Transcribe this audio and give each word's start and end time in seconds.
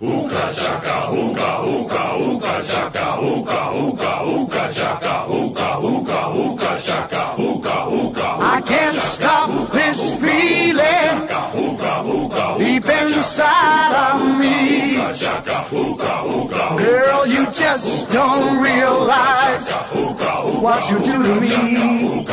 Ooka 0.00 0.52
chaka, 0.54 1.10
ooka, 1.10 1.58
ooka, 1.66 2.02
ooka 2.22 2.62
chaka, 2.62 3.18
ooka, 3.18 3.60
ooka, 3.74 4.10
ooka 4.22 4.72
chaka, 4.72 5.26
ooka, 5.26 5.68
ooka, 5.82 6.18
ooka 6.38 6.78
chaka, 6.86 7.34
ooka, 7.36 7.74
ooka. 7.90 8.38
I 8.38 8.60
can't 8.60 8.94
stop 8.94 9.50
this 9.72 10.14
feeling. 10.20 10.97
Deep 12.58 12.88
inside 12.88 13.94
of 13.94 14.38
me. 14.38 14.96
Girl, 16.78 17.26
you 17.26 17.46
just 17.52 18.10
don't 18.10 18.62
realize 18.62 19.72
what 20.62 20.90
you 20.90 20.98
do 20.98 21.12
to 21.12 21.40
me. 21.40 22.24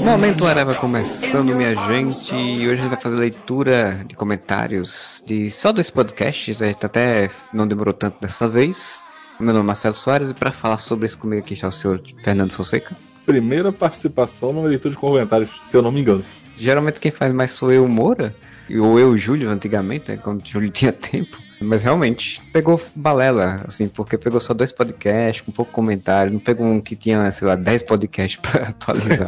Momento 0.00 0.46
Areva 0.46 0.74
começando, 0.74 1.54
minha 1.54 1.74
gente. 1.74 2.34
E 2.34 2.66
hoje 2.66 2.78
a 2.78 2.82
gente 2.82 2.88
vai 2.88 3.00
fazer 3.00 3.16
leitura 3.16 4.04
de 4.06 4.14
comentários 4.14 5.22
de 5.26 5.50
só 5.50 5.72
dois 5.72 5.90
podcasts. 5.90 6.62
A 6.62 6.66
gente 6.66 6.84
até 6.84 7.30
não 7.52 7.66
demorou 7.66 7.92
tanto 7.92 8.20
dessa 8.20 8.48
vez. 8.48 9.02
Meu 9.38 9.52
nome 9.52 9.64
é 9.64 9.66
Marcelo 9.66 9.94
Soares 9.94 10.30
e 10.30 10.34
para 10.34 10.52
falar 10.52 10.78
sobre 10.78 11.06
isso 11.06 11.18
comigo 11.18 11.42
aqui 11.42 11.54
está 11.54 11.68
o 11.68 11.72
senhor 11.72 12.00
Fernando 12.22 12.52
Fonseca. 12.52 12.96
primeira 13.26 13.72
participação 13.72 14.52
numa 14.52 14.68
leitura 14.68 14.94
de 14.94 15.00
comentários, 15.00 15.50
se 15.66 15.76
eu 15.76 15.82
não 15.82 15.90
me 15.90 16.00
engano. 16.00 16.24
Geralmente 16.56 17.00
quem 17.00 17.10
faz 17.10 17.32
mais 17.32 17.50
sou 17.50 17.72
eu, 17.72 17.86
Moura, 17.88 18.34
ou 18.70 18.98
eu, 18.98 19.16
Júlio, 19.16 19.50
antigamente, 19.50 20.10
né, 20.10 20.18
quando 20.22 20.42
o 20.42 20.46
Júlio 20.46 20.70
tinha 20.70 20.92
tempo. 20.94 21.38
Mas 21.60 21.82
realmente 21.82 22.42
pegou 22.52 22.80
balela, 22.94 23.62
assim, 23.66 23.88
porque 23.88 24.18
pegou 24.18 24.40
só 24.40 24.52
dois 24.52 24.72
podcasts, 24.72 25.40
com 25.40 25.52
pouco 25.52 25.72
comentário, 25.72 26.32
não 26.32 26.40
pegou 26.40 26.66
um 26.66 26.80
que 26.80 26.96
tinha, 26.96 27.30
sei 27.32 27.46
lá, 27.46 27.54
10 27.54 27.84
podcasts 27.84 28.40
pra 28.42 28.68
atualizar. 28.68 29.26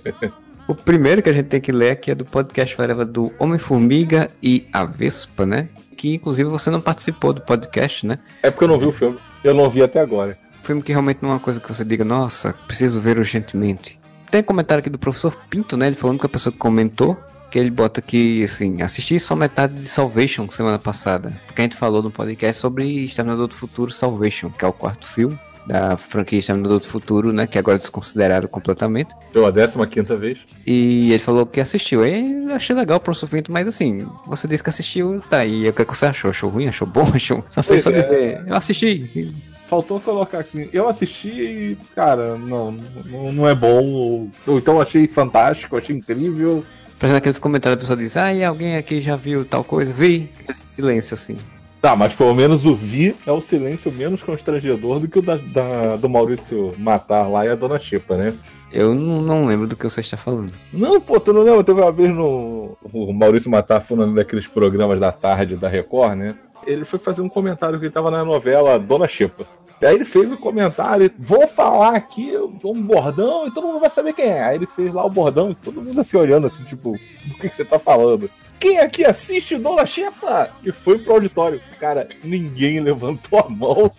o 0.68 0.74
primeiro 0.74 1.22
que 1.22 1.30
a 1.30 1.32
gente 1.32 1.46
tem 1.46 1.60
que 1.60 1.72
ler 1.72 1.90
aqui 1.90 2.10
é 2.10 2.14
do 2.14 2.24
podcast 2.24 2.74
Forever 2.74 3.06
do 3.06 3.32
Homem-Formiga 3.38 4.28
e 4.42 4.66
a 4.72 4.84
Vespa, 4.84 5.46
né? 5.46 5.68
Que 5.96 6.14
inclusive 6.14 6.50
você 6.50 6.68
não 6.68 6.80
participou 6.80 7.32
do 7.32 7.40
podcast, 7.40 8.06
né? 8.06 8.18
É 8.42 8.50
porque 8.50 8.64
eu 8.64 8.68
não 8.68 8.78
vi 8.78 8.86
o 8.86 8.92
filme. 8.92 9.18
Eu 9.42 9.54
não 9.54 9.70
vi 9.70 9.82
até 9.82 10.00
agora. 10.00 10.36
filme 10.62 10.82
que 10.82 10.92
realmente 10.92 11.20
não 11.22 11.30
é 11.30 11.32
uma 11.34 11.40
coisa 11.40 11.60
que 11.60 11.68
você 11.68 11.84
diga, 11.84 12.04
nossa, 12.04 12.52
preciso 12.66 13.00
ver 13.00 13.18
urgentemente. 13.18 13.98
Tem 14.30 14.42
comentário 14.42 14.80
aqui 14.80 14.90
do 14.90 14.98
professor 14.98 15.36
Pinto, 15.48 15.76
né? 15.76 15.86
Ele 15.86 15.96
foi 15.96 16.08
a 16.08 16.12
única 16.12 16.28
pessoa 16.28 16.52
que 16.52 16.58
comentou. 16.58 17.16
Que 17.50 17.60
ele 17.60 17.70
bota 17.70 18.02
que, 18.02 18.42
assim, 18.42 18.82
assisti 18.82 19.20
só 19.20 19.36
metade 19.36 19.74
de 19.74 19.84
Salvation 19.84 20.50
semana 20.50 20.80
passada. 20.80 21.32
Porque 21.46 21.62
a 21.62 21.64
gente 21.64 21.76
falou 21.76 22.02
no 22.02 22.10
podcast 22.10 22.60
sobre 22.60 23.04
Exterminador 23.04 23.46
do 23.46 23.54
Futuro 23.54 23.90
Salvation, 23.90 24.50
que 24.50 24.64
é 24.64 24.68
o 24.68 24.72
quarto 24.72 25.06
filme 25.06 25.38
da 25.66 25.96
franquia 25.96 26.38
Exterminador 26.38 26.78
do 26.78 26.86
Futuro, 26.86 27.32
né? 27.32 27.46
Que 27.46 27.58
agora 27.58 27.76
desconsideraram 27.76 28.48
completamente. 28.48 29.10
Pela 29.32 29.52
15 29.52 29.86
quinta 29.88 30.16
vez. 30.16 30.38
E 30.66 31.10
ele 31.10 31.18
falou 31.18 31.44
que 31.44 31.60
assistiu. 31.60 32.02
Aí 32.02 32.44
eu 32.44 32.54
achei 32.54 32.74
legal 32.74 32.98
o 32.98 33.00
professor 33.00 33.28
Pinto, 33.28 33.50
mas 33.50 33.66
assim, 33.66 34.06
você 34.26 34.46
disse 34.46 34.62
que 34.62 34.70
assistiu, 34.70 35.20
tá 35.28 35.38
aí. 35.38 35.68
O 35.68 35.72
que, 35.72 35.82
é 35.82 35.84
que 35.84 35.96
você 35.96 36.06
achou? 36.06 36.30
Achou 36.30 36.48
ruim? 36.48 36.68
Achou 36.68 36.86
bom? 36.86 37.06
Achou... 37.12 37.44
Só 37.50 37.62
fez 37.62 37.82
só 37.82 37.90
é. 37.90 37.94
dizer, 37.94 38.44
eu 38.46 38.54
assisti. 38.54 39.34
Faltou 39.68 39.98
colocar 40.00 40.38
assim, 40.38 40.68
eu 40.72 40.88
assisti 40.88 41.28
e, 41.28 41.78
cara, 41.94 42.36
não, 42.36 42.70
não, 43.04 43.32
não 43.32 43.48
é 43.48 43.54
bom. 43.54 43.82
Ou, 43.84 44.30
ou 44.46 44.58
então 44.58 44.80
achei 44.80 45.06
fantástico, 45.08 45.76
achei 45.76 45.96
incrível. 45.96 46.64
Por 46.98 47.06
exemplo, 47.06 47.18
aqueles 47.18 47.38
comentários 47.38 47.76
a 47.76 47.80
pessoa 47.80 47.96
diz, 47.96 48.16
ah, 48.16 48.32
e 48.32 48.44
alguém 48.44 48.76
aqui 48.76 49.00
já 49.00 49.16
viu 49.16 49.44
tal 49.44 49.64
coisa? 49.64 49.92
Vi. 49.92 50.30
Silêncio 50.54 51.14
assim. 51.14 51.36
Tá, 51.82 51.94
mas 51.94 52.14
pelo 52.14 52.34
menos 52.34 52.64
o 52.64 52.74
Vi 52.74 53.14
é 53.26 53.30
o 53.30 53.40
silêncio 53.40 53.92
menos 53.92 54.22
constrangedor 54.22 54.98
do 54.98 55.06
que 55.06 55.18
o 55.18 55.22
da, 55.22 55.36
da- 55.36 55.96
do 55.96 56.08
Maurício 56.08 56.72
Matar 56.78 57.28
lá 57.28 57.44
e 57.44 57.48
a 57.48 57.54
Dona 57.54 57.78
Chipa, 57.78 58.16
né? 58.16 58.32
Eu 58.72 58.94
não, 58.94 59.20
não 59.22 59.46
lembro 59.46 59.66
do 59.68 59.76
que 59.76 59.84
você 59.84 60.00
está 60.00 60.16
falando. 60.16 60.52
Não, 60.72 61.00
pô, 61.00 61.20
tu 61.20 61.32
não 61.32 61.42
lembra? 61.42 61.62
Teve 61.62 61.80
uma 61.80 61.92
vez 61.92 62.12
no. 62.12 62.76
O 62.92 63.12
Maurício 63.12 63.50
Matar 63.50 63.80
falando 63.80 64.14
daqueles 64.14 64.46
programas 64.46 64.98
da 64.98 65.12
tarde 65.12 65.54
da 65.54 65.68
Record, 65.68 66.16
né? 66.18 66.34
Ele 66.66 66.84
foi 66.84 66.98
fazer 66.98 67.22
um 67.22 67.28
comentário 67.28 67.78
que 67.78 67.86
ele 67.86 67.92
tava 67.92 68.10
na 68.10 68.24
novela 68.24 68.78
Dona 68.78 69.06
Chipa. 69.06 69.46
E 69.80 69.84
aí 69.84 69.94
ele 69.94 70.06
fez 70.06 70.32
o 70.32 70.38
comentário, 70.38 71.10
vou 71.18 71.46
falar 71.46 71.96
aqui 71.96 72.32
um 72.64 72.82
bordão 72.82 73.46
e 73.46 73.50
todo 73.50 73.66
mundo 73.66 73.80
vai 73.80 73.90
saber 73.90 74.14
quem 74.14 74.26
é. 74.26 74.42
Aí 74.42 74.56
ele 74.56 74.66
fez 74.66 74.92
lá 74.92 75.04
o 75.04 75.10
bordão 75.10 75.50
e 75.50 75.54
todo 75.54 75.82
mundo 75.82 76.00
assim 76.00 76.16
olhando 76.16 76.46
assim, 76.46 76.64
tipo, 76.64 76.92
do 77.26 77.34
que, 77.34 77.48
que 77.48 77.56
você 77.56 77.64
tá 77.64 77.78
falando? 77.78 78.30
Quem 78.58 78.78
aqui 78.78 79.04
assiste 79.04 79.58
Dona 79.58 79.84
Chipa? 79.84 80.48
E 80.64 80.72
foi 80.72 80.98
pro 80.98 81.14
auditório. 81.14 81.60
Cara, 81.78 82.08
ninguém 82.24 82.80
levantou 82.80 83.38
a 83.38 83.48
mão. 83.50 83.90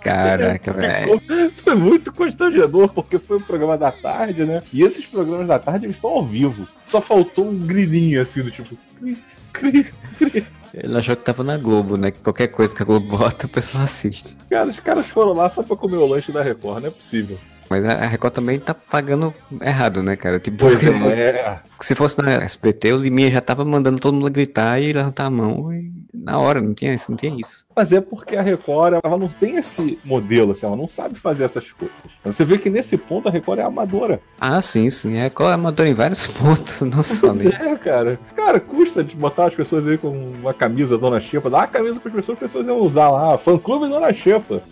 Caraca, 0.00 0.70
velho. 0.74 1.22
Foi 1.62 1.74
muito 1.76 2.12
constrangedor, 2.12 2.88
porque 2.88 3.18
foi 3.18 3.38
um 3.38 3.42
programa 3.42 3.78
da 3.78 3.92
tarde, 3.92 4.44
né? 4.44 4.62
E 4.72 4.82
esses 4.82 5.06
programas 5.06 5.46
da 5.46 5.60
tarde, 5.60 5.86
eles 5.86 5.96
são 5.96 6.10
ao 6.10 6.24
vivo. 6.24 6.66
Só 6.84 7.00
faltou 7.00 7.46
um 7.46 7.58
grilinho, 7.58 8.20
assim, 8.20 8.42
do 8.42 8.50
tipo... 8.50 8.76
cri, 9.00 9.16
cri, 9.52 9.92
cri. 10.18 10.46
Ele 10.76 10.98
achou 10.98 11.16
que 11.16 11.22
tava 11.22 11.42
na 11.42 11.56
Globo, 11.56 11.96
né? 11.96 12.10
Que 12.10 12.18
qualquer 12.20 12.48
coisa 12.48 12.76
que 12.76 12.82
a 12.82 12.84
Globo 12.84 13.08
bota, 13.16 13.46
o 13.46 13.48
pessoal 13.48 13.84
assiste. 13.84 14.36
Cara, 14.50 14.68
os 14.68 14.78
caras 14.78 15.06
foram 15.06 15.32
lá 15.32 15.48
só 15.48 15.62
pra 15.62 15.76
comer 15.76 15.96
o 15.96 16.06
lanche 16.06 16.30
da 16.30 16.42
Record, 16.42 16.82
não 16.82 16.88
é 16.88 16.90
possível. 16.92 17.38
Mas 17.68 17.84
a 17.84 18.06
Record 18.06 18.34
também 18.34 18.58
tá 18.58 18.74
pagando 18.74 19.32
errado, 19.60 20.02
né, 20.02 20.16
cara? 20.16 20.38
Tipo, 20.38 20.58
Pois 20.58 20.82
é. 20.82 21.58
se 21.80 21.94
fosse 21.94 22.20
na 22.20 22.32
SBT, 22.44 22.92
o 22.92 22.96
Liminha 22.98 23.30
já 23.30 23.40
tava 23.40 23.64
mandando 23.64 24.00
todo 24.00 24.14
mundo 24.14 24.30
gritar 24.30 24.80
e 24.80 24.92
levantar 24.92 25.26
a 25.26 25.30
mão 25.30 25.72
e 25.72 25.90
na 26.26 26.38
hora, 26.38 26.60
não 26.60 26.74
tinha 26.74 26.94
isso, 26.94 27.10
não 27.10 27.16
tinha 27.16 27.36
isso. 27.38 27.64
Mas 27.74 27.92
é 27.92 28.00
porque 28.00 28.36
a 28.36 28.42
Record, 28.42 28.98
ela 29.04 29.18
não 29.18 29.28
tem 29.28 29.56
esse 29.56 29.98
modelo, 30.04 30.52
assim, 30.52 30.66
ela 30.66 30.74
não 30.76 30.88
sabe 30.88 31.14
fazer 31.14 31.44
essas 31.44 31.70
coisas. 31.72 32.06
Você 32.24 32.44
vê 32.44 32.56
que 32.58 32.70
nesse 32.70 32.96
ponto 32.96 33.28
a 33.28 33.30
Record 33.30 33.58
é 33.58 33.62
amadora. 33.62 34.20
Ah, 34.40 34.60
sim, 34.62 34.88
sim. 34.88 35.18
A 35.18 35.24
Record 35.24 35.50
é 35.50 35.54
amadora 35.54 35.88
em 35.88 35.94
vários 35.94 36.26
pontos, 36.38 36.80
não 36.82 37.02
só 37.02 37.34
nem. 37.34 37.48
é, 37.48 37.76
cara. 37.76 38.18
Cara, 38.34 38.58
custa 38.58 39.04
de 39.04 39.14
botar 39.14 39.46
as 39.46 39.54
pessoas 39.54 39.86
aí 39.86 39.98
com 39.98 40.08
uma 40.08 40.54
camisa 40.54 40.96
Dona 40.96 41.20
Xepa, 41.20 41.50
dar 41.50 41.62
a 41.64 41.66
camisa 41.66 42.00
para 42.00 42.08
as 42.08 42.16
pessoas, 42.16 42.36
as 42.36 42.42
pessoas 42.42 42.66
iam 42.66 42.78
usar 42.80 43.10
lá, 43.10 43.36
fã 43.36 43.58
clube 43.58 43.88
Dona 43.88 44.12
Xepa. 44.12 44.62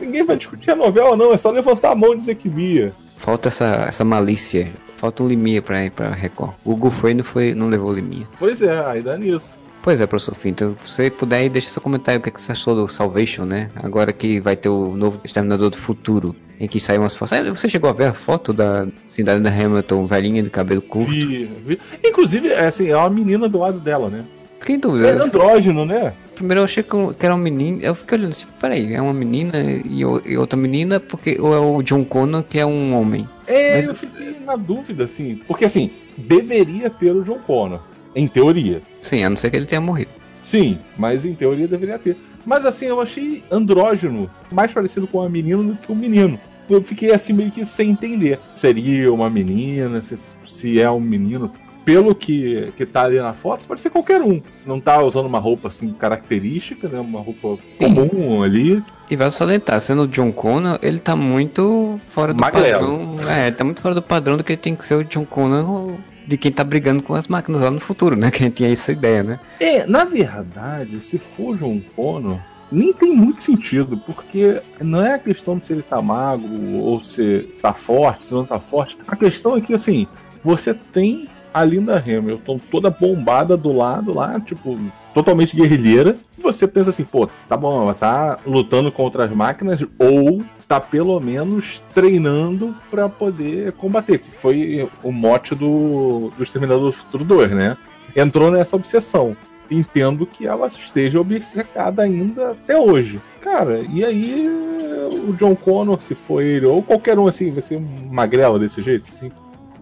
Ninguém 0.00 0.24
vai 0.24 0.36
discutir 0.36 0.70
a 0.70 0.76
novela, 0.76 1.16
não, 1.16 1.32
é 1.32 1.36
só 1.36 1.50
levantar 1.50 1.90
a 1.92 1.94
mão 1.94 2.14
e 2.14 2.18
dizer 2.18 2.27
que 2.34 2.48
via. 2.48 2.92
Falta 3.16 3.48
essa, 3.48 3.84
essa 3.88 4.04
malícia. 4.04 4.70
Falta 4.96 5.22
um 5.22 5.28
Liminha 5.28 5.62
pra 5.62 5.84
ir 5.84 5.90
pra 5.90 6.08
Record. 6.10 6.52
O 6.64 6.72
Hugo 6.72 6.90
foi 6.90 7.12
e 7.12 7.14
não, 7.14 7.24
foi, 7.24 7.54
não 7.54 7.68
levou 7.68 7.92
Liminha. 7.92 8.26
Pois 8.38 8.60
é, 8.62 8.84
aí 8.86 9.00
dá 9.02 9.16
nisso. 9.16 9.56
Pois 9.80 10.00
é, 10.00 10.06
professor 10.06 10.34
Finto, 10.34 10.76
se 10.84 10.90
você 10.92 11.10
puder 11.10 11.36
aí, 11.36 11.48
deixa 11.48 11.68
seu 11.70 11.80
comentário 11.80 12.18
o 12.18 12.22
que, 12.22 12.28
é 12.28 12.32
que 12.32 12.42
você 12.42 12.52
achou 12.52 12.74
do 12.74 12.88
Salvation, 12.88 13.44
né? 13.44 13.70
Agora 13.76 14.12
que 14.12 14.40
vai 14.40 14.56
ter 14.56 14.68
o 14.68 14.96
novo 14.96 15.20
Exterminador 15.24 15.70
do 15.70 15.76
Futuro, 15.76 16.34
em 16.58 16.66
que 16.66 16.80
saiu 16.80 17.00
umas 17.02 17.14
fotos. 17.14 17.38
Você 17.48 17.68
chegou 17.68 17.88
a 17.88 17.92
ver 17.92 18.06
a 18.06 18.12
foto 18.12 18.52
da 18.52 18.86
cidade 19.06 19.40
da 19.40 19.50
Hamilton, 19.50 20.04
velhinha 20.06 20.42
de 20.42 20.50
cabelo 20.50 20.82
curto? 20.82 21.10
Vi, 21.12 21.44
vi. 21.64 21.80
Inclusive, 22.04 22.48
é 22.48 22.66
assim, 22.66 22.88
é 22.88 22.96
uma 22.96 23.08
menina 23.08 23.48
do 23.48 23.60
lado 23.60 23.78
dela, 23.78 24.10
né? 24.10 24.24
Fiquei 24.58 24.74
em 24.74 24.78
É 24.78 24.80
dúvida. 24.80 25.24
andrógeno, 25.24 25.86
né? 25.86 26.12
Primeiro 26.38 26.60
eu 26.60 26.64
achei 26.64 26.84
que 26.84 27.14
que 27.18 27.26
era 27.26 27.34
um 27.34 27.38
menino, 27.38 27.80
eu 27.82 27.96
fiquei 27.96 28.16
olhando 28.16 28.30
assim, 28.30 28.46
peraí, 28.60 28.94
é 28.94 29.02
uma 29.02 29.12
menina 29.12 29.60
e, 29.60 30.00
e 30.24 30.36
outra 30.38 30.56
menina, 30.56 31.00
porque 31.00 31.36
ou 31.40 31.52
é 31.52 31.58
o 31.58 31.82
John 31.82 32.04
Connor 32.04 32.44
que 32.44 32.60
é 32.60 32.64
um 32.64 32.94
homem? 32.94 33.28
É, 33.44 33.74
Mas- 33.74 33.88
eu 33.88 33.94
fiquei 33.94 34.36
na 34.46 34.54
dúvida, 34.54 35.04
assim. 35.04 35.40
Porque, 35.48 35.64
assim, 35.64 35.90
deveria 36.16 36.88
ter 36.90 37.10
o 37.10 37.24
John 37.24 37.40
Connor. 37.40 37.80
Em 38.14 38.28
teoria. 38.28 38.80
Sim, 39.00 39.24
a 39.24 39.30
não 39.30 39.36
ser 39.36 39.50
que 39.50 39.56
ele 39.56 39.66
tenha 39.66 39.80
morrido. 39.80 40.10
Sim, 40.44 40.78
mas 40.96 41.24
em 41.26 41.34
teoria 41.34 41.66
deveria 41.66 41.98
ter. 41.98 42.16
Mas 42.46 42.64
assim, 42.64 42.86
eu 42.86 43.00
achei 43.00 43.42
andrógeno 43.50 44.30
mais 44.52 44.72
parecido 44.72 45.08
com 45.08 45.18
uma 45.18 45.28
menina 45.28 45.60
do 45.62 45.74
que 45.76 45.90
um 45.90 45.96
menino. 45.96 46.38
Eu 46.70 46.80
fiquei 46.82 47.12
assim 47.12 47.32
meio 47.32 47.50
que 47.50 47.64
sem 47.64 47.90
entender. 47.90 48.38
Seria 48.54 49.12
uma 49.12 49.28
menina, 49.28 50.00
se, 50.02 50.16
se 50.44 50.80
é 50.80 50.88
um 50.88 51.00
menino. 51.00 51.50
Pelo 51.88 52.14
que, 52.14 52.70
que 52.76 52.84
tá 52.84 53.04
ali 53.04 53.18
na 53.18 53.32
foto, 53.32 53.66
pode 53.66 53.80
ser 53.80 53.88
qualquer 53.88 54.20
um. 54.20 54.42
Não 54.66 54.78
tá 54.78 55.02
usando 55.02 55.24
uma 55.24 55.38
roupa 55.38 55.68
assim 55.68 55.90
característica, 55.94 56.86
né? 56.86 57.00
Uma 57.00 57.22
roupa 57.22 57.56
comum 57.78 58.42
ali. 58.42 58.84
E 59.10 59.16
vai 59.16 59.30
salientar, 59.30 59.80
sendo 59.80 60.02
o 60.02 60.06
John 60.06 60.30
Connor, 60.30 60.78
ele 60.82 60.98
tá 60.98 61.16
muito 61.16 61.98
fora 62.10 62.34
do 62.34 62.40
Magrelo. 62.42 63.16
padrão. 63.16 63.30
É, 63.30 63.50
tá 63.50 63.64
muito 63.64 63.80
fora 63.80 63.94
do 63.94 64.02
padrão 64.02 64.36
do 64.36 64.44
que 64.44 64.52
ele 64.52 64.60
tem 64.60 64.76
que 64.76 64.84
ser 64.84 64.96
o 64.96 65.04
John 65.04 65.24
Connor 65.24 65.96
de 66.26 66.36
quem 66.36 66.52
tá 66.52 66.62
brigando 66.62 67.02
com 67.02 67.14
as 67.14 67.26
máquinas 67.26 67.62
lá 67.62 67.70
no 67.70 67.80
futuro, 67.80 68.14
né? 68.14 68.28
Que 68.36 68.42
a 68.42 68.46
gente 68.46 68.56
tinha 68.56 68.70
essa 68.70 68.92
ideia, 68.92 69.22
né? 69.22 69.40
É, 69.58 69.86
na 69.86 70.04
verdade, 70.04 71.02
se 71.02 71.16
for 71.16 71.56
John 71.56 71.80
Connor, 71.96 72.38
nem 72.70 72.92
tem 72.92 73.14
muito 73.14 73.42
sentido, 73.42 73.96
porque 73.96 74.60
não 74.78 75.00
é 75.00 75.14
a 75.14 75.18
questão 75.18 75.56
de 75.56 75.66
se 75.66 75.72
ele 75.72 75.80
tá 75.80 76.02
magro 76.02 76.82
ou 76.82 77.02
se 77.02 77.48
tá 77.62 77.72
forte, 77.72 78.26
se 78.26 78.34
não 78.34 78.44
tá 78.44 78.60
forte. 78.60 78.98
A 79.08 79.16
questão 79.16 79.56
é 79.56 79.62
que, 79.62 79.72
assim, 79.72 80.06
você 80.44 80.74
tem 80.74 81.26
a 81.58 81.64
Linda 81.64 81.96
Hamilton 81.96 82.58
toda 82.70 82.90
bombada 82.90 83.56
do 83.56 83.72
lado 83.72 84.14
lá, 84.14 84.38
tipo, 84.40 84.78
totalmente 85.12 85.56
guerrilheira. 85.56 86.16
Você 86.38 86.66
pensa 86.66 86.90
assim, 86.90 87.04
pô, 87.04 87.28
tá 87.48 87.56
bom, 87.56 87.82
ela 87.82 87.94
tá 87.94 88.38
lutando 88.46 88.90
contra 88.92 89.24
as 89.24 89.32
máquinas 89.32 89.84
ou 89.98 90.42
tá 90.66 90.80
pelo 90.80 91.18
menos 91.18 91.82
treinando 91.94 92.74
pra 92.90 93.08
poder 93.08 93.72
combater, 93.72 94.18
que 94.18 94.30
foi 94.30 94.88
o 95.02 95.10
mote 95.10 95.54
do, 95.54 96.30
do 96.36 96.42
Exterminador 96.42 96.86
do 96.86 96.92
Futuro 96.92 97.24
2, 97.24 97.50
né? 97.52 97.76
Entrou 98.14 98.50
nessa 98.50 98.76
obsessão 98.76 99.36
entendo 99.70 100.26
que 100.26 100.46
ela 100.46 100.66
esteja 100.66 101.20
obcecada 101.20 102.02
ainda 102.02 102.52
até 102.52 102.78
hoje. 102.78 103.20
Cara, 103.42 103.80
e 103.80 104.04
aí 104.04 104.48
o 104.48 105.32
John 105.34 105.54
Connor, 105.54 106.02
se 106.02 106.14
for 106.14 106.42
ele, 106.42 106.66
ou 106.66 106.82
qualquer 106.82 107.18
um 107.18 107.26
assim, 107.26 107.50
vai 107.50 107.62
ser 107.62 107.80
magrela 108.10 108.58
desse 108.58 108.82
jeito, 108.82 109.08
assim. 109.10 109.30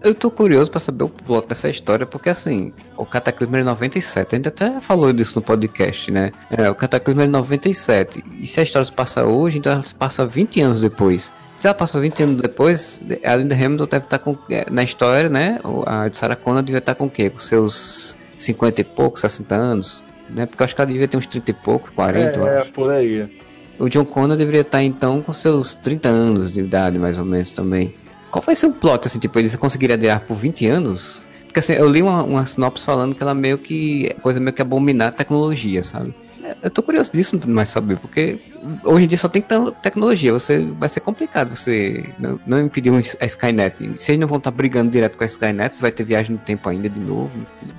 Eu 0.01 0.13
tô 0.13 0.29
curioso 0.29 0.69
pra 0.69 0.79
saber 0.79 1.03
o 1.03 1.09
plot 1.09 1.47
dessa 1.47 1.69
história, 1.69 2.05
porque 2.05 2.29
assim, 2.29 2.71
o 2.95 3.05
Cataclismo 3.05 3.57
é 3.57 3.63
97, 3.63 4.35
a 4.35 4.37
gente 4.37 4.47
até 4.47 4.79
falou 4.79 5.11
disso 5.11 5.39
no 5.39 5.41
podcast, 5.41 6.11
né? 6.11 6.31
É, 6.51 6.69
o 6.69 6.75
Cataclismo 6.75 7.23
é 7.23 7.27
97, 7.27 8.23
e 8.39 8.45
se 8.45 8.59
a 8.59 8.63
história 8.63 8.85
se 8.85 8.91
passa 8.91 9.25
hoje, 9.25 9.57
então 9.57 9.71
ela 9.71 9.81
se 9.81 9.95
passa 9.95 10.25
20 10.25 10.61
anos 10.61 10.81
depois. 10.81 11.33
Se 11.57 11.65
ela 11.65 11.73
passa 11.73 11.99
20 11.99 12.23
anos 12.23 12.41
depois, 12.41 13.01
a 13.23 13.35
Linda 13.35 13.55
Hamilton 13.55 13.87
deve 13.87 14.05
estar 14.05 14.19
com. 14.19 14.37
é, 14.51 14.65
Na 14.69 14.83
história, 14.83 15.27
né? 15.27 15.59
A 15.87 16.07
de 16.07 16.15
Sarah 16.15 16.35
Connor 16.35 16.61
devia 16.61 16.77
estar 16.77 16.93
com 16.93 17.05
o 17.05 17.09
quê? 17.09 17.31
Com 17.31 17.39
seus 17.39 18.15
50 18.37 18.81
e 18.81 18.83
poucos, 18.83 19.21
60 19.21 19.55
anos? 19.55 20.03
Né? 20.29 20.45
Porque 20.45 20.61
eu 20.61 20.65
acho 20.65 20.75
que 20.75 20.81
ela 20.81 20.91
devia 20.91 21.07
ter 21.07 21.17
uns 21.17 21.25
30 21.25 21.49
e 21.49 21.53
poucos, 21.55 21.89
40, 21.89 22.39
eu 22.39 22.47
é, 22.47 22.61
acho. 22.61 22.71
por 22.71 22.91
aí. 22.91 23.27
O 23.79 23.89
John 23.89 24.05
Connor 24.05 24.37
deveria 24.37 24.61
estar 24.61 24.83
então 24.83 25.19
com 25.21 25.33
seus 25.33 25.73
30 25.73 26.07
anos 26.09 26.51
de 26.51 26.59
idade, 26.61 26.99
mais 26.99 27.17
ou 27.17 27.25
menos 27.25 27.49
também. 27.49 27.91
Qual 28.31 28.43
vai 28.43 28.55
ser 28.55 28.67
o 28.67 28.73
plot, 28.73 29.07
assim, 29.07 29.19
tipo, 29.19 29.37
ele 29.39 29.49
conseguiria 29.57 29.95
adiar 29.95 30.19
por 30.21 30.35
20 30.35 30.65
anos? 30.67 31.25
Porque 31.45 31.59
assim, 31.59 31.73
eu 31.73 31.89
li 31.89 32.01
uma, 32.01 32.23
uma 32.23 32.45
sinopse 32.45 32.85
falando 32.85 33.15
que 33.15 33.23
ela 33.23 33.33
meio 33.33 33.57
que. 33.57 34.13
coisa 34.21 34.39
meio 34.39 34.53
que 34.53 34.61
abominar 34.61 35.09
a 35.09 35.11
tecnologia, 35.11 35.81
sabe? 35.81 36.13
Eu 36.61 36.69
tô 36.69 36.81
curioso 36.81 37.11
disso 37.11 37.37
mais 37.47 37.69
saber, 37.69 37.97
porque 37.99 38.39
hoje 38.83 39.05
em 39.05 39.07
dia 39.07 39.17
só 39.17 39.27
tem 39.27 39.41
te- 39.41 39.71
tecnologia, 39.81 40.31
você 40.31 40.59
vai 40.79 40.87
ser 40.87 41.01
complicado 41.01 41.55
você 41.55 42.09
não, 42.17 42.39
não 42.47 42.61
impedir 42.61 42.91
a 43.19 43.25
Skynet. 43.25 43.91
Se 43.99 44.11
eles 44.11 44.21
não 44.21 44.27
vão 44.27 44.37
estar 44.37 44.51
brigando 44.51 44.89
direto 44.91 45.17
com 45.17 45.23
a 45.23 45.27
Skynet, 45.27 45.75
você 45.75 45.81
vai 45.81 45.91
ter 45.91 46.03
viagem 46.05 46.33
no 46.33 46.37
tempo 46.37 46.69
ainda 46.69 46.87
de 46.89 46.99
novo. 46.99 47.31
enfim. 47.35 47.73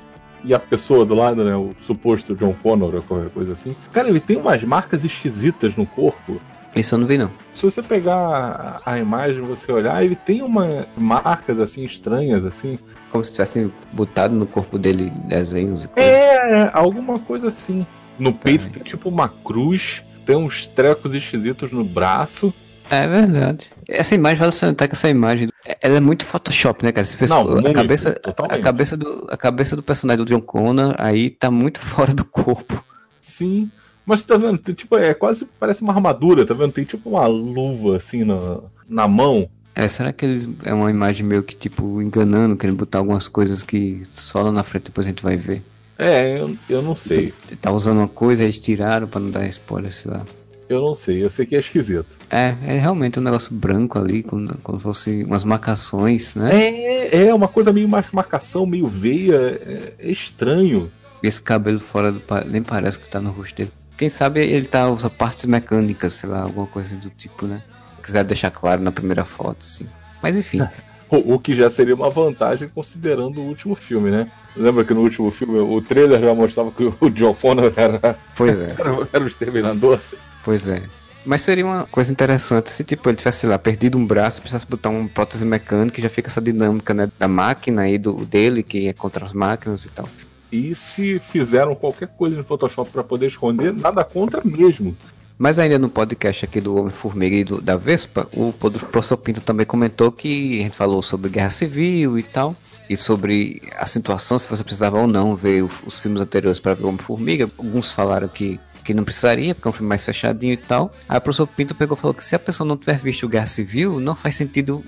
E 0.44 0.52
a 0.54 0.58
pessoa 0.58 1.04
do 1.04 1.14
lado, 1.14 1.44
né? 1.44 1.56
O 1.56 1.74
suposto 1.80 2.34
John 2.34 2.54
Connor 2.62 2.94
ou 2.94 3.02
qualquer 3.02 3.30
coisa 3.30 3.52
assim. 3.54 3.74
Cara, 3.92 4.08
ele 4.08 4.20
tem 4.20 4.36
umas 4.36 4.62
marcas 4.64 5.04
esquisitas 5.04 5.74
no 5.74 5.86
corpo. 5.86 6.40
Isso 6.76 6.94
eu 6.94 6.98
não 6.98 7.06
vi 7.06 7.18
não. 7.18 7.30
Se 7.54 7.62
você 7.62 7.82
pegar 7.82 8.80
a 8.84 8.98
imagem 8.98 9.40
você 9.42 9.72
olhar, 9.72 10.04
ele 10.04 10.14
tem 10.14 10.42
umas 10.42 10.86
marcas 10.96 11.58
assim 11.58 11.84
estranhas, 11.84 12.44
assim. 12.44 12.78
Como 13.10 13.24
se 13.24 13.32
tivessem 13.32 13.72
botado 13.92 14.34
no 14.34 14.46
corpo 14.46 14.78
dele 14.78 15.10
desenhos 15.24 15.84
e 15.84 15.88
coisas. 15.88 16.12
É, 16.12 16.70
alguma 16.72 17.18
coisa 17.18 17.48
assim. 17.48 17.86
No 18.18 18.32
peito 18.32 18.68
tem 18.70 18.82
tipo 18.82 19.08
uma 19.08 19.28
cruz, 19.28 20.02
tem 20.26 20.36
uns 20.36 20.66
trecos 20.66 21.14
esquisitos 21.14 21.72
no 21.72 21.84
braço. 21.84 22.52
É 22.90 23.06
verdade. 23.06 23.66
Essa 23.86 24.14
imagem, 24.14 24.38
vale 24.38 24.52
salientar 24.52 24.88
que 24.88 24.94
essa 24.94 25.08
imagem, 25.08 25.48
ela 25.80 25.96
é 25.96 26.00
muito 26.00 26.24
Photoshop, 26.24 26.84
né, 26.84 26.92
cara? 26.92 27.06
Você 27.06 27.16
pensa, 27.16 27.34
Não, 27.34 27.42
a 27.42 27.50
muito, 27.52 27.72
cabeça, 27.72 28.12
totalmente. 28.12 28.58
a 28.58 28.62
cabeça 28.62 28.96
do, 28.96 29.26
a 29.30 29.36
cabeça 29.36 29.76
do 29.76 29.82
personagem 29.82 30.24
do 30.24 30.28
John 30.28 30.40
Connor 30.40 30.94
aí 30.98 31.30
tá 31.30 31.50
muito 31.50 31.80
fora 31.84 32.14
do 32.14 32.24
corpo. 32.24 32.82
Sim. 33.20 33.70
Mas 34.08 34.20
você 34.20 34.26
tá 34.26 34.36
vendo? 34.38 34.58
Tipo, 34.72 34.96
é 34.96 35.12
quase 35.12 35.46
parece 35.60 35.82
uma 35.82 35.92
armadura, 35.92 36.46
tá 36.46 36.54
vendo? 36.54 36.72
Tem 36.72 36.84
tipo 36.84 37.10
uma 37.10 37.26
luva 37.26 37.98
assim 37.98 38.24
na, 38.24 38.60
na 38.88 39.06
mão. 39.06 39.48
É, 39.74 39.86
será 39.86 40.12
que 40.14 40.24
eles 40.24 40.48
é 40.64 40.72
uma 40.72 40.90
imagem 40.90 41.26
meio 41.26 41.42
que 41.42 41.54
tipo 41.54 42.00
enganando, 42.00 42.56
querendo 42.56 42.78
botar 42.78 42.98
algumas 42.98 43.28
coisas 43.28 43.62
que 43.62 44.02
só 44.10 44.40
lá 44.42 44.50
na 44.50 44.62
frente 44.62 44.84
depois 44.84 45.06
a 45.06 45.10
gente 45.10 45.22
vai 45.22 45.36
ver? 45.36 45.62
É, 45.98 46.40
eu, 46.40 46.56
eu 46.70 46.80
não 46.80 46.96
sei. 46.96 47.34
Tá 47.60 47.70
usando 47.70 47.98
uma 47.98 48.08
coisa, 48.08 48.42
eles 48.42 48.58
tiraram 48.58 49.06
pra 49.06 49.20
não 49.20 49.30
dar 49.30 49.46
spoiler, 49.48 49.92
sei 49.92 50.10
lá. 50.10 50.24
Eu 50.70 50.80
não 50.80 50.94
sei. 50.94 51.22
Eu 51.22 51.28
sei 51.30 51.44
que 51.44 51.54
é 51.54 51.58
esquisito. 51.58 52.06
É, 52.30 52.54
é 52.62 52.78
realmente 52.78 53.18
um 53.18 53.22
negócio 53.22 53.52
branco 53.54 53.98
ali, 53.98 54.22
como, 54.22 54.56
como 54.62 54.78
fosse 54.78 55.22
umas 55.24 55.44
marcações, 55.44 56.34
né? 56.34 56.50
É, 56.54 57.26
é 57.26 57.34
uma 57.34 57.48
coisa 57.48 57.72
meio 57.72 57.88
mar- 57.88 58.08
marcação, 58.12 58.64
meio 58.64 58.86
veia. 58.86 59.36
É, 59.36 59.92
é 59.98 60.10
estranho. 60.10 60.90
Esse 61.22 61.42
cabelo 61.42 61.80
fora 61.80 62.10
do. 62.12 62.22
nem 62.46 62.62
parece 62.62 62.98
que 62.98 63.08
tá 63.08 63.20
no 63.20 63.30
rosto 63.30 63.56
dele. 63.56 63.72
Quem 63.98 64.08
sabe 64.08 64.40
ele 64.40 64.66
tá 64.66 64.88
usando 64.88 65.10
partes 65.10 65.44
mecânicas, 65.44 66.14
sei 66.14 66.28
lá, 66.28 66.42
alguma 66.42 66.68
coisa 66.68 66.96
do 66.96 67.10
tipo, 67.10 67.46
né? 67.46 67.60
Quiser 68.00 68.22
deixar 68.22 68.50
claro 68.50 68.80
na 68.80 68.92
primeira 68.92 69.24
foto, 69.24 69.58
assim. 69.62 69.86
Mas 70.22 70.36
enfim. 70.36 70.60
O, 71.10 71.36
o 71.36 71.38
que 71.38 71.54
já 71.54 71.70
seria 71.70 71.94
uma 71.94 72.10
vantagem 72.10 72.68
considerando 72.68 73.40
o 73.40 73.44
último 73.46 73.74
filme, 73.74 74.10
né? 74.10 74.30
Lembra 74.54 74.84
que 74.84 74.92
no 74.92 75.00
último 75.00 75.30
filme 75.30 75.58
o 75.58 75.80
trailer 75.80 76.20
já 76.20 76.34
mostrava 76.34 76.70
que 76.70 76.84
o 77.00 77.08
John 77.08 77.32
Connor 77.32 77.72
era, 77.74 78.18
Pois 78.36 78.60
é, 78.60 78.74
era, 78.78 79.08
era 79.10 79.24
o 79.24 79.26
exterminador? 79.26 79.98
pois 80.44 80.68
é. 80.68 80.82
Mas 81.24 81.40
seria 81.40 81.64
uma 81.64 81.86
coisa 81.86 82.12
interessante 82.12 82.70
se, 82.70 82.84
tipo, 82.84 83.08
ele 83.08 83.16
tivesse, 83.16 83.38
sei 83.38 83.48
lá, 83.48 83.58
perdido 83.58 83.96
um 83.96 84.06
braço, 84.06 84.42
precisasse 84.42 84.66
botar 84.66 84.90
uma 84.90 85.08
prótese 85.08 85.46
mecânica 85.46 85.98
e 85.98 86.02
já 86.02 86.10
fica 86.10 86.28
essa 86.28 86.42
dinâmica, 86.42 86.92
né? 86.92 87.10
Da 87.18 87.26
máquina 87.26 87.88
e 87.88 87.96
do 87.96 88.26
dele, 88.26 88.62
que 88.62 88.86
é 88.86 88.92
contra 88.92 89.24
as 89.24 89.32
máquinas 89.32 89.86
e 89.86 89.88
tal. 89.88 90.06
E 90.50 90.74
se 90.74 91.18
fizeram 91.18 91.74
qualquer 91.74 92.08
coisa 92.08 92.36
no 92.36 92.42
Photoshop 92.42 92.90
para 92.90 93.04
poder 93.04 93.26
esconder, 93.26 93.72
nada 93.72 94.02
contra 94.02 94.42
mesmo. 94.44 94.96
Mas 95.38 95.58
ainda 95.58 95.78
no 95.78 95.88
podcast 95.88 96.44
aqui 96.44 96.60
do 96.60 96.74
Homem-Formiga 96.74 97.36
e 97.36 97.44
do, 97.44 97.60
da 97.60 97.76
Vespa, 97.76 98.28
o 98.32 98.52
professor 98.52 99.16
Pinto 99.16 99.40
também 99.40 99.64
comentou 99.64 100.10
que 100.10 100.58
a 100.58 100.62
gente 100.64 100.76
falou 100.76 101.00
sobre 101.00 101.30
guerra 101.30 101.50
civil 101.50 102.18
e 102.18 102.24
tal, 102.24 102.56
e 102.90 102.96
sobre 102.96 103.62
a 103.76 103.86
situação, 103.86 104.38
se 104.38 104.48
você 104.48 104.64
precisava 104.64 104.98
ou 104.98 105.06
não 105.06 105.36
ver 105.36 105.62
os 105.62 105.98
filmes 106.00 106.20
anteriores 106.20 106.58
para 106.58 106.74
ver 106.74 106.84
o 106.84 106.88
Homem-Formiga. 106.88 107.48
Alguns 107.56 107.92
falaram 107.92 108.26
que, 108.26 108.58
que 108.82 108.92
não 108.92 109.04
precisaria, 109.04 109.54
porque 109.54 109.68
é 109.68 109.70
um 109.70 109.72
filme 109.72 109.88
mais 109.88 110.04
fechadinho 110.04 110.54
e 110.54 110.56
tal. 110.56 110.92
Aí 111.08 111.18
o 111.18 111.20
professor 111.20 111.46
Pinto 111.46 111.74
pegou 111.74 111.96
e 111.96 112.00
falou 112.00 112.14
que 112.14 112.24
se 112.24 112.34
a 112.34 112.38
pessoa 112.38 112.66
não 112.66 112.76
tiver 112.76 112.98
visto 112.98 113.28
Guerra 113.28 113.46
Civil, 113.46 114.00
não 114.00 114.16
faz 114.16 114.34
sentido 114.34 114.82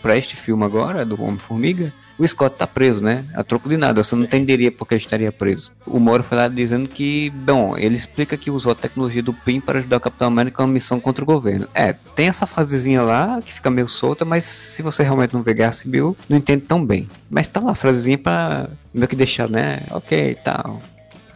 pra 0.00 0.16
este 0.16 0.36
filme 0.36 0.62
agora, 0.62 1.04
do 1.04 1.20
Homem-Formiga, 1.20 1.92
o 2.20 2.28
Scott 2.28 2.56
tá 2.56 2.66
preso, 2.66 3.02
né? 3.02 3.24
A 3.34 3.42
troco 3.42 3.66
de 3.66 3.78
nada, 3.78 4.04
você 4.04 4.14
não 4.14 4.24
entenderia 4.24 4.70
porque 4.70 4.92
ele 4.92 5.00
estaria 5.00 5.32
preso. 5.32 5.72
O 5.86 5.98
Moro 5.98 6.22
foi 6.22 6.36
lá 6.36 6.48
dizendo 6.48 6.86
que, 6.86 7.30
bom, 7.30 7.78
ele 7.78 7.94
explica 7.94 8.36
que 8.36 8.50
usou 8.50 8.72
a 8.72 8.74
tecnologia 8.74 9.22
do 9.22 9.32
PIN 9.32 9.58
para 9.58 9.78
ajudar 9.78 9.96
o 9.96 10.00
Capitão 10.00 10.28
América 10.28 10.62
em 10.62 10.66
uma 10.66 10.72
missão 10.72 11.00
contra 11.00 11.24
o 11.24 11.26
governo. 11.26 11.66
É, 11.74 11.94
tem 12.14 12.28
essa 12.28 12.46
fasezinha 12.46 13.00
lá 13.00 13.40
que 13.42 13.50
fica 13.50 13.70
meio 13.70 13.88
solta, 13.88 14.24
mas 14.24 14.44
se 14.44 14.82
você 14.82 15.02
realmente 15.02 15.32
não 15.32 15.42
vê 15.42 15.54
Guerra 15.54 15.72
Civil, 15.72 16.14
não 16.28 16.36
entende 16.36 16.62
tão 16.66 16.84
bem. 16.84 17.08
Mas 17.30 17.48
tá 17.48 17.58
lá 17.58 17.72
a 17.72 17.74
frasezinha 17.74 18.18
pra 18.18 18.68
meio 18.92 19.08
que 19.08 19.16
deixar, 19.16 19.48
né? 19.48 19.80
Ok, 19.90 20.36
tal. 20.44 20.82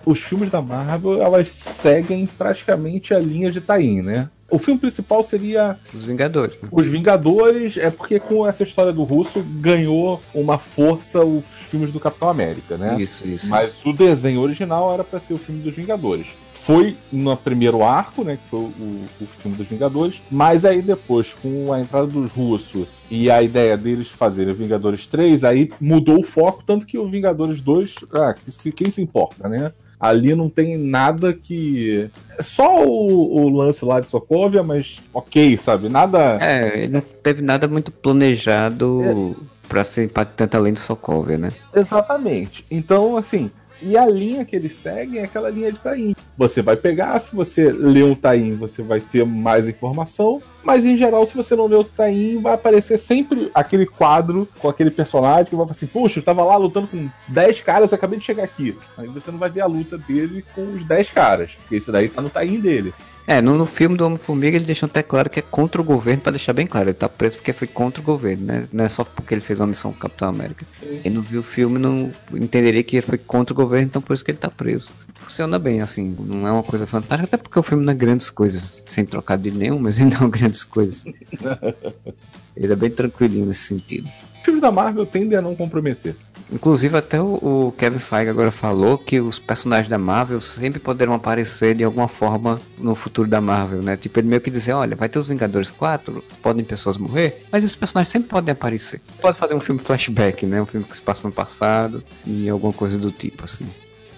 Os 0.05 0.21
filmes 0.21 0.51
da 0.51 0.61
Marvel, 0.61 1.23
elas 1.23 1.49
seguem 1.51 2.27
praticamente 2.27 3.15
a 3.15 3.19
linha 3.19 3.51
de 3.51 3.63
Tain, 3.63 4.03
né? 4.03 4.29
O 4.50 4.58
filme 4.58 4.79
principal 4.79 5.23
seria 5.23 5.79
Os 5.93 6.05
Vingadores. 6.05 6.56
né? 6.62 6.69
Os 6.70 6.87
Vingadores, 6.87 7.76
é 7.76 7.91
porque 7.91 8.20
com 8.20 8.46
essa 8.46 8.62
história 8.62 8.93
do 8.93 9.02
Russo 9.02 9.43
ganhou 9.61 10.20
uma 10.35 10.58
força 10.58 11.25
os 11.25 11.44
filmes 11.44 11.91
do 11.91 11.99
Capitão 11.99 12.29
América, 12.29 12.76
né? 12.76 12.96
Isso, 13.00 13.26
isso. 13.26 13.49
Mas 13.49 13.85
o 13.85 13.93
desenho 13.93 14.41
original 14.41 14.93
era 14.93 15.02
para 15.02 15.19
ser 15.19 15.35
o 15.35 15.38
filme 15.38 15.62
dos 15.62 15.75
Vingadores. 15.75 16.29
Foi 16.52 16.96
no 17.12 17.37
primeiro 17.37 17.82
arco, 17.82 18.25
né? 18.25 18.38
Que 18.43 18.49
foi 18.49 18.61
o, 18.61 19.05
o 19.20 19.26
filme 19.26 19.56
dos 19.56 19.67
Vingadores. 19.67 20.23
Mas 20.31 20.64
aí 20.64 20.81
depois, 20.81 21.35
com 21.35 21.73
a 21.73 21.81
entrada 21.81 22.06
dos 22.06 22.31
russos 22.32 22.87
e 23.11 23.31
a 23.31 23.43
ideia 23.43 23.76
deles 23.76 24.08
fazerem 24.08 24.52
o 24.52 24.56
Vingadores 24.56 25.06
3, 25.06 25.44
aí 25.44 25.70
mudou 25.81 26.20
o 26.20 26.25
foco, 26.25 26.62
tanto 26.67 26.87
que 26.87 26.97
o 26.99 27.08
Vingadores 27.08 27.61
2, 27.61 27.94
ah, 28.19 28.35
quem 28.75 28.90
se 28.90 29.02
importa, 29.02 29.49
né? 29.49 29.73
Ali 30.05 30.35
não 30.35 30.51
tem 30.51 30.77
nada 30.77 31.33
que. 31.33 32.11
é 32.38 32.43
Só 32.43 32.85
o, 32.85 33.47
o 33.47 33.49
lance 33.49 33.83
lá 33.87 34.00
de 34.00 34.07
Sokovia, 34.07 34.62
mas 34.62 35.00
ok, 35.14 35.57
sabe? 35.57 35.88
Nada. 35.88 36.38
É, 36.43 36.83
ele 36.83 36.93
não 36.93 37.00
teve 37.00 37.40
nada 37.40 37.67
muito 37.67 37.90
planejado 37.90 39.35
pra 39.67 39.83
ser 39.83 40.05
impactante 40.05 40.55
além 40.59 40.75
de 40.75 40.81
Sokovia, 40.81 41.38
né? 41.38 41.55
Exatamente. 41.75 42.67
Então, 42.71 43.17
assim, 43.17 43.50
e 43.81 43.97
a 43.97 44.05
linha 44.05 44.45
que 44.45 44.55
eles 44.55 44.75
seguem 44.75 45.21
é 45.21 45.25
aquela 45.25 45.49
linha 45.49 45.73
de 45.73 45.81
Taim. 45.81 46.14
Você 46.37 46.61
vai 46.61 46.76
pegar, 46.76 47.19
se 47.19 47.35
você 47.35 47.73
lê 47.73 48.02
um 48.02 48.14
Taim, 48.14 48.57
você 48.57 48.83
vai 48.83 49.00
ter 49.00 49.25
mais 49.25 49.69
informação, 49.69 50.43
mas 50.64 50.85
em 50.85 50.97
geral, 50.97 51.26
se 51.26 51.35
você 51.35 51.54
não 51.54 51.66
lê 51.66 51.76
o 51.76 51.85
Taim, 51.85 52.40
vai 52.40 52.54
aparecer 52.54 52.99
sempre 52.99 53.50
aquele 53.54 53.87
quadro 53.87 54.49
com 54.59 54.68
aquele 54.68 54.90
personagem 54.90 55.47
que 55.47 55.56
vai 55.56 55.64
falar 55.64 55.73
assim: 55.73 55.87
Puxa, 55.87 56.18
eu 56.18 56.25
tava 56.25 56.42
lá 56.42 56.56
lutando 56.56 56.88
com 56.88 57.09
10 57.28 57.61
caras, 57.61 57.92
acabei 57.92 58.18
de 58.18 58.25
chegar 58.25 58.44
aqui. 58.44 58.76
Aí 58.97 59.06
você 59.09 59.30
não 59.30 59.38
vai 59.38 59.50
ver 59.50 59.61
a 59.61 59.66
luta 59.66 59.99
dele 59.99 60.44
com 60.54 60.75
os 60.75 60.85
10 60.85 61.11
caras, 61.11 61.52
porque 61.54 61.76
isso 61.76 61.92
daí 61.92 62.09
tá 62.09 62.23
no 62.23 62.30
Taim 62.30 62.61
dele. 62.61 62.94
É, 63.26 63.40
no, 63.40 63.57
no 63.57 63.64
filme 63.64 63.97
do 63.97 64.04
Homem-Formiga 64.04 64.57
ele 64.57 64.66
deixou 64.66 64.87
até 64.87 65.02
claro 65.02 65.31
que 65.31 65.38
é 65.38 65.43
contra 65.43 65.81
o 65.81 65.85
governo, 65.85 66.21
pra 66.21 66.31
deixar 66.31 66.52
bem 66.52 66.66
claro. 66.66 66.90
Ele 66.90 66.95
tá 66.95 67.09
preso 67.09 67.38
porque 67.38 67.52
foi 67.52 67.66
contra 67.66 68.02
o 68.02 68.04
governo, 68.04 68.45
né? 68.45 68.69
Não 68.71 68.85
é 68.85 68.88
só 68.88 69.02
porque 69.02 69.33
ele 69.33 69.40
fez 69.40 69.61
uma 69.61 69.69
missão 69.69 69.93
com 69.93 69.97
o 69.97 70.00
Capitão 70.00 70.28
América. 70.28 70.66
Quem 71.02 71.11
não 71.11 71.23
viu 71.23 71.40
o 71.40 71.45
filme 71.45 71.78
não 71.78 72.12
entenderia 72.33 72.83
que 72.83 72.97
ele 72.97 73.07
foi 73.07 73.19
contra 73.19 73.54
o 73.54 73.57
governo, 73.57 73.87
então 73.87 74.02
por 74.02 74.12
isso 74.12 74.25
que 74.25 74.31
ele 74.31 74.38
tá 74.38 74.50
preso. 74.50 74.90
Funciona 75.14 75.59
bem, 75.59 75.81
assim, 75.81 76.14
não 76.19 76.47
é 76.47 76.52
uma 76.52 76.62
coisa 76.62 76.87
fantástica, 76.87 77.25
até 77.25 77.37
porque 77.38 77.59
o 77.59 77.62
filme 77.62 77.83
não 77.83 77.93
é 77.93 77.97
grandes 77.97 78.28
coisas, 78.28 78.83
sem 78.87 79.07
trocar 79.07 79.38
de 79.38 79.50
nenhum, 79.50 79.78
mas 79.78 79.97
ele 80.00 80.14
não 80.14 80.26
é 80.26 80.31
grandes 80.31 80.62
coisas. 80.62 81.02
ele 82.54 82.73
é 82.73 82.76
bem 82.76 82.90
tranquilinho 82.90 83.47
nesse 83.47 83.62
sentido. 83.62 84.07
Os 84.37 84.45
filmes 84.45 84.61
da 84.61 84.71
Marvel 84.71 85.07
tendem 85.07 85.38
a 85.38 85.43
não 85.43 85.57
comprometer. 85.57 86.14
Inclusive, 86.53 86.97
até 86.97 87.21
o, 87.21 87.35
o 87.69 87.73
Kevin 87.77 87.99
Feige 87.99 88.31
agora 88.31 88.51
falou 88.51 88.99
que 88.99 89.21
os 89.21 89.39
personagens 89.39 89.89
da 89.89 89.99
Marvel 89.99 90.41
sempre 90.41 90.79
poderão 90.79 91.15
aparecer 91.15 91.75
de 91.75 91.83
alguma 91.83 92.07
forma 92.07 92.61
no 92.79 92.95
futuro 92.95 93.29
da 93.29 93.41
Marvel, 93.41 93.83
né? 93.83 93.97
Tipo, 93.97 94.21
ele 94.21 94.29
meio 94.29 94.41
que 94.41 94.51
dizer, 94.51 94.73
olha, 94.73 94.95
vai 94.95 95.09
ter 95.09 95.19
os 95.19 95.27
Vingadores 95.29 95.71
4, 95.71 96.23
podem 96.43 96.65
pessoas 96.65 96.99
morrer, 96.99 97.45
mas 97.51 97.65
esses 97.65 97.75
personagens 97.77 98.11
sempre 98.13 98.29
podem 98.29 98.53
aparecer. 98.53 99.01
Pode 99.21 99.39
fazer 99.39 99.55
um 99.55 99.61
filme 99.61 99.81
flashback, 99.81 100.45
né? 100.47 100.61
Um 100.61 100.67
filme 100.67 100.87
que 100.87 100.95
se 100.95 101.03
passa 101.03 101.27
no 101.27 101.33
passado 101.33 102.05
e 102.27 102.49
alguma 102.49 102.73
coisa 102.73 102.99
do 102.99 103.11
tipo, 103.11 103.45
assim. 103.45 103.67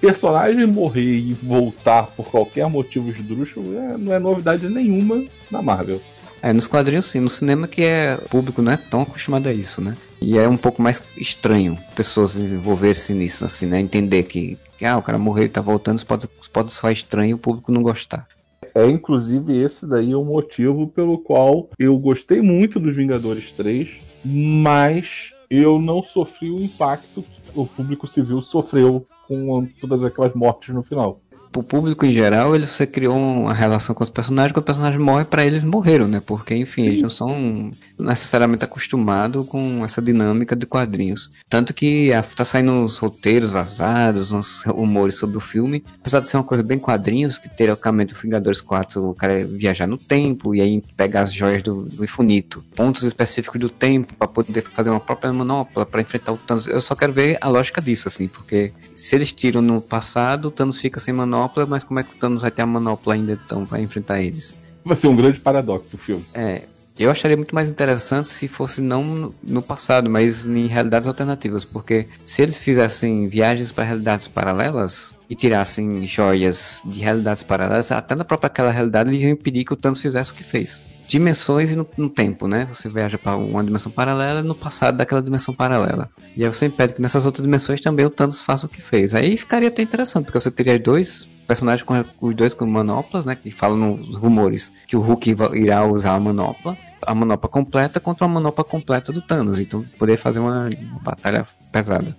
Personagem 0.00 0.66
morrer 0.66 1.00
e 1.18 1.32
voltar 1.32 2.04
por 2.08 2.26
qualquer 2.30 2.68
motivo 2.68 3.08
esdrúxulo 3.08 3.78
é- 3.78 3.96
não 3.96 4.12
é 4.12 4.18
novidade 4.18 4.68
nenhuma 4.68 5.24
na 5.50 5.62
Marvel. 5.62 6.02
É, 6.42 6.52
nos 6.52 6.66
quadrinhos 6.66 7.06
sim, 7.06 7.20
no 7.20 7.28
cinema 7.28 7.66
que 7.66 7.82
é 7.82 8.18
o 8.24 8.28
público 8.28 8.62
não 8.62 8.72
é 8.72 8.76
tão 8.76 9.02
acostumado 9.02 9.48
a 9.48 9.52
isso, 9.52 9.80
né? 9.80 9.96
E 10.20 10.38
é 10.38 10.48
um 10.48 10.56
pouco 10.56 10.80
mais 10.80 11.02
estranho 11.16 11.78
pessoas 11.94 12.36
envolver-se 12.36 13.12
nisso, 13.14 13.44
assim, 13.44 13.66
né? 13.66 13.80
Entender 13.80 14.24
que, 14.24 14.58
que 14.78 14.84
ah, 14.84 14.96
o 14.96 15.02
cara 15.02 15.18
morreu 15.18 15.44
e 15.44 15.48
tá 15.48 15.60
voltando, 15.60 15.96
isso 15.96 16.06
pode, 16.06 16.28
pode 16.52 16.72
soar 16.72 16.92
estranho 16.92 17.36
o 17.36 17.38
público 17.38 17.72
não 17.72 17.82
gostar. 17.82 18.26
É 18.74 18.86
inclusive 18.86 19.56
esse 19.56 19.86
daí 19.86 20.12
é 20.12 20.16
o 20.16 20.24
motivo 20.24 20.86
pelo 20.88 21.18
qual 21.18 21.70
eu 21.78 21.96
gostei 21.98 22.42
muito 22.42 22.78
dos 22.78 22.94
Vingadores 22.94 23.52
3, 23.52 23.98
mas 24.24 25.32
eu 25.48 25.78
não 25.78 26.02
sofri 26.02 26.50
o 26.50 26.60
impacto 26.60 27.22
que 27.22 27.58
o 27.58 27.66
público 27.66 28.06
civil 28.06 28.42
sofreu 28.42 29.06
com 29.26 29.66
todas 29.80 30.04
aquelas 30.04 30.34
mortes 30.34 30.74
no 30.74 30.82
final 30.82 31.20
pro 31.56 31.62
público 31.62 32.04
em 32.04 32.12
geral, 32.12 32.54
ele, 32.54 32.66
você 32.66 32.86
criou 32.86 33.16
uma 33.16 33.54
relação 33.54 33.94
com 33.94 34.02
os 34.02 34.10
personagens, 34.10 34.52
quando 34.52 34.62
o 34.62 34.66
personagem 34.66 34.98
morre, 34.98 35.24
para 35.24 35.46
eles 35.46 35.64
morreram, 35.64 36.06
né? 36.06 36.20
Porque, 36.24 36.54
enfim, 36.54 36.82
Sim. 36.82 36.88
eles 36.88 37.02
não 37.02 37.10
são 37.10 37.70
necessariamente 37.98 38.64
acostumados 38.64 39.46
com 39.46 39.82
essa 39.84 40.02
dinâmica 40.02 40.54
de 40.54 40.66
quadrinhos. 40.66 41.30
Tanto 41.48 41.72
que 41.72 42.10
tá 42.34 42.44
saindo 42.44 42.72
uns 42.72 42.98
roteiros 42.98 43.50
vazados, 43.50 44.32
uns 44.32 44.62
rumores 44.64 45.14
sobre 45.14 45.38
o 45.38 45.40
filme, 45.40 45.82
apesar 46.00 46.20
de 46.20 46.28
ser 46.28 46.36
uma 46.36 46.44
coisa 46.44 46.62
bem 46.62 46.78
quadrinhos, 46.78 47.38
que 47.38 47.48
teoricamente 47.48 48.12
o 48.12 48.16
Vingadores 48.16 48.60
4 48.60 49.10
o 49.10 49.14
cara 49.14 49.38
ia 49.38 49.46
viajar 49.46 49.86
no 49.86 49.96
tempo 49.96 50.54
e 50.54 50.60
aí 50.60 50.82
pegar 50.96 51.22
as 51.22 51.32
joias 51.32 51.62
do, 51.62 51.84
do 51.84 52.04
infinito, 52.04 52.62
pontos 52.74 53.02
específicos 53.02 53.60
do 53.60 53.68
tempo, 53.68 54.14
para 54.14 54.28
poder 54.28 54.62
fazer 54.62 54.90
uma 54.90 55.00
própria 55.00 55.32
manopla 55.32 55.86
para 55.86 56.02
enfrentar 56.02 56.32
o 56.32 56.36
Thanos. 56.36 56.66
Eu 56.66 56.80
só 56.80 56.94
quero 56.94 57.12
ver 57.12 57.38
a 57.40 57.48
lógica 57.48 57.80
disso, 57.80 58.08
assim, 58.08 58.28
porque 58.28 58.72
se 58.94 59.14
eles 59.14 59.32
tiram 59.32 59.62
no 59.62 59.80
passado, 59.80 60.48
o 60.48 60.50
Thanos 60.50 60.76
fica 60.76 61.00
sem 61.00 61.14
manopla 61.14 61.45
manopla, 61.46 61.66
mas 61.66 61.84
como 61.84 62.00
é 62.00 62.02
que 62.02 62.14
o 62.14 62.18
Thanos 62.18 62.42
vai 62.42 62.50
ter 62.50 62.62
a 62.62 62.66
manopla 62.66 63.14
ainda 63.14 63.32
então 63.44 63.64
para 63.64 63.80
enfrentar 63.80 64.20
eles? 64.20 64.56
Vai 64.84 64.96
ser 64.96 65.08
um 65.08 65.16
grande 65.16 65.40
paradoxo 65.40 65.96
o 65.96 65.98
filme. 65.98 66.24
É. 66.34 66.62
Eu 66.98 67.10
acharia 67.10 67.36
muito 67.36 67.54
mais 67.54 67.70
interessante 67.70 68.28
se 68.28 68.48
fosse 68.48 68.80
não 68.80 69.34
no 69.42 69.60
passado, 69.60 70.08
mas 70.08 70.46
em 70.46 70.66
realidades 70.66 71.06
alternativas, 71.06 71.62
porque 71.62 72.06
se 72.24 72.40
eles 72.40 72.56
fizessem 72.56 73.28
viagens 73.28 73.70
para 73.70 73.84
realidades 73.84 74.26
paralelas 74.26 75.14
e 75.28 75.34
tirassem 75.34 76.06
joias 76.06 76.80
de 76.86 77.00
realidades 77.00 77.42
paralelas, 77.42 77.92
até 77.92 78.14
na 78.14 78.24
própria 78.24 78.46
aquela 78.46 78.70
realidade 78.70 79.10
eles 79.10 79.20
iam 79.20 79.30
impedir 79.30 79.64
que 79.64 79.74
o 79.74 79.76
Thanos 79.76 80.00
fizesse 80.00 80.32
o 80.32 80.34
que 80.34 80.42
fez 80.42 80.82
dimensões 81.08 81.70
e 81.70 81.76
no, 81.76 81.86
no, 81.96 82.10
tempo, 82.10 82.48
né? 82.48 82.66
Você 82.72 82.88
viaja 82.88 83.16
para 83.16 83.36
uma 83.36 83.62
dimensão 83.62 83.90
paralela 83.90 84.42
no 84.42 84.54
passado 84.54 84.96
daquela 84.96 85.22
dimensão 85.22 85.54
paralela. 85.54 86.10
E 86.36 86.44
aí 86.44 86.48
você 86.52 86.66
impede 86.66 86.94
que 86.94 87.02
nessas 87.02 87.24
outras 87.26 87.44
dimensões 87.44 87.80
também 87.80 88.04
o 88.04 88.10
Thanos 88.10 88.42
faça 88.42 88.66
o 88.66 88.68
que 88.68 88.82
fez. 88.82 89.14
Aí 89.14 89.36
ficaria 89.36 89.68
até 89.68 89.82
interessante, 89.82 90.24
porque 90.24 90.40
você 90.40 90.50
teria 90.50 90.78
dois 90.78 91.28
personagens 91.46 91.84
com 91.84 92.02
os 92.20 92.34
dois 92.34 92.54
com 92.54 92.66
manoplas, 92.66 93.24
né? 93.24 93.36
Que 93.36 93.50
falam 93.50 93.76
nos 93.76 94.16
rumores 94.16 94.72
que 94.86 94.96
o 94.96 95.00
Hulk 95.00 95.36
irá 95.54 95.86
usar 95.86 96.14
a 96.14 96.20
manopla. 96.20 96.76
A 97.06 97.14
manopla 97.14 97.48
completa 97.48 98.00
contra 98.00 98.24
a 98.24 98.28
manopla 98.28 98.64
completa 98.64 99.12
do 99.12 99.22
Thanos. 99.22 99.60
Então 99.60 99.84
poder 99.98 100.16
fazer 100.16 100.40
uma, 100.40 100.68
uma 100.80 101.00
batalha 101.00 101.46
pesada. 101.70 102.16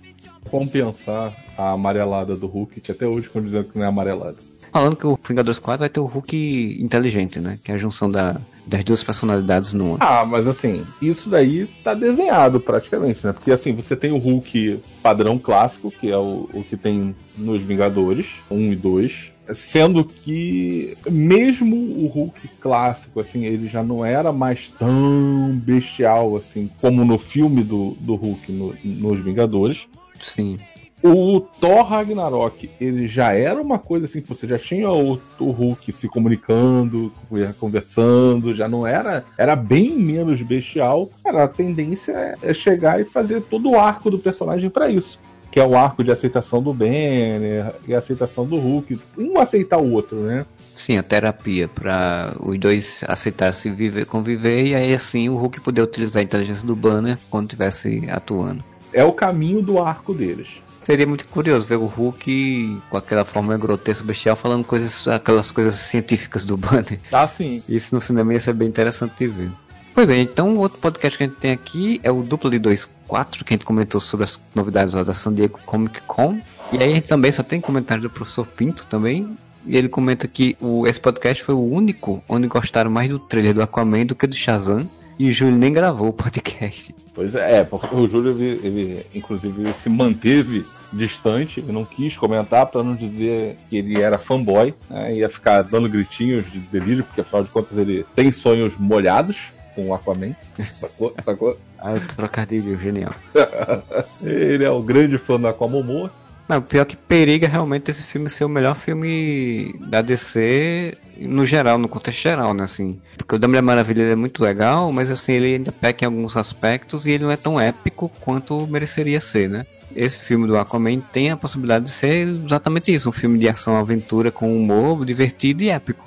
Compensar 0.49 1.35
a 1.57 1.71
amarelada 1.71 2.37
do 2.37 2.47
Hulk, 2.47 2.79
que 2.79 2.91
até 2.91 3.05
hoje 3.05 3.29
quando 3.29 3.45
dizendo 3.45 3.65
que 3.65 3.77
não 3.77 3.85
é 3.85 3.89
amarelada. 3.89 4.37
Falando 4.71 4.95
que 4.95 5.07
o 5.07 5.19
Vingadores 5.27 5.59
4 5.59 5.79
vai 5.79 5.89
ter 5.89 5.99
o 5.99 6.05
Hulk 6.05 6.77
inteligente, 6.81 7.39
né? 7.39 7.59
Que 7.63 7.71
é 7.71 7.75
a 7.75 7.77
junção 7.77 8.09
da, 8.09 8.39
das 8.67 8.83
duas 8.83 9.01
personalidades 9.01 9.73
numa. 9.73 9.97
Ah, 9.99 10.25
mas 10.25 10.47
assim, 10.47 10.85
isso 11.01 11.29
daí 11.29 11.67
tá 11.83 11.93
desenhado 11.93 12.59
praticamente, 12.59 13.25
né? 13.25 13.31
Porque 13.31 13.51
assim, 13.51 13.73
você 13.73 13.95
tem 13.95 14.11
o 14.11 14.17
Hulk 14.17 14.81
padrão 15.01 15.39
clássico, 15.39 15.89
que 15.89 16.11
é 16.11 16.17
o, 16.17 16.49
o 16.53 16.63
que 16.63 16.75
tem 16.75 17.15
nos 17.37 17.61
Vingadores 17.63 18.27
1 18.51 18.73
e 18.73 18.75
2. 18.75 19.31
Sendo 19.53 20.03
que, 20.03 20.97
mesmo 21.09 21.77
o 21.77 22.07
Hulk 22.07 22.49
clássico, 22.59 23.21
assim, 23.21 23.45
ele 23.45 23.69
já 23.69 23.81
não 23.81 24.03
era 24.03 24.33
mais 24.33 24.67
tão 24.69 25.57
bestial, 25.63 26.35
assim, 26.35 26.69
como 26.81 27.05
no 27.05 27.17
filme 27.17 27.63
do, 27.63 27.95
do 28.01 28.15
Hulk 28.15 28.51
no, 28.51 28.75
nos 28.83 29.21
Vingadores. 29.21 29.87
Sim. 30.19 30.59
O 31.03 31.39
Thor 31.39 31.83
Ragnarok, 31.83 32.71
ele 32.81 33.07
já 33.07 33.31
era 33.31 33.61
uma 33.61 33.77
coisa 33.77 34.05
assim 34.05 34.19
que 34.19 34.27
você 34.27 34.47
já 34.47 34.57
tinha 34.57 34.89
o, 34.89 35.19
o 35.39 35.51
Hulk 35.51 35.91
se 35.91 36.07
comunicando, 36.07 37.11
conversando, 37.59 38.55
já 38.55 38.67
não 38.67 38.85
era. 38.85 39.23
Era 39.37 39.55
bem 39.55 39.95
menos 39.95 40.41
bestial. 40.41 41.07
Cara, 41.23 41.43
a 41.43 41.47
tendência 41.47 42.35
é 42.41 42.53
chegar 42.53 42.99
e 42.99 43.05
fazer 43.05 43.41
todo 43.43 43.69
o 43.69 43.79
arco 43.79 44.09
do 44.09 44.17
personagem 44.17 44.71
para 44.71 44.89
isso. 44.89 45.19
Que 45.51 45.59
é 45.59 45.65
o 45.65 45.77
arco 45.77 46.03
de 46.03 46.11
aceitação 46.11 46.63
do 46.63 46.73
Banner 46.73 47.73
e 47.87 47.93
aceitação 47.93 48.45
do 48.45 48.57
Hulk. 48.57 48.99
Um 49.17 49.39
aceitar 49.39 49.77
o 49.77 49.91
outro, 49.91 50.17
né? 50.17 50.45
Sim, 50.75 50.97
a 50.97 51.03
terapia 51.03 51.67
para 51.67 52.33
os 52.39 52.57
dois 52.59 53.03
aceitar 53.07 53.53
se 53.53 53.69
viver, 53.69 54.05
conviver 54.05 54.65
e 54.65 54.75
aí 54.75 54.93
assim 54.93 55.29
o 55.29 55.37
Hulk 55.37 55.61
poder 55.61 55.81
utilizar 55.81 56.21
a 56.21 56.23
inteligência 56.23 56.65
do 56.65 56.75
Banner 56.75 57.17
quando 57.29 57.45
estivesse 57.45 58.07
atuando. 58.09 58.63
É 58.91 59.03
o 59.03 59.13
caminho 59.13 59.61
do 59.61 59.79
arco 59.79 60.13
deles. 60.13 60.61
Seria 60.87 61.05
muito 61.05 61.27
curioso 61.27 61.65
ver 61.65 61.75
o 61.75 61.85
Hulk 61.85 62.81
com 62.89 62.95
aquela 62.95 63.25
forma 63.25 63.57
grotesca 63.57 64.05
bestial 64.05 64.37
falando 64.37 64.63
coisas, 64.63 65.05
aquelas 65.05 65.51
coisas 65.51 65.75
científicas 65.75 66.45
do 66.45 66.55
Banner. 66.55 66.97
Ah, 67.11 67.27
sim. 67.27 67.61
Isso 67.67 67.93
no 67.93 67.99
cinema 67.99 68.31
ia 68.33 68.39
ser 68.39 68.53
bem 68.53 68.69
interessante 68.69 69.17
de 69.17 69.27
ver. 69.27 69.51
Pois 69.93 70.07
bem, 70.07 70.21
então 70.21 70.55
o 70.55 70.59
outro 70.59 70.77
podcast 70.79 71.17
que 71.17 71.25
a 71.25 71.27
gente 71.27 71.35
tem 71.39 71.51
aqui 71.51 71.99
é 72.03 72.09
o 72.09 72.23
Duplo 72.23 72.49
de 72.49 72.57
24, 72.57 73.43
que 73.43 73.53
a 73.53 73.55
gente 73.55 73.65
comentou 73.65 73.99
sobre 73.99 74.23
as 74.23 74.41
novidades 74.55 74.93
lá 74.93 75.03
da 75.03 75.13
San 75.13 75.33
Diego 75.33 75.59
Comic 75.65 75.99
Con. 76.03 76.39
E 76.71 76.81
aí 76.81 76.89
a 76.93 76.95
gente 76.95 77.09
também 77.09 77.33
só 77.33 77.43
tem 77.43 77.59
comentário 77.59 78.03
do 78.03 78.09
professor 78.09 78.47
Pinto 78.47 78.87
também. 78.87 79.35
E 79.65 79.75
ele 79.75 79.89
comenta 79.89 80.25
que 80.25 80.55
o, 80.61 80.87
esse 80.87 81.01
podcast 81.01 81.43
foi 81.43 81.53
o 81.53 81.69
único 81.69 82.23
onde 82.29 82.47
gostaram 82.47 82.89
mais 82.89 83.09
do 83.09 83.19
trailer 83.19 83.53
do 83.53 83.61
Aquaman 83.61 84.05
do 84.05 84.15
que 84.15 84.25
do 84.25 84.37
Shazam. 84.37 84.89
E 85.19 85.29
o 85.29 85.33
Júlio 85.33 85.57
nem 85.57 85.73
gravou 85.73 86.09
o 86.09 86.13
podcast. 86.13 86.93
Pois 87.13 87.35
é, 87.35 87.63
porque 87.63 87.93
o 87.93 88.07
Júlio, 88.07 88.31
ele, 88.31 88.59
ele 88.63 89.05
inclusive, 89.15 89.73
se 89.73 89.89
manteve 89.89 90.65
distante, 90.93 91.59
e 91.59 91.71
não 91.71 91.83
quis 91.83 92.15
comentar 92.15 92.65
para 92.67 92.83
não 92.83 92.95
dizer 92.95 93.57
que 93.69 93.77
ele 93.77 94.01
era 94.01 94.17
fanboy, 94.17 94.73
né? 94.89 95.15
ia 95.15 95.27
ficar 95.27 95.63
dando 95.63 95.89
gritinhos 95.89 96.49
de 96.51 96.59
delírio, 96.59 97.03
porque 97.03 97.21
afinal 97.21 97.43
de 97.43 97.49
contas 97.49 97.77
ele 97.77 98.05
tem 98.15 98.31
sonhos 98.31 98.77
molhados 98.77 99.51
com 99.75 99.89
o 99.89 99.93
Aquaman, 99.93 100.35
sacou? 100.73 101.13
sacou? 101.19 101.57
ah, 101.79 101.95
trocadilho 102.15 102.79
genial. 102.79 103.13
ele 104.23 104.63
é 104.63 104.71
o 104.71 104.81
grande 104.81 105.17
fã 105.17 105.39
do 105.39 105.47
Aquamomoa. 105.47 106.11
Não, 106.47 106.61
pior 106.61 106.85
que 106.85 106.95
periga 106.95 107.47
realmente 107.47 107.91
esse 107.91 108.05
filme 108.05 108.29
ser 108.29 108.45
o 108.45 108.49
melhor 108.49 108.75
filme 108.75 109.75
da 109.89 110.01
DC 110.01 110.97
no 111.19 111.45
geral, 111.45 111.77
no 111.77 111.89
contexto 111.89 112.21
geral, 112.21 112.53
né, 112.53 112.63
assim. 112.63 112.97
Porque 113.17 113.35
o 113.35 113.39
da 113.39 113.47
Mulher 113.47 113.61
Maravilha 113.61 114.03
é 114.03 114.15
muito 114.15 114.41
legal, 114.43 114.91
mas 114.91 115.09
assim, 115.09 115.33
ele 115.33 115.55
ainda 115.55 115.71
peca 115.71 116.05
em 116.05 116.07
alguns 116.07 116.37
aspectos 116.37 117.05
e 117.05 117.11
ele 117.11 117.25
não 117.25 117.31
é 117.31 117.37
tão 117.37 117.59
épico 117.59 118.09
quanto 118.21 118.65
mereceria 118.67 119.19
ser, 119.19 119.49
né. 119.49 119.65
Esse 119.95 120.19
filme 120.19 120.47
do 120.47 120.57
Aquaman 120.57 120.99
tem 120.99 121.31
a 121.31 121.37
possibilidade 121.37 121.85
de 121.85 121.91
ser 121.91 122.27
exatamente 122.27 122.93
isso, 122.93 123.09
um 123.09 123.13
filme 123.13 123.39
de 123.39 123.49
ação 123.49 123.75
aventura 123.75 124.31
com 124.31 124.55
humor 124.55 125.05
divertido 125.05 125.63
e 125.63 125.69
épico. 125.69 126.05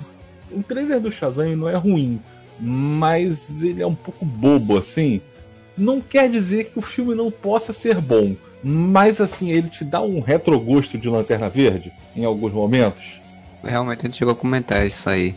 O 0.49 0.63
trailer 0.63 0.99
do 0.99 1.11
Shazam 1.11 1.55
não 1.55 1.69
é 1.69 1.75
ruim, 1.75 2.19
mas 2.59 3.61
ele 3.61 3.81
é 3.81 3.87
um 3.87 3.95
pouco 3.95 4.25
bobo, 4.25 4.77
assim. 4.77 5.21
Não 5.77 6.01
quer 6.01 6.29
dizer 6.29 6.65
que 6.65 6.79
o 6.79 6.81
filme 6.81 7.13
não 7.15 7.29
possa 7.29 7.73
ser 7.73 7.99
bom, 7.99 8.35
mas 8.63 9.19
assim, 9.19 9.49
ele 9.49 9.69
te 9.69 9.83
dá 9.83 10.01
um 10.01 10.19
retrogosto 10.19 10.97
de 10.97 11.09
Lanterna 11.09 11.49
Verde 11.49 11.91
em 12.15 12.25
alguns 12.25 12.53
momentos 12.53 13.21
Realmente 13.63 13.99
a 13.99 14.09
gente 14.09 14.17
chegou 14.17 14.33
a 14.33 14.37
comentar 14.37 14.85
isso 14.85 15.09
aí. 15.09 15.35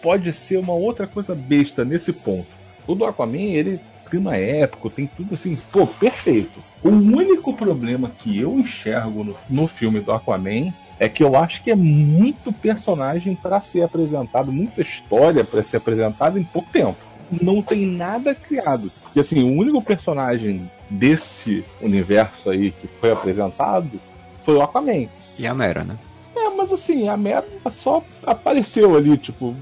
Pode 0.00 0.32
ser 0.32 0.58
uma 0.58 0.72
outra 0.72 1.06
coisa 1.06 1.34
besta 1.34 1.84
nesse 1.84 2.12
ponto. 2.12 2.46
O 2.86 2.94
do 2.94 3.04
Aquaman, 3.04 3.38
ele 3.38 3.80
clima 4.08 4.36
épico, 4.36 4.88
tem 4.88 5.10
tudo 5.16 5.34
assim, 5.34 5.58
pô, 5.72 5.84
perfeito. 5.84 6.62
O 6.82 6.90
único 6.90 7.52
problema 7.52 8.12
que 8.18 8.38
eu 8.38 8.58
enxergo 8.58 9.24
no, 9.24 9.34
no 9.50 9.66
filme 9.66 9.98
do 9.98 10.12
Aquaman 10.12 10.72
é 10.98 11.08
que 11.08 11.24
eu 11.24 11.36
acho 11.36 11.62
que 11.62 11.72
é 11.72 11.74
muito 11.74 12.52
personagem 12.52 13.34
para 13.34 13.60
ser 13.60 13.82
apresentado, 13.82 14.52
muita 14.52 14.80
história 14.80 15.42
para 15.42 15.62
ser 15.62 15.78
apresentada 15.78 16.38
em 16.38 16.44
pouco 16.44 16.70
tempo. 16.70 16.96
Não 17.42 17.60
tem 17.60 17.84
nada 17.84 18.32
criado. 18.32 18.92
E 19.14 19.18
assim, 19.18 19.42
o 19.42 19.58
único 19.58 19.82
personagem 19.82 20.70
desse 20.88 21.64
universo 21.80 22.50
aí 22.50 22.70
que 22.70 22.86
foi 22.86 23.12
apresentado 23.12 24.00
foi 24.44 24.54
o 24.54 24.62
Aquaman. 24.62 25.08
E 25.38 25.46
a 25.46 25.54
Mera, 25.54 25.84
né? 25.84 25.98
É, 26.36 26.50
mas 26.50 26.72
assim, 26.72 27.08
a 27.08 27.16
merda 27.16 27.48
só 27.70 28.02
apareceu 28.24 28.94
ali, 28.94 29.16
tipo, 29.16 29.56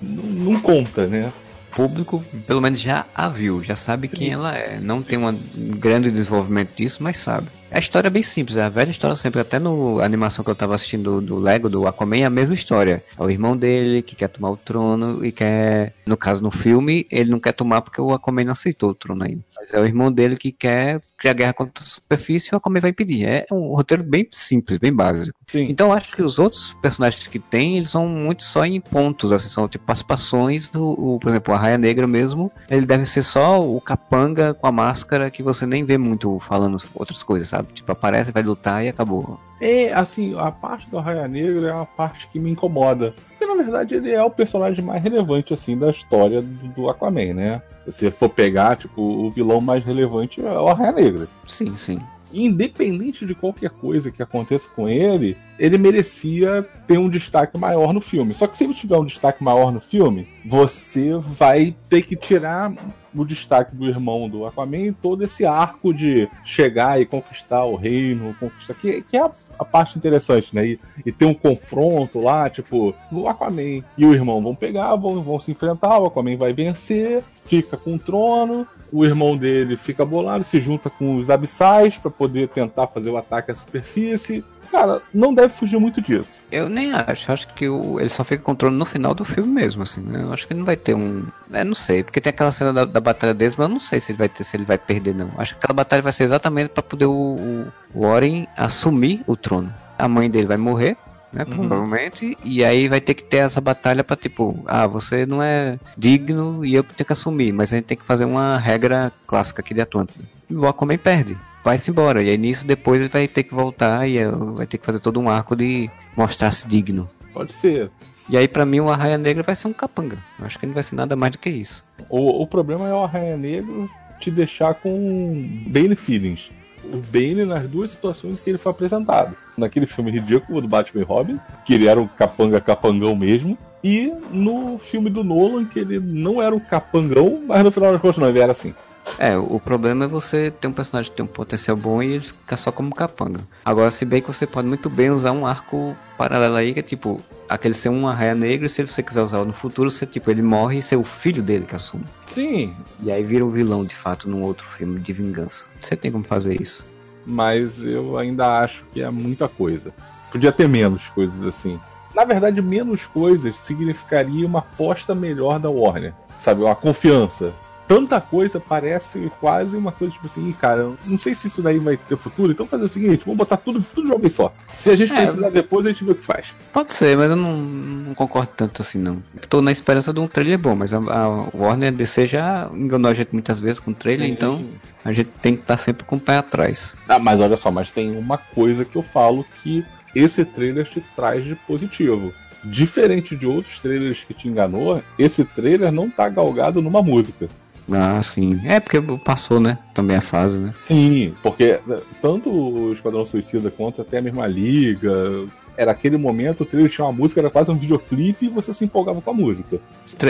não, 0.00 0.60
conta, 0.60 1.06
né? 1.06 1.32
O 1.70 1.76
público, 1.76 2.24
pelo 2.46 2.60
menos, 2.60 2.80
já 2.80 3.04
a 3.14 3.28
viu, 3.28 3.62
já 3.62 3.76
sabe 3.76 4.08
Sim. 4.08 4.16
quem 4.16 4.32
ela 4.32 4.56
é. 4.56 4.80
Não 4.80 5.02
tem 5.02 5.18
um 5.18 5.38
grande 5.54 6.10
desenvolvimento 6.10 6.74
disso, 6.74 7.02
mas 7.02 7.18
sabe. 7.18 7.48
A 7.74 7.80
história 7.80 8.06
é 8.06 8.10
bem 8.10 8.22
simples, 8.22 8.56
é 8.56 8.62
a 8.62 8.68
velha 8.68 8.92
história 8.92 9.16
sempre. 9.16 9.40
Até 9.40 9.58
no 9.58 10.00
animação 10.00 10.44
que 10.44 10.50
eu 10.50 10.54
tava 10.54 10.76
assistindo 10.76 11.20
do, 11.20 11.20
do 11.20 11.38
Lego, 11.40 11.68
do 11.68 11.88
Aquaman, 11.88 12.18
é 12.18 12.24
a 12.24 12.30
mesma 12.30 12.54
história. 12.54 13.02
É 13.18 13.20
o 13.20 13.28
irmão 13.28 13.56
dele 13.56 14.00
que 14.00 14.14
quer 14.14 14.28
tomar 14.28 14.50
o 14.50 14.56
trono 14.56 15.26
e 15.26 15.32
quer. 15.32 15.92
No 16.06 16.16
caso, 16.16 16.40
no 16.40 16.52
filme, 16.52 17.04
ele 17.10 17.32
não 17.32 17.40
quer 17.40 17.50
tomar 17.50 17.82
porque 17.82 18.00
o 18.00 18.12
Aquaman 18.12 18.44
não 18.44 18.52
aceitou 18.52 18.90
o 18.90 18.94
trono 18.94 19.24
ainda. 19.24 19.42
Mas 19.56 19.74
é 19.74 19.80
o 19.80 19.84
irmão 19.84 20.12
dele 20.12 20.36
que 20.36 20.52
quer 20.52 21.00
criar 21.18 21.32
guerra 21.32 21.52
contra 21.52 21.82
a 21.82 21.86
superfície 21.86 22.50
e 22.52 22.54
o 22.54 22.58
Aquaman 22.58 22.78
vai 22.78 22.90
impedir. 22.90 23.24
É 23.26 23.46
um 23.50 23.74
roteiro 23.74 24.04
bem 24.04 24.24
simples, 24.30 24.78
bem 24.78 24.92
básico. 24.92 25.36
Sim. 25.48 25.66
Então 25.68 25.88
eu 25.88 25.94
acho 25.94 26.14
que 26.14 26.22
os 26.22 26.38
outros 26.38 26.74
personagens 26.80 27.26
que 27.26 27.40
tem, 27.40 27.78
eles 27.78 27.90
são 27.90 28.06
muito 28.06 28.44
só 28.44 28.64
em 28.64 28.80
pontos, 28.80 29.32
assim, 29.32 29.48
são 29.48 29.66
tipo 29.66 29.84
participações. 29.84 30.70
O, 30.72 31.14
o, 31.14 31.18
por 31.18 31.30
exemplo, 31.30 31.52
a 31.52 31.58
Raia 31.58 31.78
Negra 31.78 32.06
mesmo, 32.06 32.52
ele 32.70 32.86
deve 32.86 33.04
ser 33.04 33.22
só 33.22 33.60
o 33.60 33.80
capanga 33.80 34.54
com 34.54 34.68
a 34.68 34.72
máscara 34.72 35.28
que 35.28 35.42
você 35.42 35.66
nem 35.66 35.84
vê 35.84 35.98
muito 35.98 36.38
falando 36.38 36.80
outras 36.94 37.24
coisas, 37.24 37.48
sabe? 37.48 37.63
Tipo, 37.72 37.92
aparece, 37.92 38.32
vai 38.32 38.42
lutar 38.42 38.84
e 38.84 38.88
acabou. 38.88 39.38
É, 39.60 39.92
assim, 39.92 40.36
a 40.38 40.50
parte 40.50 40.88
do 40.90 40.98
Raia 40.98 41.26
Negra 41.28 41.68
é 41.68 41.72
uma 41.72 41.86
parte 41.86 42.28
que 42.28 42.38
me 42.38 42.50
incomoda. 42.50 43.14
Porque, 43.28 43.46
na 43.46 43.54
verdade, 43.54 43.94
ele 43.94 44.10
é 44.10 44.22
o 44.22 44.30
personagem 44.30 44.84
mais 44.84 45.02
relevante, 45.02 45.54
assim, 45.54 45.78
da 45.78 45.90
história 45.90 46.42
do, 46.42 46.68
do 46.68 46.90
Aquaman, 46.90 47.34
né? 47.34 47.62
Se 47.86 47.92
você 47.92 48.10
for 48.10 48.28
pegar, 48.28 48.76
tipo, 48.76 49.00
o 49.00 49.30
vilão 49.30 49.60
mais 49.60 49.84
relevante 49.84 50.44
é 50.44 50.50
o 50.50 50.72
Raia 50.72 50.92
Negra. 50.92 51.28
Sim, 51.46 51.76
sim. 51.76 52.00
Independente 52.34 53.24
de 53.24 53.34
qualquer 53.34 53.70
coisa 53.70 54.10
que 54.10 54.22
aconteça 54.22 54.68
com 54.74 54.88
ele, 54.88 55.36
ele 55.58 55.78
merecia 55.78 56.66
ter 56.86 56.98
um 56.98 57.08
destaque 57.08 57.56
maior 57.56 57.92
no 57.92 58.00
filme. 58.00 58.34
Só 58.34 58.46
que 58.46 58.56
se 58.56 58.64
ele 58.64 58.74
tiver 58.74 58.98
um 58.98 59.04
destaque 59.04 59.42
maior 59.42 59.72
no 59.72 59.80
filme, 59.80 60.26
você 60.44 61.14
vai 61.14 61.74
ter 61.88 62.02
que 62.02 62.16
tirar 62.16 62.72
o 63.14 63.24
destaque 63.24 63.74
do 63.76 63.86
irmão 63.86 64.28
do 64.28 64.44
Aquaman 64.44 64.92
todo 65.00 65.22
esse 65.22 65.46
arco 65.46 65.94
de 65.94 66.28
chegar 66.44 67.00
e 67.00 67.06
conquistar 67.06 67.64
o 67.64 67.76
reino, 67.76 68.34
conquistar. 68.40 68.74
Que, 68.74 69.02
que 69.02 69.16
é 69.16 69.20
a, 69.20 69.30
a 69.58 69.64
parte 69.64 69.96
interessante, 69.96 70.54
né? 70.54 70.66
E, 70.66 70.80
e 71.06 71.12
ter 71.12 71.24
um 71.24 71.34
confronto 71.34 72.20
lá, 72.20 72.50
tipo, 72.50 72.92
o 73.12 73.28
Aquaman 73.28 73.84
e 73.96 74.04
o 74.04 74.12
irmão 74.12 74.42
vão 74.42 74.54
pegar, 74.54 74.96
vão, 74.96 75.22
vão 75.22 75.38
se 75.38 75.52
enfrentar, 75.52 75.98
o 75.98 76.06
Aquaman 76.06 76.36
vai 76.36 76.52
vencer, 76.52 77.22
fica 77.44 77.76
com 77.76 77.94
o 77.94 77.98
trono, 77.98 78.66
o 78.92 79.04
irmão 79.04 79.36
dele 79.36 79.76
fica 79.76 80.04
bolado, 80.04 80.44
se 80.44 80.60
junta 80.60 80.88
com 80.88 81.16
os 81.16 81.30
abissais 81.30 81.96
para 81.96 82.10
poder 82.10 82.48
tentar 82.48 82.86
fazer 82.86 83.10
o 83.10 83.16
ataque 83.16 83.50
à 83.50 83.54
superfície. 83.54 84.44
Cara, 84.70 85.00
não 85.12 85.32
deve 85.32 85.54
fugir 85.54 85.78
muito 85.78 86.00
disso. 86.00 86.42
Eu 86.50 86.68
nem 86.68 86.92
acho, 86.92 87.30
acho 87.30 87.48
que 87.54 87.68
o, 87.68 88.00
ele 88.00 88.08
só 88.08 88.24
fica 88.24 88.42
com 88.42 88.52
o 88.52 88.56
trono 88.56 88.76
no 88.76 88.84
final 88.84 89.14
do 89.14 89.24
filme 89.24 89.52
mesmo, 89.52 89.84
assim, 89.84 90.00
né? 90.00 90.22
Eu 90.22 90.32
acho 90.32 90.48
que 90.48 90.54
não 90.54 90.64
vai 90.64 90.76
ter 90.76 90.94
um. 90.94 91.24
Eu 91.52 91.64
não 91.64 91.74
sei, 91.74 92.02
porque 92.02 92.20
tem 92.20 92.30
aquela 92.30 92.50
cena 92.50 92.72
da, 92.72 92.84
da 92.84 93.00
batalha 93.00 93.32
deles, 93.32 93.54
mas 93.56 93.68
eu 93.68 93.72
não 93.72 93.78
sei 93.78 94.00
se 94.00 94.10
ele 94.10 94.18
vai 94.18 94.28
ter, 94.28 94.42
se 94.42 94.56
ele 94.56 94.64
vai 94.64 94.78
perder, 94.78 95.14
não. 95.14 95.30
Acho 95.38 95.54
que 95.54 95.58
aquela 95.58 95.76
batalha 95.76 96.02
vai 96.02 96.12
ser 96.12 96.24
exatamente 96.24 96.70
para 96.70 96.82
poder 96.82 97.06
o, 97.06 97.68
o 97.94 98.00
Warren 98.00 98.48
assumir 98.56 99.22
o 99.26 99.36
trono. 99.36 99.72
A 99.96 100.08
mãe 100.08 100.28
dele 100.28 100.46
vai 100.46 100.56
morrer, 100.56 100.96
né? 101.34 101.44
Provavelmente. 101.44 102.38
E 102.44 102.64
aí 102.64 102.88
vai 102.88 103.00
ter 103.00 103.14
que 103.14 103.24
ter 103.24 103.38
essa 103.38 103.60
batalha 103.60 104.04
pra 104.04 104.16
tipo, 104.16 104.62
ah, 104.66 104.86
você 104.86 105.26
não 105.26 105.42
é 105.42 105.78
digno 105.98 106.64
e 106.64 106.74
eu 106.74 106.84
tenho 106.84 107.06
que 107.06 107.12
assumir, 107.12 107.52
mas 107.52 107.72
a 107.72 107.76
gente 107.76 107.86
tem 107.86 107.96
que 107.96 108.04
fazer 108.04 108.24
uma 108.24 108.56
regra 108.56 109.12
clássica 109.26 109.60
aqui 109.60 109.74
de 109.74 109.80
Atlântida. 109.80 110.24
E 110.48 110.54
o 110.54 110.66
Aquaman 110.66 110.96
perde, 110.96 111.36
vai-se 111.64 111.90
embora. 111.90 112.22
E 112.22 112.30
aí 112.30 112.38
nisso 112.38 112.66
depois 112.66 113.00
ele 113.00 113.08
vai 113.08 113.26
ter 113.26 113.42
que 113.42 113.54
voltar 113.54 114.08
e 114.08 114.18
eh, 114.18 114.28
vai 114.28 114.66
ter 114.66 114.78
que 114.78 114.86
fazer 114.86 115.00
todo 115.00 115.18
um 115.18 115.28
arco 115.28 115.56
de 115.56 115.90
mostrar-se 116.16 116.68
digno. 116.68 117.10
Pode 117.32 117.52
ser. 117.52 117.90
E 118.28 118.36
aí 118.36 118.46
pra 118.46 118.64
mim 118.64 118.80
o 118.80 118.88
Arraia 118.88 119.18
Negra 119.18 119.42
vai 119.42 119.56
ser 119.56 119.68
um 119.68 119.72
capanga. 119.72 120.18
Eu 120.38 120.46
acho 120.46 120.58
que 120.58 120.66
não 120.66 120.72
vai 120.72 120.82
ser 120.82 120.94
nada 120.94 121.16
mais 121.16 121.32
do 121.32 121.38
que 121.38 121.50
isso. 121.50 121.84
O, 122.08 122.42
o 122.42 122.46
problema 122.46 122.88
é 122.88 122.92
o 122.92 123.02
Arranha 123.02 123.36
Negro 123.36 123.90
te 124.20 124.30
deixar 124.30 124.74
com 124.74 125.46
Bane 125.66 125.96
Feelings. 125.96 126.50
O 126.92 126.96
Bane 126.96 127.44
nas 127.44 127.68
duas 127.68 127.90
situações 127.90 128.40
que 128.40 128.50
ele 128.50 128.58
foi 128.58 128.70
apresentado. 128.72 129.36
Naquele 129.56 129.86
filme 129.86 130.10
ridículo 130.10 130.60
do 130.60 130.68
Batman 130.68 131.02
e 131.02 131.04
Robin, 131.04 131.40
que 131.64 131.74
ele 131.74 131.86
era 131.86 132.00
um 132.00 132.06
capanga 132.06 132.60
capangão 132.60 133.14
mesmo. 133.14 133.56
E 133.82 134.12
no 134.30 134.78
filme 134.78 135.10
do 135.10 135.22
Nolan, 135.22 135.64
que 135.66 135.78
ele 135.78 136.00
não 136.00 136.40
era 136.40 136.54
um 136.54 136.60
capangão, 136.60 137.42
mas 137.46 137.62
no 137.62 137.70
final 137.70 137.92
das 137.92 138.00
contas 138.00 138.16
não, 138.16 138.28
ele 138.28 138.38
era 138.38 138.52
assim. 138.52 138.74
É, 139.18 139.36
o 139.36 139.60
problema 139.60 140.06
é 140.06 140.08
você 140.08 140.50
ter 140.50 140.66
um 140.66 140.72
personagem 140.72 141.10
que 141.10 141.16
tem 141.16 141.24
um 141.24 141.28
potencial 141.28 141.76
bom 141.76 142.02
e 142.02 142.12
ele 142.12 142.20
ficar 142.20 142.56
só 142.56 142.72
como 142.72 142.94
capanga. 142.94 143.40
Agora, 143.64 143.90
se 143.90 144.04
bem 144.04 144.20
que 144.20 144.26
você 144.26 144.46
pode 144.46 144.66
muito 144.66 144.88
bem 144.88 145.10
usar 145.10 145.32
um 145.32 145.46
arco 145.46 145.94
paralelo 146.16 146.56
aí, 146.56 146.72
que 146.72 146.80
é 146.80 146.82
tipo, 146.82 147.20
aquele 147.48 147.74
ser 147.74 147.90
um 147.90 148.08
arraia 148.08 148.34
negra, 148.34 148.66
e 148.66 148.68
se 148.68 148.82
você 148.84 149.02
quiser 149.02 149.22
usar 149.22 149.44
no 149.44 149.52
futuro, 149.52 149.90
você, 149.90 150.06
tipo, 150.06 150.30
ele 150.30 150.42
morre 150.42 150.78
e 150.78 150.82
ser 150.82 150.96
o 150.96 151.04
filho 151.04 151.42
dele 151.42 151.66
que 151.66 151.76
assume. 151.76 152.04
Sim, 152.26 152.74
E 153.02 153.12
aí 153.12 153.22
vira 153.22 153.44
um 153.44 153.50
vilão, 153.50 153.84
de 153.84 153.94
fato, 153.94 154.28
num 154.28 154.42
outro 154.42 154.66
filme 154.66 154.98
de 154.98 155.12
vingança. 155.12 155.66
Você 155.80 155.94
tem 155.96 156.10
como 156.10 156.24
fazer 156.24 156.60
isso. 156.60 156.84
mas 157.26 157.84
eu 157.84 158.18
ainda 158.18 158.58
acho 158.60 158.84
que 158.92 159.00
é 159.02 159.10
muita 159.10 159.48
coisa. 159.48 159.92
Podia 160.32 160.50
ter 160.52 160.68
menos 160.68 161.08
coisas 161.10 161.44
assim. 161.44 161.78
Na 162.14 162.24
verdade, 162.24 162.60
menos 162.62 163.06
coisas 163.06 163.56
significaria 163.58 164.46
uma 164.46 164.58
aposta 164.60 165.14
melhor 165.14 165.58
da 165.58 165.68
Warner. 165.70 166.12
Sabe, 166.40 166.62
uma 166.62 166.74
confiança. 166.74 167.52
Tanta 167.86 168.20
coisa 168.20 168.58
parece 168.58 169.30
quase 169.40 169.76
uma 169.76 169.92
coisa 169.92 170.12
tipo 170.14 170.26
assim, 170.26 170.48
"Ih, 170.48 170.52
cara, 170.54 170.90
não 171.04 171.18
sei 171.18 171.34
se 171.34 171.48
isso 171.48 171.60
daí 171.60 171.78
vai 171.78 171.96
ter 171.96 172.16
futuro, 172.16 172.50
então 172.52 172.66
fazer 172.66 172.84
o 172.84 172.88
seguinte, 172.88 173.22
vamos 173.24 173.36
botar 173.36 173.58
tudo, 173.58 173.84
tudo 173.94 174.06
de 174.06 174.12
uma 174.12 174.18
vez 174.18 174.34
só. 174.34 174.52
Se 174.68 174.90
a 174.90 174.96
gente 174.96 175.12
É, 175.12 175.16
precisar 175.16 175.50
depois, 175.50 175.84
a 175.84 175.90
gente 175.90 176.02
vê 176.04 176.12
o 176.12 176.14
que 176.14 176.24
faz. 176.24 176.54
Pode 176.72 176.94
ser, 176.94 177.16
mas 177.16 177.30
eu 177.30 177.36
não, 177.36 177.56
não 177.58 178.14
concordo 178.14 178.50
tanto 178.56 178.80
assim, 178.80 178.98
não. 178.98 179.22
Tô 179.48 179.60
na 179.60 179.70
esperança 179.70 180.12
de 180.12 180.20
um 180.20 180.26
trailer 180.26 180.58
bom, 180.58 180.74
mas 180.74 180.92
a, 180.94 180.98
a 180.98 181.28
Warner 181.54 181.92
DC 181.92 182.26
já 182.26 182.70
enganou 182.72 183.10
a 183.10 183.14
gente 183.14 183.28
muitas 183.32 183.60
vezes 183.60 183.80
com 183.80 183.92
trailer, 183.92 184.28
então 184.28 184.58
a 185.04 185.12
gente 185.12 185.28
tem 185.42 185.54
que 185.54 185.62
estar 185.62 185.76
sempre 185.76 186.04
com 186.04 186.16
o 186.16 186.20
pé 186.20 186.38
atrás. 186.38 186.96
Ah, 187.08 187.18
mas 187.18 187.38
olha 187.40 187.56
só, 187.56 187.70
mas 187.70 187.92
tem 187.92 188.16
uma 188.16 188.38
coisa 188.38 188.84
que 188.84 188.96
eu 188.96 189.02
falo 189.02 189.44
que 189.62 189.84
esse 190.14 190.44
trailer 190.44 190.88
te 190.88 191.00
traz 191.14 191.44
de 191.44 191.54
positivo. 191.54 192.32
Diferente 192.64 193.36
de 193.36 193.46
outros 193.46 193.78
trailers 193.80 194.24
que 194.24 194.32
te 194.32 194.48
enganou, 194.48 195.02
esse 195.18 195.44
trailer 195.44 195.92
não 195.92 196.08
tá 196.08 196.28
galgado 196.30 196.80
numa 196.80 197.02
música. 197.02 197.46
Ah, 197.90 198.22
sim. 198.22 198.60
É 198.64 198.80
porque 198.80 199.00
passou, 199.24 199.60
né? 199.60 199.78
Também 199.92 200.16
a 200.16 200.20
fase, 200.20 200.58
né? 200.58 200.70
Sim, 200.70 201.34
porque 201.42 201.78
né, 201.86 201.98
tanto 202.20 202.50
o 202.50 202.92
Esquadrão 202.92 203.24
Suicida 203.24 203.70
quanto 203.70 204.02
até 204.02 204.18
a 204.18 204.22
mesma 204.22 204.46
Liga. 204.46 205.46
Era 205.76 205.90
aquele 205.90 206.16
momento, 206.16 206.62
o 206.62 206.64
trailer 206.64 206.90
tinha 206.90 207.04
uma 207.04 207.12
música, 207.12 207.40
era 207.40 207.50
quase 207.50 207.70
um 207.70 207.76
videoclipe 207.76 208.46
e 208.46 208.48
você 208.48 208.72
se 208.72 208.84
empolgava 208.84 209.20
com 209.20 209.30
a 209.30 209.34
música. 209.34 209.80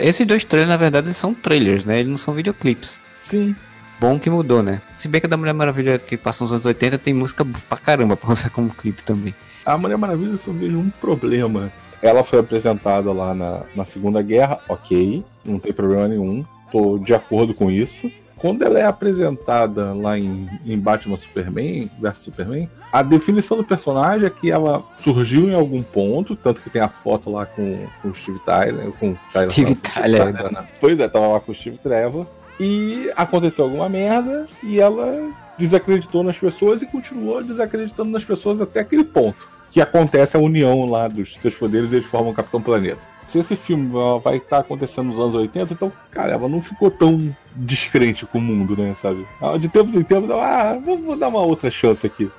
Esses 0.02 0.26
dois 0.26 0.42
trailers, 0.44 0.70
na 0.70 0.76
verdade, 0.78 1.08
eles 1.08 1.18
são 1.18 1.34
trailers, 1.34 1.84
né? 1.84 2.00
Eles 2.00 2.10
não 2.10 2.16
são 2.16 2.32
videoclipes. 2.32 2.98
Sim. 3.20 3.54
Bom 4.00 4.18
que 4.18 4.30
mudou, 4.30 4.62
né? 4.62 4.80
Se 4.94 5.06
bem 5.06 5.20
que 5.20 5.26
a 5.26 5.30
da 5.30 5.36
Mulher 5.36 5.52
Maravilha 5.52 5.98
que 5.98 6.16
passou 6.16 6.46
nos 6.46 6.52
anos 6.52 6.66
80 6.66 6.98
tem 6.98 7.14
música 7.14 7.46
pra 7.68 7.78
caramba 7.78 8.16
pra 8.16 8.32
usar 8.32 8.50
como 8.50 8.70
clipe 8.70 9.02
também. 9.02 9.34
A 9.64 9.78
Mulher 9.78 9.96
Maravilha 9.96 10.32
eu 10.32 10.38
só 10.38 10.50
vejo 10.50 10.78
um 10.78 10.90
problema. 10.90 11.70
Ela 12.02 12.24
foi 12.24 12.38
apresentada 12.38 13.12
lá 13.12 13.34
na, 13.34 13.62
na 13.74 13.84
Segunda 13.84 14.20
Guerra, 14.20 14.60
ok, 14.68 15.24
não 15.44 15.58
tem 15.58 15.72
problema 15.72 16.06
nenhum, 16.06 16.44
tô 16.74 16.98
de 16.98 17.14
acordo 17.14 17.54
com 17.54 17.70
isso. 17.70 18.10
Quando 18.36 18.62
ela 18.62 18.78
é 18.78 18.84
apresentada 18.84 19.94
lá 19.94 20.18
em, 20.18 20.48
em 20.66 20.76
Batman 20.76 21.16
Superman, 21.16 21.88
versus 22.00 22.24
Superman, 22.24 22.68
a 22.92 23.00
definição 23.00 23.56
do 23.56 23.64
personagem 23.64 24.26
é 24.26 24.30
que 24.30 24.50
ela 24.50 24.82
surgiu 25.00 25.48
em 25.48 25.54
algum 25.54 25.82
ponto, 25.82 26.34
tanto 26.34 26.60
que 26.60 26.68
tem 26.68 26.82
a 26.82 26.88
foto 26.88 27.30
lá 27.30 27.46
com, 27.46 27.86
com 28.02 28.08
o 28.08 28.14
Steve 28.14 28.40
Tyler, 28.40 28.90
com 28.98 29.12
o 29.12 29.18
Tyler, 29.32 29.50
Steve 29.50 29.72
o 29.72 29.76
Tyler. 29.76 30.52
né? 30.52 30.66
Pois 30.80 30.98
é, 30.98 31.08
tava 31.08 31.28
lá 31.28 31.40
com 31.40 31.52
o 31.52 31.54
Steve 31.54 31.78
Trevor. 31.78 32.26
E 32.58 33.10
aconteceu 33.16 33.64
alguma 33.64 33.88
merda 33.88 34.46
e 34.62 34.78
ela 34.78 35.30
desacreditou 35.56 36.22
nas 36.22 36.38
pessoas 36.38 36.82
e 36.82 36.86
continuou 36.86 37.42
desacreditando 37.42 38.10
nas 38.10 38.24
pessoas 38.24 38.60
até 38.60 38.80
aquele 38.80 39.04
ponto. 39.04 39.48
Que 39.70 39.80
acontece 39.80 40.36
a 40.36 40.40
união 40.40 40.84
lá 40.84 41.08
dos 41.08 41.36
seus 41.38 41.54
poderes 41.54 41.92
e 41.92 41.96
eles 41.96 42.06
formam 42.06 42.30
o 42.30 42.34
Capitão 42.34 42.60
Planeta. 42.60 43.13
Se 43.26 43.38
esse 43.38 43.56
filme 43.56 43.90
vai 44.22 44.36
estar 44.36 44.58
acontecendo 44.58 45.08
nos 45.08 45.18
anos 45.18 45.34
80, 45.34 45.72
então, 45.72 45.92
cara, 46.10 46.32
ela 46.32 46.48
não 46.48 46.60
ficou 46.60 46.90
tão 46.90 47.18
descrente 47.56 48.26
com 48.26 48.38
o 48.38 48.42
mundo, 48.42 48.76
né, 48.76 48.94
sabe? 48.94 49.26
De 49.60 49.68
tempos 49.68 49.96
em 49.96 50.02
tempos, 50.02 50.30
ela, 50.30 50.72
ah, 50.72 50.78
vou, 50.78 50.98
vou 50.98 51.16
dar 51.16 51.28
uma 51.28 51.40
outra 51.40 51.70
chance 51.70 52.06
aqui. 52.06 52.30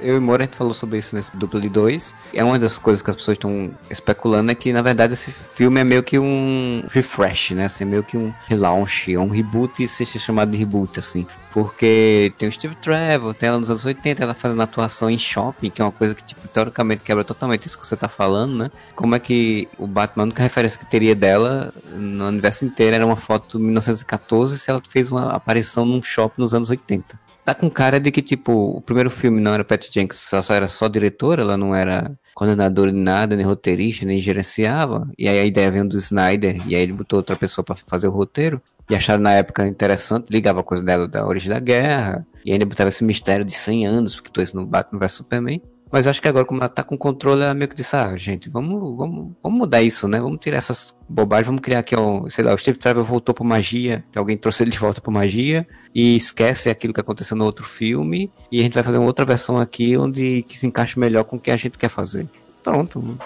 Eu 0.00 0.16
e 0.16 0.20
Moura, 0.20 0.44
a 0.44 0.46
gente 0.46 0.56
falou 0.56 0.74
sobre 0.74 0.98
isso 0.98 1.14
nesse 1.14 1.30
de 1.34 1.68
dois. 1.68 2.14
É 2.32 2.42
uma 2.42 2.58
das 2.58 2.78
coisas 2.78 3.00
que 3.00 3.10
as 3.10 3.16
pessoas 3.16 3.36
estão 3.36 3.70
especulando 3.90 4.50
é 4.50 4.54
que, 4.54 4.72
na 4.72 4.82
verdade, 4.82 5.12
esse 5.12 5.30
filme 5.30 5.80
é 5.80 5.84
meio 5.84 6.02
que 6.02 6.18
um 6.18 6.82
refresh, 6.90 7.52
né? 7.52 7.66
Assim, 7.66 7.84
meio 7.84 8.02
que 8.02 8.16
um 8.16 8.32
relaunch, 8.46 9.12
é 9.12 9.18
um 9.18 9.28
reboot 9.28 9.82
e 9.82 9.88
seja 9.88 10.18
chamado 10.18 10.50
de 10.50 10.58
reboot, 10.58 10.98
assim. 10.98 11.26
Porque 11.52 12.32
tem 12.36 12.48
o 12.48 12.52
Steve 12.52 12.74
Trevor, 12.74 13.32
tem 13.32 13.48
ela 13.48 13.58
nos 13.58 13.70
anos 13.70 13.84
80, 13.84 14.22
ela 14.22 14.34
fazendo 14.34 14.60
atuação 14.60 15.08
em 15.08 15.16
shopping, 15.16 15.70
que 15.70 15.80
é 15.80 15.84
uma 15.84 15.92
coisa 15.92 16.14
que, 16.14 16.24
tipo, 16.24 16.46
teoricamente 16.48 17.04
quebra 17.04 17.22
totalmente 17.22 17.66
isso 17.66 17.78
que 17.78 17.86
você 17.86 17.96
tá 17.96 18.08
falando, 18.08 18.56
né? 18.56 18.70
Como 18.96 19.14
é 19.14 19.20
que 19.20 19.68
o 19.78 19.86
Batman, 19.86 20.24
a 20.24 20.26
única 20.26 20.42
referência 20.42 20.78
que 20.78 20.86
teria 20.86 21.14
dela 21.14 21.72
no 21.92 22.26
universo 22.26 22.64
inteiro 22.64 22.96
era 22.96 23.06
uma 23.06 23.16
foto 23.16 23.58
de 23.58 23.64
1914 23.64 24.58
se 24.58 24.70
ela 24.70 24.82
fez 24.88 25.10
uma 25.12 25.30
aparição 25.30 25.86
num 25.86 26.02
shopping 26.02 26.42
nos 26.42 26.54
anos 26.54 26.70
80 26.70 27.23
tá 27.44 27.54
com 27.54 27.68
cara 27.70 28.00
de 28.00 28.10
que, 28.10 28.22
tipo, 28.22 28.52
o 28.76 28.80
primeiro 28.80 29.10
filme 29.10 29.40
não 29.40 29.52
era 29.52 29.64
Pat 29.64 29.88
Jenkins, 29.92 30.32
ela 30.32 30.42
só 30.42 30.54
era 30.54 30.68
só 30.68 30.88
diretora, 30.88 31.42
ela 31.42 31.56
não 31.56 31.74
era 31.74 32.12
coordenadora 32.34 32.90
de 32.90 32.98
nada, 32.98 33.36
nem 33.36 33.44
roteirista, 33.44 34.06
nem 34.06 34.20
gerenciava. 34.20 35.08
E 35.18 35.28
aí 35.28 35.38
a 35.38 35.44
ideia 35.44 35.70
veio 35.70 35.88
do 35.88 35.96
Snyder, 35.96 36.56
e 36.66 36.74
aí 36.74 36.82
ele 36.82 36.92
botou 36.92 37.18
outra 37.18 37.36
pessoa 37.36 37.64
pra 37.64 37.74
fazer 37.74 38.08
o 38.08 38.10
roteiro. 38.10 38.60
E 38.88 38.94
acharam 38.94 39.22
na 39.22 39.32
época 39.32 39.66
interessante, 39.66 40.30
ligava 40.30 40.60
a 40.60 40.64
coisa 40.64 40.82
dela 40.82 41.08
da 41.08 41.26
origem 41.26 41.50
da 41.50 41.60
guerra. 41.60 42.26
E 42.44 42.52
ainda 42.52 42.66
botava 42.66 42.88
esse 42.88 43.02
mistério 43.02 43.44
de 43.44 43.52
100 43.52 43.86
anos, 43.86 44.14
porque 44.14 44.30
tu 44.30 44.42
isso 44.42 44.56
no 44.56 44.66
Batman 44.66 44.98
vs 44.98 45.12
Superman. 45.12 45.62
Mas 45.94 46.08
acho 46.08 46.20
que 46.20 46.26
agora, 46.26 46.44
como 46.44 46.58
ela 46.58 46.68
tá 46.68 46.82
com 46.82 46.98
controle, 46.98 47.42
ela 47.42 47.54
meio 47.54 47.68
que 47.68 47.74
disse, 47.76 47.94
ah, 47.94 48.16
gente, 48.16 48.50
vamos, 48.50 48.96
vamos, 48.96 49.30
vamos 49.40 49.58
mudar 49.60 49.80
isso, 49.80 50.08
né? 50.08 50.18
Vamos 50.18 50.40
tirar 50.40 50.56
essas 50.56 50.92
bobagens, 51.08 51.46
vamos 51.46 51.60
criar 51.60 51.78
aqui, 51.78 51.94
ó, 51.94 52.28
sei 52.28 52.42
lá, 52.42 52.52
o 52.52 52.58
Steve 52.58 52.76
Trevor 52.76 53.04
voltou 53.04 53.32
pra 53.32 53.44
magia, 53.44 54.04
alguém 54.16 54.36
trouxe 54.36 54.64
ele 54.64 54.72
de 54.72 54.78
volta 54.80 55.00
pra 55.00 55.12
magia, 55.12 55.64
e 55.94 56.16
esquece 56.16 56.68
aquilo 56.68 56.92
que 56.92 57.00
aconteceu 57.00 57.36
no 57.36 57.44
outro 57.44 57.64
filme, 57.64 58.28
e 58.50 58.58
a 58.58 58.62
gente 58.64 58.74
vai 58.74 58.82
fazer 58.82 58.98
uma 58.98 59.06
outra 59.06 59.24
versão 59.24 59.56
aqui, 59.56 59.96
onde 59.96 60.42
que 60.48 60.58
se 60.58 60.66
encaixe 60.66 60.98
melhor 60.98 61.22
com 61.22 61.36
o 61.36 61.40
que 61.40 61.52
a 61.52 61.56
gente 61.56 61.78
quer 61.78 61.88
fazer. 61.88 62.28
Pronto. 62.64 63.16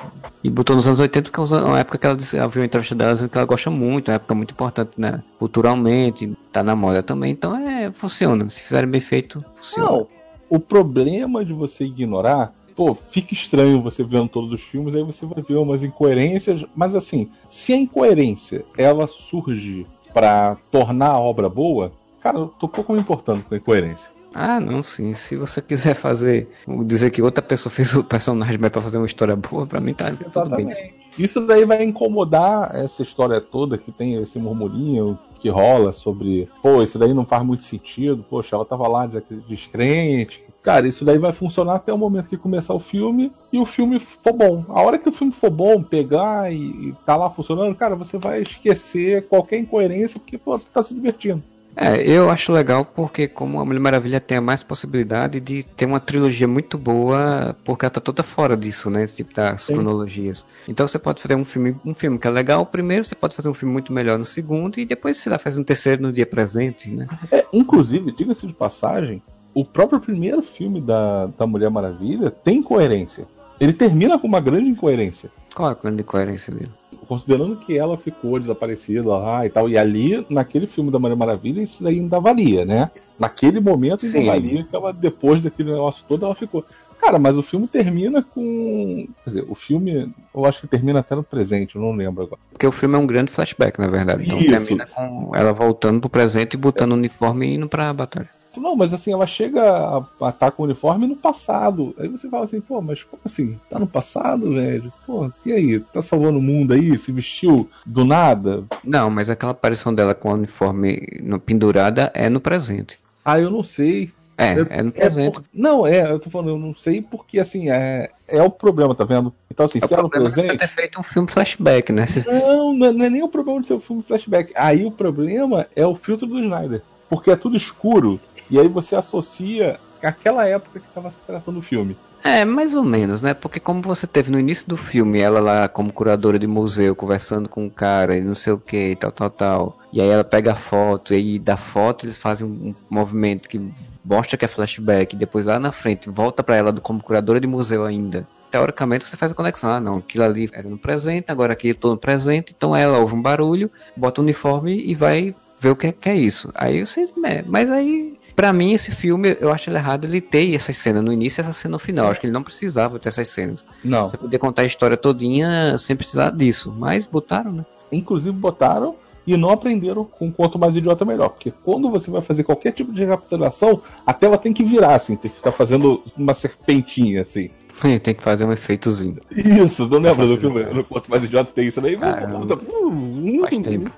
E 0.45 0.51
botou 0.51 0.77
nos 0.77 0.87
anos 0.87 1.01
80, 1.01 1.31
que 1.31 1.41
é 1.41 1.43
uma 1.43 1.81
época 1.81 1.97
que 1.97 2.05
ela, 2.05 2.17
disse, 2.17 2.37
ela 2.37 2.49
viu 2.49 2.61
a 2.61 2.67
entrevista 2.67 2.95
dela 2.95 3.15
dizendo 3.15 3.31
que 3.31 3.39
ela 3.39 3.47
gosta 3.47 3.71
muito, 3.71 4.11
é 4.11 4.13
uma 4.13 4.17
época 4.17 4.35
muito 4.35 4.51
importante, 4.51 4.91
né? 4.99 5.23
Culturalmente, 5.39 6.37
tá 6.53 6.63
na 6.63 6.77
moda 6.77 7.03
também, 7.03 7.33
então 7.33 7.57
é, 7.57 7.91
funciona. 7.93 8.51
Se 8.51 8.63
fizerem 8.63 8.91
bem 8.91 9.01
feito, 9.01 9.43
funciona. 9.57 9.91
Não, 9.91 10.09
o 10.51 10.59
problema 10.59 11.45
de 11.45 11.53
você 11.53 11.85
ignorar 11.85 12.58
pô, 12.79 12.95
fica 12.95 13.35
estranho 13.35 13.83
você 13.83 14.05
vendo 14.05 14.29
todos 14.29 14.53
os 14.53 14.61
filmes, 14.61 14.95
aí 14.95 15.03
você 15.03 15.27
vai 15.27 15.43
ver 15.43 15.57
umas 15.57 15.83
incoerências, 15.83 16.65
mas 16.77 16.95
assim, 16.95 17.29
se 17.51 17.73
a 17.73 17.77
incoerência 17.77 18.65
ela 18.77 19.09
surge 19.09 19.85
para 20.15 20.57
tornar 20.71 21.09
a 21.09 21.19
obra 21.19 21.49
boa, 21.49 21.91
cara, 22.21 22.39
eu 22.39 22.47
tô 22.47 22.69
pouco 22.69 22.93
me 22.93 23.01
importando 23.01 23.43
com 23.43 23.53
a 23.53 23.59
incoerência. 23.59 24.13
Ah, 24.33 24.61
não, 24.61 24.81
sim. 24.81 25.13
Se 25.13 25.35
você 25.35 25.61
quiser 25.61 25.95
fazer, 25.95 26.49
dizer 26.87 27.11
que 27.11 27.21
outra 27.21 27.43
pessoa 27.43 27.73
fez 27.73 27.97
o 27.97 28.05
personagem 28.05 28.59
mas 28.59 28.71
pra 28.71 28.81
fazer 28.81 28.99
uma 28.99 29.07
história 29.07 29.35
boa, 29.35 29.67
pra 29.67 29.81
mim 29.81 29.93
tá 29.93 30.11
Exatamente. 30.11 30.33
tudo 30.33 30.67
bem. 30.67 30.95
Isso 31.19 31.41
daí 31.41 31.65
vai 31.65 31.83
incomodar 31.83 32.77
essa 32.77 33.03
história 33.03 33.41
toda 33.41 33.77
que 33.77 33.91
tem 33.91 34.15
esse 34.23 34.39
murmurinho 34.39 35.19
que 35.41 35.49
rola 35.49 35.93
sobre, 35.93 36.49
pô, 36.63 36.81
isso 36.81 36.97
daí 36.97 37.13
não 37.13 37.25
faz 37.25 37.45
muito 37.45 37.65
sentido, 37.65 38.25
poxa, 38.31 38.55
ela 38.55 38.65
tava 38.65 38.87
lá 38.87 39.09
descrente, 39.49 40.41
Cara, 40.63 40.87
isso 40.89 41.05
daí 41.05 41.19
vai 41.19 41.33
funcionar 41.33 41.77
até 41.77 41.93
o 41.93 41.99
momento 41.99 42.29
que 42.29 42.37
começar 42.37 42.75
o 42.75 42.81
filme 42.81 43.33
e 43.53 43.59
o 43.59 43.65
filme 43.65 43.99
for 44.01 44.33
bom. 44.33 44.65
A 44.69 44.83
hora 44.83 44.99
que 44.99 45.09
o 45.09 45.13
filme 45.13 45.33
for 45.33 45.51
bom, 45.51 45.83
pegar 45.83 46.53
e, 46.53 46.57
e 46.57 46.95
tá 47.07 47.17
lá 47.17 47.31
funcionando, 47.31 47.75
cara, 47.75 47.95
você 47.95 48.19
vai 48.19 48.43
esquecer 48.43 49.27
qualquer 49.29 49.59
incoerência 49.59 50.19
porque, 50.21 50.37
pô, 50.37 50.59
tu 50.59 50.67
tá 50.67 50.83
se 50.83 50.95
divertindo. 50.95 51.43
É, 51.81 52.03
eu 52.03 52.29
acho 52.29 52.53
legal 52.53 52.85
porque 52.85 53.29
como 53.29 53.61
a 53.61 53.65
Mulher 53.65 53.79
Maravilha 53.79 54.21
tem 54.21 54.39
a 54.39 54.41
mais 54.41 54.65
possibilidade 54.65 55.39
de 55.39 55.63
ter 55.63 55.87
uma 55.87 56.01
trilogia 56.01 56.49
muito 56.49 56.77
boa, 56.77 57.57
porque 57.65 57.85
ela 57.85 57.91
tá 57.91 58.01
toda 58.01 58.25
fora 58.25 58.57
disso, 58.57 58.91
né? 58.91 59.05
Esse 59.05 59.19
tipo 59.19 59.33
das 59.33 59.63
Sim. 59.63 59.75
cronologias. 59.75 60.45
Então 60.67 60.89
você 60.89 60.99
pode 60.99 61.23
fazer 61.23 61.37
um 61.37 61.45
filme, 61.45 61.77
um 61.87 61.95
filme 61.95 62.19
que 62.19 62.27
é 62.27 62.31
legal 62.31 62.67
primeiro, 62.67 63.05
você 63.05 63.15
pode 63.15 63.37
fazer 63.37 63.49
um 63.49 63.55
filme 63.55 63.73
muito 63.73 63.93
melhor 63.93 64.19
no 64.19 64.25
segundo, 64.25 64.81
e 64.81 64.85
depois, 64.85 65.19
sei 65.19 65.31
lá, 65.31 65.39
faz 65.39 65.57
um 65.57 65.63
terceiro 65.63 66.03
no 66.03 66.13
dia 66.13 66.27
presente, 66.27 66.91
né? 66.91 67.07
É, 67.31 67.47
inclusive, 67.53 68.11
diga-se 68.11 68.45
de 68.45 68.53
passagem, 68.53 69.23
o 69.55 69.65
próprio 69.65 70.01
primeiro 70.01 70.43
filme 70.43 70.81
da, 70.81 71.27
da 71.27 71.47
Mulher 71.47 71.71
Maravilha 71.71 72.31
tem 72.31 72.63
coerência. 72.63 73.27
Ele 73.61 73.73
termina 73.73 74.19
com 74.19 74.27
uma 74.27 74.41
grande 74.41 74.69
incoerência. 74.69 75.31
Qual 75.55 75.69
é 75.69 75.73
a 75.73 75.75
grande 75.75 76.03
incoerência 76.03 76.55
dele? 76.55 76.71
Considerando 77.09 77.57
que 77.57 77.77
ela 77.77 77.97
ficou 77.97 78.39
desaparecida 78.39 79.09
lá 79.09 79.45
e 79.45 79.49
tal, 79.49 79.69
e 79.69 79.77
ali, 79.77 80.25
naquele 80.29 80.67
filme 80.67 80.91
da 80.91 80.99
Mulher 80.99 81.17
Maravilha, 81.17 81.63
isso 81.63 81.87
ainda 81.87 82.21
valia, 82.21 82.65
né? 82.65 82.91
Naquele 83.19 83.59
momento 83.59 84.05
ainda 84.05 84.19
Sim. 84.19 84.27
valia 84.27 84.65
que 84.65 84.77
ela, 84.77 84.93
depois 84.93 85.43
daquele 85.43 85.73
negócio 85.73 86.05
todo, 86.07 86.25
ela 86.25 86.35
ficou. 86.35 86.65
Cara, 87.01 87.19
mas 87.19 87.39
o 87.39 87.43
filme 87.43 87.67
termina 87.67 88.23
com. 88.23 89.09
Quer 89.25 89.31
dizer, 89.31 89.45
o 89.49 89.55
filme, 89.55 90.13
eu 90.35 90.45
acho 90.45 90.61
que 90.61 90.67
termina 90.67 91.01
até 91.01 91.15
no 91.15 91.23
presente, 91.23 91.77
eu 91.77 91.83
não 91.83 91.93
lembro 91.93 92.25
agora. 92.25 92.41
Porque 92.51 92.67
o 92.67 92.73
filme 92.73 92.97
é 92.97 92.99
um 92.99 93.07
grande 93.07 93.31
flashback, 93.31 93.79
na 93.79 93.87
verdade. 93.87 94.25
Então 94.25 94.39
Isso. 94.39 94.51
termina 94.51 94.87
com 94.87 95.35
ela 95.35 95.53
voltando 95.53 96.01
pro 96.01 96.11
presente 96.11 96.55
e 96.55 96.57
botando 96.57 96.93
o 96.93 96.97
uniforme 96.97 97.47
e 97.47 97.55
indo 97.55 97.69
pra 97.69 97.93
batalha. 97.93 98.29
Não, 98.61 98.77
mas 98.77 98.93
assim, 98.93 99.13
ela 99.13 99.27
chega 99.27 99.63
a 99.63 99.99
estar 99.99 100.33
tá 100.33 100.51
com 100.51 100.63
o 100.63 100.67
uniforme 100.67 101.07
no 101.07 101.17
passado. 101.17 101.95
Aí 101.99 102.09
você 102.09 102.29
fala 102.29 102.45
assim, 102.45 102.61
pô, 102.61 102.81
mas 102.81 103.05
como 103.05 103.21
assim? 103.25 103.59
Tá 103.71 103.79
no 103.79 103.87
passado, 103.87 104.53
velho? 104.53 104.93
Pô, 105.07 105.31
e 105.45 105.53
aí? 105.53 105.81
Tá 105.81 106.03
salvando 106.03 106.39
o 106.39 106.43
mundo 106.43 106.75
aí? 106.75 106.97
Se 106.99 107.13
vestiu 107.13 107.69
do 107.85 108.05
nada? 108.05 108.65
Não, 108.85 109.11
mas 109.11 109.31
aquela 109.31 109.53
aparição 109.53 109.95
dela 109.95 110.15
com 110.15 110.31
o 110.31 110.35
uniforme 110.35 111.07
no, 111.23 111.39
pendurada 111.39 112.11
é 112.15 112.29
no 112.29 112.41
presente. 112.41 112.99
Ah, 113.25 113.39
eu 113.39 113.51
não 113.51 113.63
sei. 113.63 114.11
É, 114.37 114.53
é, 114.53 114.67
é 114.79 114.83
no 114.83 114.93
presente. 114.93 115.29
É 115.39 115.41
por... 115.41 115.45
Não, 115.53 115.87
é, 115.87 116.11
eu 116.13 116.21
tô 116.21 116.31
falando, 116.31 116.51
eu 116.51 116.59
não 116.59 116.75
sei 116.75 117.03
porque, 117.03 117.41
assim, 117.41 117.71
é, 117.71 118.11
é 118.29 118.41
o 118.41 118.49
problema, 118.49 118.95
tá 118.95 119.05
vendo? 119.05 119.35
Então, 119.51 119.67
assim, 119.67 119.81
é 119.83 119.87
se 119.87 119.93
é 119.93 119.97
no 119.97 120.09
presente. 120.09 120.47
Você 120.47 120.57
ter 120.57 120.69
feito 120.69 121.01
um 121.01 121.03
filme 121.03 121.29
flashback, 121.29 121.93
né? 121.93 122.07
Não, 122.27 122.73
não 122.73 123.05
é 123.05 123.11
nem 123.11 123.23
o 123.23 123.29
problema 123.29 123.61
de 123.61 123.67
ser 123.67 123.75
um 123.75 123.81
filme 123.81 124.05
flashback. 124.05 124.53
Aí 124.55 124.85
o 124.85 124.93
problema 124.93 125.67
é 125.75 125.85
o 125.85 125.97
filtro 125.97 126.27
do 126.27 126.39
Snyder. 126.39 126.83
Porque 127.09 127.31
é 127.31 127.37
tudo 127.37 127.57
escuro 127.57 128.21
e 128.51 128.59
aí 128.59 128.69
você 128.69 128.97
associa 128.97 129.79
aquela 130.03 130.47
época 130.47 130.81
que 130.81 130.87
estava 130.87 131.11
se 131.11 131.19
tratando 131.27 131.59
o 131.59 131.63
filme. 131.63 131.97
É, 132.25 132.45
mais 132.45 132.75
ou 132.75 132.83
menos, 132.83 133.23
né? 133.23 133.33
Porque 133.33 133.61
como 133.61 133.81
você 133.81 134.07
teve 134.07 134.31
no 134.31 134.41
início 134.41 134.69
do 134.69 134.77
filme, 134.77 135.21
ela 135.21 135.41
lá 135.41 135.69
como 135.69 135.93
curadora 135.93 136.39
de 136.39 136.47
museu, 136.47 136.95
conversando 136.95 137.49
com 137.49 137.67
o 137.67 137.71
cara 137.71 138.17
e 138.17 138.21
não 138.21 138.35
sei 138.35 138.53
o 138.53 138.59
que, 138.59 138.97
tal, 138.97 139.13
tal, 139.13 139.31
tal. 139.31 139.79
E 139.93 140.01
aí 140.01 140.09
ela 140.09 140.25
pega 140.25 140.53
a 140.53 140.57
foto, 140.57 141.15
e 141.15 141.17
aí 141.17 141.39
da 141.39 141.57
foto 141.57 142.05
eles 142.05 142.19
fazem 142.19 142.47
um 142.47 142.75
movimento 142.91 143.49
que 143.49 143.61
mostra 144.05 144.37
que 144.37 144.45
é 144.45 144.49
flashback, 144.49 145.15
e 145.15 145.19
depois 145.19 145.47
lá 145.47 145.59
na 145.59 145.71
frente 145.71 146.11
volta 146.11 146.43
para 146.43 146.57
ela 146.57 146.73
como 146.73 147.03
curadora 147.03 147.41
de 147.41 147.47
museu 147.47 147.85
ainda. 147.85 148.27
Teoricamente 148.51 149.05
você 149.05 149.17
faz 149.17 149.31
a 149.31 149.35
conexão, 149.35 149.71
ah 149.71 149.81
não, 149.81 149.99
aquilo 149.99 150.25
ali 150.25 150.49
era 150.53 150.69
no 150.69 150.79
presente, 150.79 151.31
agora 151.31 151.53
aqui 151.53 151.73
tô 151.73 151.91
no 151.91 151.99
presente, 151.99 152.55
então 152.57 152.75
ela 152.75 152.99
ouve 152.99 153.15
um 153.15 153.23
barulho, 153.23 153.71
bota 153.97 154.21
o 154.21 154.25
uniforme 154.25 154.83
e 154.85 154.95
vai 154.95 155.35
ver 155.61 155.71
o 155.71 155.77
que 155.77 155.89
é, 155.89 155.93
que 155.93 156.09
é 156.09 156.17
isso. 156.17 156.51
Aí 156.55 156.85
você. 156.85 157.09
É, 157.25 157.43
mas 157.47 157.71
aí 157.71 158.18
Pra 158.39 158.53
mim, 158.53 158.73
esse 158.73 158.93
filme, 158.93 159.37
eu 159.41 159.51
acho 159.51 159.69
ele 159.69 159.79
errado 159.79 160.05
ele 160.05 160.21
ter 160.21 160.55
essa 160.55 160.73
cena 160.73 161.03
no 161.03 161.13
início 161.13 161.41
e 161.41 161.43
essa 161.43 161.53
cena 161.53 161.73
no 161.73 161.79
final. 161.81 162.09
Acho 162.09 162.21
que 162.21 162.27
ele 162.27 162.33
não 162.33 162.45
precisava 162.45 162.97
ter 162.97 163.09
essas 163.09 163.27
cenas. 163.31 163.67
Não. 163.83 164.09
Você 164.09 164.17
podia 164.17 164.39
contar 164.39 164.63
a 164.63 164.65
história 164.65 164.97
todinha 164.97 165.77
sem 165.77 165.97
precisar 165.97 166.31
disso. 166.31 166.73
Mas 166.79 167.05
botaram, 167.05 167.51
né? 167.51 167.67
Inclusive 167.91 168.31
botaram 168.31 168.95
e 169.27 169.37
não 169.37 169.51
aprenderam 169.51 170.05
com 170.05 170.31
quanto 170.31 170.57
mais 170.57 170.77
idiota 170.77 171.05
melhor. 171.05 171.31
Porque 171.31 171.53
quando 171.65 171.91
você 171.91 172.13
vai 172.13 172.23
fazer 172.23 172.45
qualquer 172.45 172.71
tipo 172.71 172.93
de 172.93 173.01
recapitulação, 173.01 173.83
a 174.07 174.15
tela 174.15 174.39
tem 174.39 174.53
que 174.53 174.63
virar, 174.63 174.95
assim, 174.95 175.17
tem 175.17 175.33
que 175.33 175.39
ficar 175.39 175.51
fazendo 175.51 176.01
uma 176.17 176.33
serpentinha, 176.33 177.23
assim. 177.23 177.51
tem 178.01 178.15
que 178.15 178.23
fazer 178.23 178.45
um 178.45 178.53
efeitozinho. 178.53 179.19
Isso, 179.33 179.89
não 179.89 179.99
lembra 179.99 180.29
do 180.29 180.39
filme? 180.39 180.63
No 180.63 180.85
quanto 180.85 181.11
mais 181.11 181.25
idiota 181.25 181.51
tem 181.53 181.67
isso 181.67 181.81
daí. 181.81 181.97
Caramba, 181.97 182.57
faz 182.57 183.63
tempo. 183.63 183.91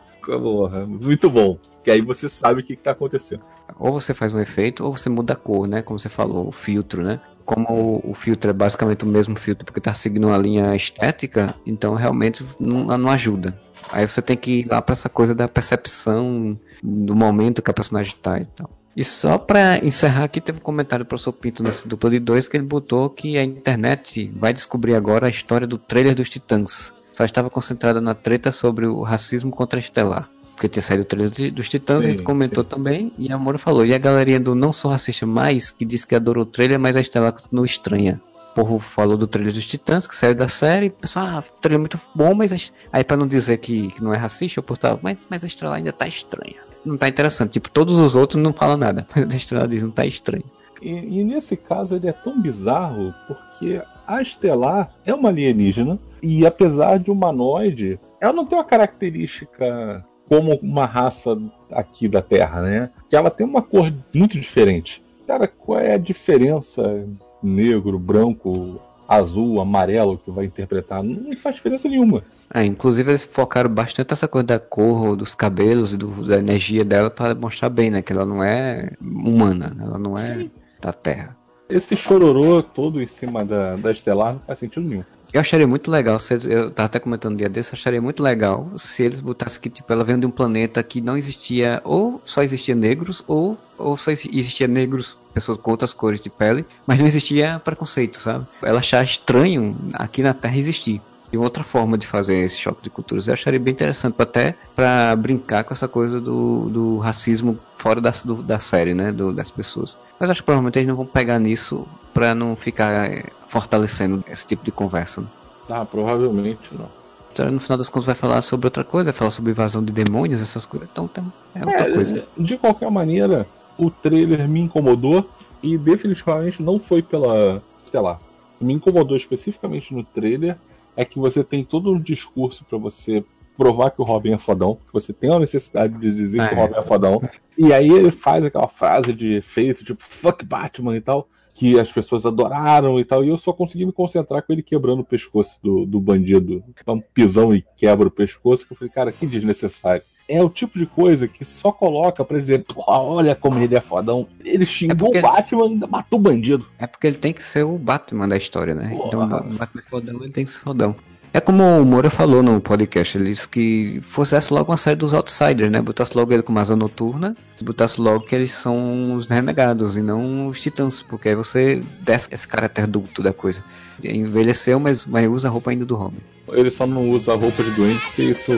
Muito 1.03 1.29
bom. 1.29 1.59
Que 1.85 1.91
aí 1.91 2.01
você 2.01 2.27
sabe 2.27 2.61
o 2.61 2.65
que 2.65 2.73
está 2.73 2.93
acontecendo. 2.93 3.43
Ou 3.81 3.93
você 3.93 4.15
faz 4.15 4.33
um 4.33 4.39
efeito, 4.39 4.85
ou 4.85 4.97
você 4.97 5.09
muda 5.09 5.33
a 5.33 5.37
cor, 5.37 5.67
né? 5.67 5.83
Como 5.83 5.99
você 5.99 6.09
falou, 6.09 6.47
o 6.47 6.53
filtro, 6.53 7.03
né? 7.03 7.21
Como 7.45 8.01
o, 8.05 8.15
filtro 8.15 8.51
é 8.51 8.53
basicamente 8.53 9.05
o 9.05 9.09
mesmo 9.09 9.37
filtro 9.37 9.65
porque 9.65 9.81
está 9.81 9.93
seguindo 9.93 10.29
uma 10.29 10.37
linha 10.37 10.77
estética, 10.77 11.55
então 11.67 11.95
realmente 11.95 12.45
não, 12.61 12.97
não 12.97 13.11
ajuda. 13.11 13.59
Aí 13.91 14.07
você 14.07 14.23
tem 14.23 14.37
que 14.37 14.61
ir 14.61 14.67
lá 14.69 14.81
para 14.81 14.93
essa 14.93 15.09
coisa 15.09 15.35
da 15.35 15.49
percepção 15.49 16.57
do 16.81 17.17
momento 17.17 17.61
que 17.61 17.71
a 17.71 17.75
personagem 17.75 18.15
está 18.15 18.39
e 18.39 18.45
tal. 18.45 18.71
E 18.95 19.03
só 19.03 19.39
para 19.39 19.85
encerrar 19.85 20.25
aqui, 20.25 20.41
teve 20.41 20.59
um 20.59 20.63
comentário 20.63 21.05
do 21.05 21.09
professor 21.09 21.33
Pinto 21.33 21.63
nesse 21.63 21.89
dupla 21.89 22.11
de 22.11 22.21
dois 22.21 22.47
que 22.47 22.57
ele 22.57 22.67
botou 22.67 23.09
que 23.09 23.37
a 23.39 23.43
internet 23.43 24.31
vai 24.37 24.53
descobrir 24.53 24.95
agora 24.95 25.27
a 25.27 25.31
história 25.31 25.67
do 25.67 25.79
trailer 25.79 26.15
dos 26.15 26.29
Titãs 26.29 26.93
só 27.21 27.25
estava 27.27 27.51
concentrada 27.51 28.01
na 28.01 28.15
treta 28.15 28.51
sobre 28.51 28.87
o 28.87 29.03
racismo 29.03 29.51
contra 29.51 29.79
Estelar. 29.79 30.27
Porque 30.61 30.69
tinha 30.69 30.83
saído 30.83 31.05
o 31.05 31.07
trailer 31.07 31.31
dos 31.55 31.71
Titãs, 31.71 32.03
sim, 32.03 32.09
a 32.09 32.11
gente 32.11 32.23
comentou 32.23 32.63
sim. 32.63 32.69
também, 32.69 33.11
e 33.17 33.33
a 33.33 33.39
Moura 33.39 33.57
falou. 33.57 33.87
E 33.87 33.95
a 33.95 33.99
galerinha 33.99 34.39
do 34.39 34.55
Não 34.55 34.75
Sou 34.75 34.91
Racista 34.91 35.27
Mais, 35.27 35.71
que 35.71 35.87
disse 35.87 36.07
que 36.07 36.15
adorou 36.15 36.43
o 36.43 36.47
trailer, 36.47 36.79
mas 36.79 36.95
a 36.97 37.01
Estelar 37.01 37.33
continuou 37.33 37.65
estranha. 37.65 38.21
O 38.51 38.55
povo 38.55 38.79
falou 38.79 39.17
do 39.17 39.27
trailer 39.27 39.55
dos 39.55 39.65
Titãs, 39.65 40.07
que 40.07 40.15
saiu 40.15 40.35
da 40.35 40.49
série, 40.49 40.87
e 40.87 40.91
pessoal, 40.91 41.25
ah, 41.27 41.39
o 41.39 41.61
trailer 41.63 41.77
é 41.77 41.79
muito 41.79 41.99
bom, 42.15 42.35
mas 42.35 42.71
aí 42.93 43.03
para 43.03 43.17
não 43.17 43.27
dizer 43.27 43.57
que, 43.57 43.89
que 43.89 44.05
não 44.05 44.13
é 44.13 44.19
racista, 44.19 44.59
eu 44.59 44.63
postava, 44.63 45.01
mas, 45.03 45.27
mas 45.31 45.43
a 45.43 45.47
Estrela 45.47 45.77
ainda 45.77 45.95
tá 45.95 46.07
estranha. 46.07 46.57
Não 46.85 46.99
tá 46.99 47.09
interessante. 47.09 47.53
Tipo, 47.53 47.71
todos 47.71 47.99
os 47.99 48.15
outros 48.15 48.43
não 48.43 48.53
falam 48.53 48.77
nada, 48.77 49.07
mas 49.17 49.33
a 49.33 49.37
Estrela 49.39 49.67
diz, 49.67 49.83
não 49.83 49.91
tá 49.91 50.05
estranho. 50.05 50.45
E, 50.83 51.21
e 51.21 51.25
nesse 51.25 51.57
caso 51.57 51.97
ele 51.97 52.07
é 52.07 52.13
tão 52.13 52.39
bizarro, 52.39 53.15
porque 53.27 53.81
a 54.07 54.21
Estelar 54.21 54.91
é 55.07 55.15
uma 55.15 55.31
alienígena, 55.31 55.99
e 56.23 56.45
apesar 56.45 56.99
de 56.99 57.11
humanoide, 57.11 57.99
ela 58.21 58.35
não 58.35 58.45
tem 58.45 58.59
uma 58.59 58.65
característica 58.65 60.05
como 60.31 60.57
uma 60.63 60.87
raça 60.87 61.37
aqui 61.73 62.07
da 62.07 62.23
Terra, 62.23 62.63
né? 62.63 62.91
Que 63.09 63.17
ela 63.17 63.31
tem 63.31 63.45
uma 63.45 63.61
cor 63.61 63.93
muito 64.15 64.39
diferente. 64.39 65.03
Cara, 65.27 65.49
qual 65.49 65.81
é 65.81 65.95
a 65.95 65.99
diferença 65.99 67.05
negro, 67.43 67.99
branco, 67.99 68.81
azul, 69.09 69.61
amarelo 69.61 70.19
que 70.19 70.31
vai 70.31 70.45
interpretar? 70.45 71.03
Não 71.03 71.37
faz 71.37 71.57
diferença 71.57 71.89
nenhuma. 71.89 72.23
É, 72.55 72.65
inclusive 72.65 73.11
eles 73.11 73.25
focaram 73.25 73.69
bastante 73.69 74.13
essa 74.13 74.29
coisa 74.29 74.47
da 74.47 74.61
cor, 74.61 75.17
dos 75.17 75.35
cabelos 75.35 75.95
e 75.95 75.97
do, 75.97 76.25
da 76.25 76.39
energia 76.39 76.85
dela 76.85 77.11
para 77.11 77.35
mostrar 77.35 77.69
bem, 77.69 77.91
né? 77.91 78.01
Que 78.01 78.13
ela 78.13 78.25
não 78.25 78.43
é 78.43 78.93
humana, 79.01 79.77
ela 79.81 79.99
não 79.99 80.17
é 80.17 80.27
Sim. 80.39 80.51
da 80.81 80.93
Terra. 80.93 81.37
esse 81.69 81.97
chororô 81.97 82.63
todo 82.63 83.03
em 83.03 83.07
cima 83.09 83.45
da, 83.45 83.75
da 83.75 83.91
Estelar 83.91 84.35
não 84.35 84.41
faz 84.41 84.61
sentido 84.61 84.87
nenhum. 84.87 85.05
Eu 85.33 85.41
acharia 85.41 85.67
muito 85.67 85.89
legal, 85.89 86.19
se 86.19 86.35
eles, 86.35 86.45
eu 86.45 86.71
tava 86.73 86.87
até 86.87 86.99
comentando 86.99 87.35
um 87.35 87.37
dia 87.37 87.49
desse, 87.49 87.73
eu 87.73 87.77
acharia 87.77 88.03
muito 88.03 88.21
legal 88.21 88.69
se 88.77 89.05
eles 89.05 89.21
botassem 89.21 89.61
que, 89.61 89.71
tipo, 89.71 89.93
ela 89.93 90.03
vem 90.03 90.19
de 90.19 90.27
um 90.27 90.31
planeta 90.31 90.83
que 90.83 91.01
não 91.01 91.17
existia, 91.17 91.81
ou 91.85 92.21
só 92.25 92.43
existia 92.43 92.75
negros, 92.75 93.23
ou, 93.29 93.57
ou 93.79 93.97
só 93.97 94.11
existia 94.11 94.67
negros, 94.67 95.17
pessoas 95.33 95.57
com 95.57 95.71
outras 95.71 95.95
cores 95.95 96.21
de 96.21 96.29
pele, 96.29 96.65
mas 96.85 96.99
não 96.99 97.07
existia 97.07 97.61
preconceito, 97.65 98.19
sabe? 98.19 98.45
Ela 98.61 98.81
achar 98.81 99.05
estranho 99.05 99.77
aqui 99.93 100.21
na 100.21 100.35
Terra 100.35 100.57
existir. 100.57 101.01
E 101.33 101.39
outra 101.39 101.63
forma 101.63 101.97
de 101.97 102.09
fazer 102.09 102.39
esse 102.39 102.59
choque 102.59 102.83
de 102.83 102.91
culturas. 102.91 103.29
Eu 103.29 103.35
acharia 103.35 103.61
bem 103.61 103.73
interessante, 103.73 104.17
até 104.19 104.57
para 104.75 105.15
brincar 105.15 105.63
com 105.63 105.73
essa 105.73 105.87
coisa 105.87 106.21
do, 106.21 106.69
do 106.69 106.99
racismo 106.99 107.57
fora 107.77 108.01
da, 108.01 108.11
do, 108.25 108.43
da 108.43 108.59
série, 108.59 108.95
né? 108.95 109.13
Do, 109.13 109.33
das 109.33 109.49
pessoas. 109.49 109.97
Mas 110.19 110.29
acho 110.29 110.41
que 110.41 110.47
provavelmente 110.47 110.81
eles 110.81 110.89
não 110.89 110.97
vão 110.97 111.07
pegar 111.07 111.39
nisso 111.39 111.87
para 112.13 112.35
não 112.35 112.57
ficar 112.57 113.09
eh, 113.09 113.27
fortalecendo 113.51 114.23
esse 114.29 114.47
tipo 114.47 114.65
de 114.65 114.71
conversa. 114.71 115.21
Né? 115.21 115.27
Ah, 115.69 115.85
provavelmente 115.85 116.71
não. 116.73 116.89
Então, 117.33 117.51
no 117.51 117.61
final 117.61 117.77
das 117.77 117.89
contas 117.89 118.07
vai 118.07 118.15
falar 118.15 118.43
sobre 118.43 118.69
outra 118.69 118.85
coisa, 118.85 119.07
vai 119.07 119.13
falar 119.13 119.31
sobre 119.33 119.51
invasão 119.51 119.85
de 119.85 119.93
demônios, 119.93 120.41
essas 120.41 120.67
coisas. 120.67 120.89
Então 120.91 121.11
é 121.55 121.65
outra 121.65 121.89
é, 121.89 121.93
coisa. 121.93 122.25
De 122.39 122.57
qualquer 122.57 122.91
maneira, 122.91 123.47
o 123.77 123.91
trailer 123.91 124.49
me 124.49 124.61
incomodou 124.61 125.29
e 125.63 125.77
definitivamente 125.77 126.63
não 126.63 126.79
foi 126.79 127.03
pela. 127.03 127.61
sei 127.91 128.01
lá. 128.01 128.21
Me 128.61 128.75
incomodou 128.75 129.17
especificamente 129.17 129.93
no 129.93 130.05
trailer 130.05 130.57
é 130.97 131.05
que 131.05 131.19
você 131.19 131.43
tem 131.43 131.65
todo 131.65 131.91
um 131.91 132.01
discurso 132.01 132.65
para 132.65 132.79
você 132.79 133.25
provar 133.57 133.91
que 133.91 134.01
o 134.01 134.05
Robin 134.05 134.33
é 134.33 134.39
fodão, 134.39 134.79
que 134.87 134.93
você 134.93 135.13
tem 135.13 135.33
a 135.33 135.39
necessidade 135.39 135.97
de 135.99 136.15
dizer 136.15 136.41
é. 136.41 136.49
que 136.49 136.55
o 136.55 136.59
é. 136.59 136.61
Robin 136.63 136.75
é 136.79 136.83
fodão. 136.83 137.21
E 137.59 137.73
aí 137.73 137.89
ele 137.89 138.11
faz 138.11 138.45
aquela 138.45 138.69
frase 138.69 139.13
de 139.13 139.35
efeito, 139.35 139.85
tipo, 139.85 140.03
fuck 140.03 140.45
Batman 140.45 140.97
e 140.97 141.01
tal, 141.01 141.29
que 141.61 141.79
as 141.79 141.93
pessoas 141.93 142.25
adoraram 142.25 142.99
e 142.99 143.05
tal, 143.05 143.23
e 143.23 143.29
eu 143.29 143.37
só 143.37 143.53
consegui 143.53 143.85
me 143.85 143.93
concentrar 143.93 144.43
com 144.43 144.51
ele 144.51 144.63
quebrando 144.63 145.01
o 145.01 145.05
pescoço 145.05 145.59
do, 145.63 145.85
do 145.85 146.01
bandido. 146.01 146.65
Dá 146.87 146.95
um 146.95 147.03
pisão 147.03 147.55
e 147.55 147.63
quebra 147.77 148.09
o 148.09 148.11
pescoço, 148.11 148.67
que 148.67 148.73
eu 148.73 148.79
falei, 148.79 148.91
cara, 148.91 149.13
que 149.13 149.27
desnecessário. 149.27 150.01
É 150.27 150.43
o 150.43 150.49
tipo 150.49 150.79
de 150.79 150.87
coisa 150.87 151.29
que 151.29 151.45
só 151.45 151.71
coloca 151.71 152.25
pra 152.25 152.39
dizer, 152.39 152.65
olha 152.87 153.35
como 153.35 153.59
ele 153.59 153.77
é 153.77 153.81
fodão. 153.83 154.27
Ele 154.43 154.65
xingou 154.65 155.15
é 155.15 155.19
o 155.19 155.23
Batman 155.23 155.67
e 155.67 155.69
ainda 155.69 155.87
matou 155.87 156.19
o 156.19 156.23
bandido. 156.23 156.67
É 156.79 156.87
porque 156.87 157.07
ele 157.07 157.19
tem 157.19 157.35
que 157.35 157.43
ser 157.43 157.63
o 157.63 157.77
Batman 157.77 158.27
da 158.27 158.39
história, 158.39 158.75
né? 158.75 158.95
Porra. 158.95 159.07
Então 159.07 159.23
o 159.23 159.27
Batman 159.59 159.83
é 159.87 159.91
fodão, 159.91 160.23
ele 160.23 160.33
tem 160.33 160.45
que 160.45 160.51
ser 160.51 160.61
fodão. 160.61 160.97
É 161.33 161.41
como 161.41 161.63
o 161.63 161.85
Moura 161.85 162.11
falou 162.11 162.43
no 162.43 162.61
podcast, 162.61 163.17
ele 163.17 163.27
disse 163.27 163.49
que 163.49 164.01
fosse 164.03 164.35
logo 164.53 164.73
uma 164.73 164.77
série 164.77 164.97
dos 164.97 165.15
Outsiders, 165.15 165.71
né? 165.71 165.81
Botasse 165.81 166.17
logo 166.17 166.33
ele 166.33 166.43
com 166.43 166.59
asa 166.59 166.75
noturna, 166.75 167.37
botasse 167.63 168.01
logo 168.01 168.25
que 168.25 168.35
eles 168.35 168.51
são 168.51 169.15
os 169.15 169.27
renegados 169.27 169.97
e 169.97 170.03
não 170.03 170.49
os 170.49 170.61
titãs, 170.61 171.03
porque 171.03 171.29
aí 171.29 171.37
você 171.37 171.83
desce 172.01 172.29
esse 172.33 172.49
caráter 172.49 172.83
adulto 172.83 173.23
da 173.23 173.33
coisa. 173.33 173.63
Envelheceu, 174.03 174.81
mas, 174.81 175.07
mas 175.07 175.29
usa 175.29 175.47
a 175.47 175.51
roupa 175.53 175.71
ainda 175.71 175.85
do 175.85 175.95
Robin. 175.95 176.19
Ele 176.49 176.71
só 176.71 176.85
não 176.85 177.09
usa 177.09 177.33
a 177.33 177.37
roupa 177.37 177.63
de 177.63 177.71
doente 177.71 178.05
porque 178.07 178.23
isso 178.23 178.53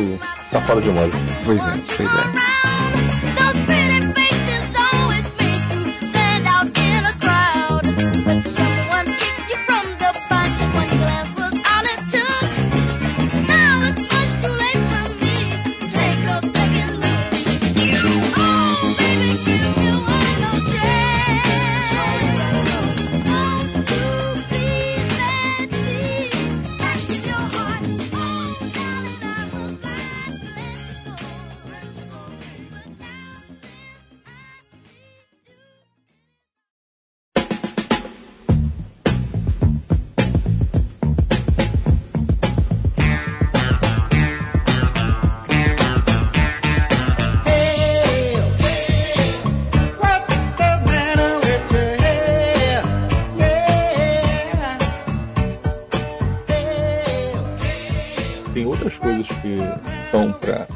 tá 0.51 0.63
fora 0.63 0.81
de 0.81 0.89
moda. 0.89 1.13
Pois 1.45 1.61
é, 1.61 1.79
pois 1.97 2.09
é. 2.09 2.72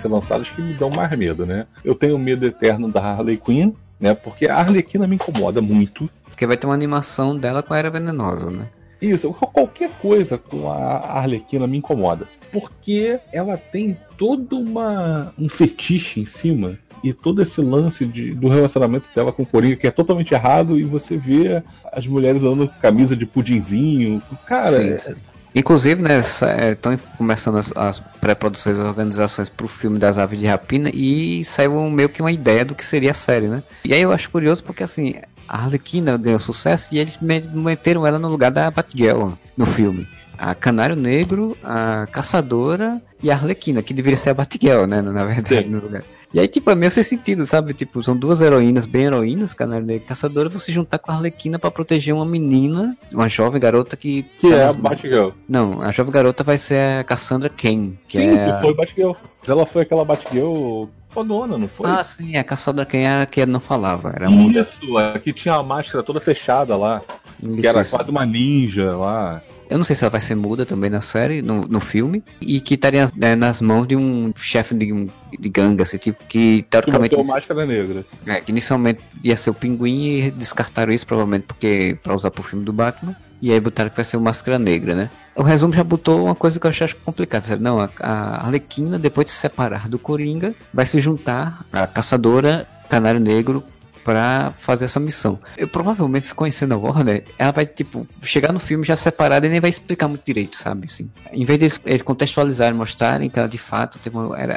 Ser 0.06 0.12
lançadas 0.12 0.50
que 0.50 0.62
me 0.62 0.74
dão 0.74 0.88
mais 0.88 1.10
medo, 1.18 1.44
né? 1.44 1.66
Eu 1.84 1.94
tenho 1.94 2.18
medo 2.18 2.46
eterno 2.46 2.88
da 2.90 3.00
Harley 3.00 3.36
Quinn, 3.36 3.72
né? 3.98 4.14
Porque 4.14 4.46
a 4.46 4.56
Arlequina 4.56 5.06
me 5.06 5.16
incomoda 5.16 5.60
muito. 5.60 6.08
Porque 6.24 6.46
vai 6.46 6.56
ter 6.56 6.66
uma 6.66 6.74
animação 6.74 7.36
dela 7.36 7.62
com 7.62 7.74
a 7.74 7.78
Era 7.78 7.90
Venenosa, 7.90 8.50
né? 8.50 8.68
Isso, 9.00 9.30
qualquer 9.32 9.90
coisa 9.98 10.38
com 10.38 10.70
a 10.70 11.18
Arlequina 11.18 11.66
me 11.66 11.78
incomoda. 11.78 12.26
Porque 12.50 13.18
ela 13.32 13.56
tem 13.56 13.96
todo 14.16 14.58
uma, 14.58 15.34
um 15.38 15.48
fetiche 15.48 16.20
em 16.20 16.26
cima 16.26 16.78
e 17.04 17.12
todo 17.12 17.42
esse 17.42 17.60
lance 17.60 18.06
de, 18.06 18.32
do 18.32 18.48
relacionamento 18.48 19.10
dela 19.14 19.32
com 19.32 19.42
o 19.42 19.46
Coringa, 19.46 19.76
que 19.76 19.86
é 19.86 19.90
totalmente 19.90 20.32
errado, 20.32 20.78
e 20.78 20.82
você 20.82 21.16
vê 21.16 21.62
as 21.92 22.06
mulheres 22.06 22.42
andando 22.42 22.68
com 22.68 22.80
camisa 22.80 23.14
de 23.14 23.26
pudinzinho. 23.26 24.22
Cara, 24.46 24.70
sim, 24.70 24.98
sim. 24.98 25.20
Inclusive, 25.58 26.02
né, 26.02 26.20
estão 26.20 26.92
é, 26.92 26.98
começando 27.16 27.56
as, 27.56 27.72
as 27.74 27.98
pré-produções 28.20 28.76
das 28.76 28.86
organizações 28.86 29.48
para 29.48 29.64
o 29.64 29.68
filme 29.70 29.98
das 29.98 30.18
aves 30.18 30.38
de 30.38 30.44
rapina 30.44 30.90
e 30.92 31.42
saiu 31.46 31.80
meio 31.88 32.10
que 32.10 32.20
uma 32.20 32.30
ideia 32.30 32.62
do 32.62 32.74
que 32.74 32.84
seria 32.84 33.12
a 33.12 33.14
série, 33.14 33.48
né? 33.48 33.62
E 33.82 33.94
aí 33.94 34.02
eu 34.02 34.12
acho 34.12 34.28
curioso 34.28 34.62
porque, 34.62 34.82
assim, 34.82 35.14
a 35.48 35.62
Arlequina 35.62 36.18
ganhou 36.18 36.38
sucesso 36.38 36.94
e 36.94 36.98
eles 36.98 37.18
meteram 37.18 38.06
ela 38.06 38.18
no 38.18 38.28
lugar 38.28 38.50
da 38.50 38.70
Batgirl 38.70 39.30
no 39.56 39.64
filme. 39.64 40.06
A 40.36 40.54
Canário 40.54 40.94
Negro, 40.94 41.56
a 41.64 42.06
Caçadora 42.12 43.00
e 43.22 43.30
a 43.30 43.34
Arlequina, 43.34 43.82
que 43.82 43.94
deveria 43.94 44.18
ser 44.18 44.30
a 44.30 44.34
Batgirl, 44.34 44.84
né, 44.84 45.00
na 45.00 45.24
verdade, 45.24 45.64
Sim. 45.64 45.70
no 45.70 45.80
lugar. 45.80 46.02
E 46.34 46.40
aí, 46.40 46.48
tipo, 46.48 46.70
é 46.70 46.74
meio 46.74 46.90
sem 46.90 47.02
sentido, 47.02 47.46
sabe? 47.46 47.72
Tipo, 47.72 48.02
são 48.02 48.16
duas 48.16 48.40
heroínas, 48.40 48.84
bem 48.84 49.04
heroínas, 49.04 49.54
Canário 49.54 49.86
Negro 49.86 50.04
e 50.04 50.08
Caçadora, 50.08 50.48
você 50.48 50.72
juntar 50.72 50.98
com 50.98 51.10
a 51.10 51.14
Arlequina 51.14 51.58
para 51.58 51.70
proteger 51.70 52.14
uma 52.14 52.26
menina, 52.26 52.96
uma 53.12 53.28
jovem 53.28 53.60
garota 53.60 53.96
que. 53.96 54.24
Que 54.38 54.50
tá 54.50 54.56
é 54.56 54.68
a 54.68 54.72
Batgirl. 54.72 55.30
Não, 55.48 55.80
a 55.80 55.90
jovem 55.92 56.12
garota 56.12 56.42
vai 56.44 56.58
ser 56.58 57.00
a 57.00 57.04
Cassandra 57.04 57.48
Kane. 57.48 57.98
Que 58.08 58.18
sim, 58.18 58.36
é 58.36 58.52
que 58.52 58.60
foi 58.60 58.74
Batgirl. 58.74 59.12
Ela 59.46 59.66
foi 59.66 59.82
aquela 59.82 60.04
Batgirl 60.04 60.86
fodona, 61.08 61.56
não 61.56 61.68
foi? 61.68 61.88
Ah, 61.88 62.04
sim, 62.04 62.36
a 62.36 62.44
Cassandra 62.44 62.84
Kane 62.84 63.04
era 63.04 63.24
que 63.24 63.46
não 63.46 63.60
falava. 63.60 64.12
Era 64.14 64.30
Isso. 64.30 64.98
É 64.98 65.18
que 65.18 65.32
tinha 65.32 65.54
a 65.54 65.62
máscara 65.62 66.02
toda 66.02 66.20
fechada 66.20 66.76
lá. 66.76 67.00
Isso, 67.42 67.60
que 67.60 67.66
era 67.66 67.80
isso. 67.80 67.96
quase 67.96 68.10
uma 68.10 68.26
ninja 68.26 68.94
lá. 68.94 69.40
Eu 69.68 69.76
não 69.76 69.84
sei 69.84 69.96
se 69.96 70.04
ela 70.04 70.10
vai 70.10 70.20
ser 70.20 70.34
muda 70.34 70.64
também 70.64 70.88
na 70.88 71.00
série, 71.00 71.42
no, 71.42 71.62
no 71.62 71.80
filme, 71.80 72.22
e 72.40 72.60
que 72.60 72.74
estaria 72.74 73.10
né, 73.16 73.34
nas 73.34 73.60
mãos 73.60 73.86
de 73.86 73.96
um 73.96 74.32
chefe 74.36 74.74
de, 74.74 74.92
um, 74.92 75.08
de 75.38 75.48
gangue, 75.48 75.82
assim, 75.82 75.98
tipo, 75.98 76.22
que 76.28 76.64
teoricamente. 76.70 77.16
Que 77.16 77.26
máscara 77.26 77.66
negra. 77.66 78.04
É, 78.26 78.40
que 78.40 78.52
inicialmente 78.52 79.00
ia 79.22 79.36
ser 79.36 79.50
o 79.50 79.54
pinguim 79.54 80.20
e 80.20 80.30
descartaram 80.30 80.92
isso, 80.92 81.06
provavelmente, 81.06 81.44
porque 81.44 81.98
para 82.02 82.14
usar 82.14 82.30
pro 82.30 82.42
filme 82.42 82.64
do 82.64 82.72
Batman. 82.72 83.16
E 83.40 83.52
aí 83.52 83.60
botaram 83.60 83.90
que 83.90 83.96
vai 83.96 84.04
ser 84.04 84.16
o 84.16 84.20
Máscara 84.20 84.58
Negra, 84.58 84.94
né? 84.94 85.10
O 85.34 85.42
resumo 85.42 85.72
já 85.72 85.84
botou 85.84 86.24
uma 86.24 86.34
coisa 86.34 86.58
que 86.58 86.66
eu 86.66 86.70
achei 86.70 86.88
complicada. 87.04 87.44
Sabe? 87.44 87.62
Não, 87.62 87.78
a, 87.78 87.90
a 88.00 88.46
Arlequina, 88.46 88.98
depois 88.98 89.26
de 89.26 89.32
se 89.32 89.38
separar 89.38 89.88
do 89.88 89.98
Coringa, 89.98 90.54
vai 90.72 90.86
se 90.86 91.00
juntar 91.00 91.64
à 91.70 91.86
Caçadora 91.86 92.66
Canário 92.88 93.20
Negro 93.20 93.62
para 94.06 94.52
fazer 94.56 94.84
essa 94.84 95.00
missão. 95.00 95.36
Eu 95.56 95.66
provavelmente, 95.66 96.28
se 96.28 96.34
conhecendo 96.34 96.74
a 96.74 96.76
Warner, 96.76 97.24
ela 97.36 97.50
vai, 97.50 97.66
tipo, 97.66 98.06
chegar 98.22 98.52
no 98.52 98.60
filme 98.60 98.84
já 98.84 98.96
separada 98.96 99.48
e 99.48 99.50
nem 99.50 99.58
vai 99.58 99.68
explicar 99.68 100.06
muito 100.06 100.24
direito, 100.24 100.56
sabe? 100.56 100.86
Assim, 100.86 101.10
em 101.32 101.44
vez 101.44 101.58
de 101.58 101.80
eles, 101.84 102.02
contextualizarem, 102.02 102.78
mostrarem 102.78 103.28
que 103.28 103.36
ela 103.36 103.48
de 103.48 103.58
fato 103.58 103.98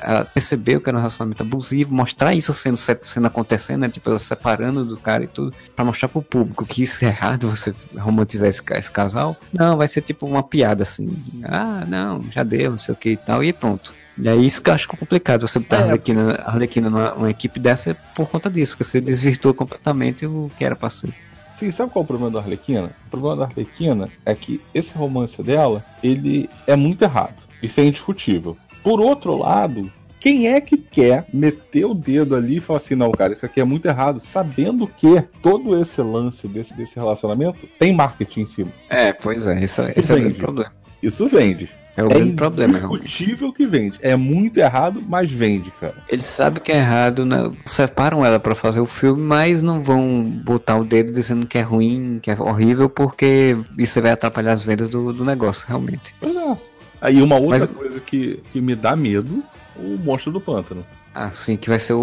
ela 0.04 0.24
percebeu 0.26 0.80
que 0.80 0.88
era 0.88 0.96
um 0.96 1.02
relacionamento 1.02 1.42
abusivo, 1.42 1.92
mostrar 1.92 2.36
isso 2.36 2.54
sendo, 2.54 2.76
sendo 2.76 3.26
acontecendo, 3.26 3.82
né? 3.82 3.90
Tipo, 3.90 4.12
ela 4.12 4.20
separando 4.20 4.86
do 4.86 4.98
cara 4.98 5.24
e 5.24 5.28
tudo, 5.28 5.52
para 5.76 5.84
mostrar 5.84 6.10
pro 6.10 6.22
público 6.22 6.64
que 6.64 6.84
isso 6.84 7.04
é 7.04 7.08
errado 7.08 7.50
você 7.50 7.74
romantizar 7.98 8.48
esse, 8.48 8.62
esse 8.74 8.92
casal. 8.92 9.36
Não, 9.52 9.78
vai 9.78 9.88
ser 9.88 10.02
tipo 10.02 10.28
uma 10.28 10.44
piada 10.44 10.84
assim. 10.84 11.12
Ah, 11.44 11.86
não, 11.88 12.24
já 12.30 12.44
deu, 12.44 12.70
não 12.70 12.78
sei 12.78 12.94
o 12.94 12.98
que 12.98 13.10
e 13.14 13.18
tal, 13.18 13.44
e 13.44 13.52
pronto. 13.52 13.98
E 14.22 14.28
é 14.28 14.36
isso 14.36 14.62
que 14.62 14.70
eu 14.70 14.74
acho 14.74 14.88
complicado, 14.88 15.48
você 15.48 15.60
botar 15.60 15.78
é. 15.78 15.80
a 15.80 15.84
Arlequina, 15.86 16.34
a 16.36 16.52
Arlequina 16.52 16.90
numa 16.90 17.14
uma 17.14 17.30
equipe 17.30 17.60
dessa 17.60 17.92
é 17.92 17.96
por 18.14 18.28
conta 18.28 18.50
disso, 18.50 18.74
porque 18.74 18.84
você 18.84 19.00
desvirtua 19.00 19.54
completamente 19.54 20.26
o 20.26 20.52
que 20.58 20.66
era 20.66 20.76
pra 20.76 20.90
ser. 20.90 21.14
Sim, 21.56 21.72
sabe 21.72 21.92
qual 21.92 22.04
é 22.04 22.06
o 22.06 22.08
problema 22.08 22.32
da 22.32 22.40
Arlequina? 22.40 22.92
O 23.08 23.10
problema 23.10 23.36
da 23.38 23.44
Arlequina 23.46 24.10
é 24.26 24.36
que 24.36 24.62
esse 24.74 24.94
romance 24.94 25.42
dela, 25.42 25.84
ele 26.04 26.50
é 26.68 26.76
muito 26.76 27.02
errado. 27.02 27.36
Isso 27.62 27.80
é 27.80 27.86
indiscutível. 27.86 28.58
Por 28.84 29.02
outro 29.02 29.38
lado, 29.38 29.92
Quem 30.20 30.50
é 30.50 30.60
que 30.60 30.78
quer 30.78 31.26
meter 31.34 31.86
o 31.86 31.94
dedo 31.94 32.36
ali 32.36 32.58
e 32.58 32.60
falar 32.60 32.78
assim, 32.78 32.94
não, 32.94 33.10
cara, 33.12 33.32
isso 33.32 33.46
aqui 33.46 33.62
é 33.62 33.64
muito 33.64 33.88
errado, 33.88 34.20
sabendo 34.20 34.86
que 34.86 35.22
todo 35.42 35.80
esse 35.82 36.02
lance 36.02 36.46
desse, 36.48 36.74
desse 36.74 36.96
relacionamento 36.98 37.68
tem 37.80 37.94
marketing 37.94 38.42
em 38.42 38.46
cima. 38.46 38.72
É, 38.90 39.14
pois 39.14 39.48
é, 39.48 39.64
isso, 39.64 39.82
esse 39.84 40.12
é 40.12 40.16
o 40.16 40.34
problema. 40.34 40.74
Isso 41.02 41.26
vende. 41.28 41.70
É 42.00 42.04
o 42.04 42.08
É 42.12 42.14
grande 42.16 42.34
problema, 42.34 42.78
realmente. 42.78 43.02
indiscutível 43.04 43.52
que 43.54 43.66
vende. 43.66 43.98
É 44.02 44.16
muito 44.16 44.58
errado, 44.58 45.04
mas 45.08 45.30
vende, 45.32 45.72
cara. 45.80 45.96
Eles 46.08 46.26
sabem 46.26 46.62
que 46.64 46.72
é 46.72 46.78
errado, 46.78 47.26
né? 47.26 47.52
separam 47.66 48.26
ela 48.26 48.40
pra 48.40 48.56
fazer 48.56 48.80
o 48.80 48.86
filme, 48.86 49.22
mas 49.22 49.62
não 49.62 49.82
vão 49.84 50.24
botar 50.24 50.78
o 50.78 50.84
dedo 50.84 51.12
dizendo 51.12 51.46
que 51.46 51.58
é 51.58 51.62
ruim, 51.62 52.20
que 52.22 52.32
é 52.32 52.40
horrível, 52.40 52.90
porque 52.90 53.58
isso 53.78 54.02
vai 54.02 54.12
atrapalhar 54.12 54.54
as 54.54 54.62
vendas 54.62 54.88
do, 54.90 55.12
do 55.12 55.26
negócio, 55.26 55.66
realmente. 55.68 56.16
Pois 56.20 56.36
é. 56.36 56.58
Aí 57.02 57.22
uma 57.22 57.36
outra 57.36 57.60
Mas- 57.68 57.78
coisa 57.78 58.00
que, 58.00 58.40
que 58.52 58.60
me 58.62 58.76
dá 58.76 58.96
medo, 58.96 59.44
o 59.76 59.98
monstro 60.04 60.32
do 60.32 60.40
pântano. 60.42 60.86
Ah, 61.14 61.32
sim, 61.34 61.58
que 61.58 61.70
vai 61.70 61.80
ser 61.80 61.94
o, 61.94 62.00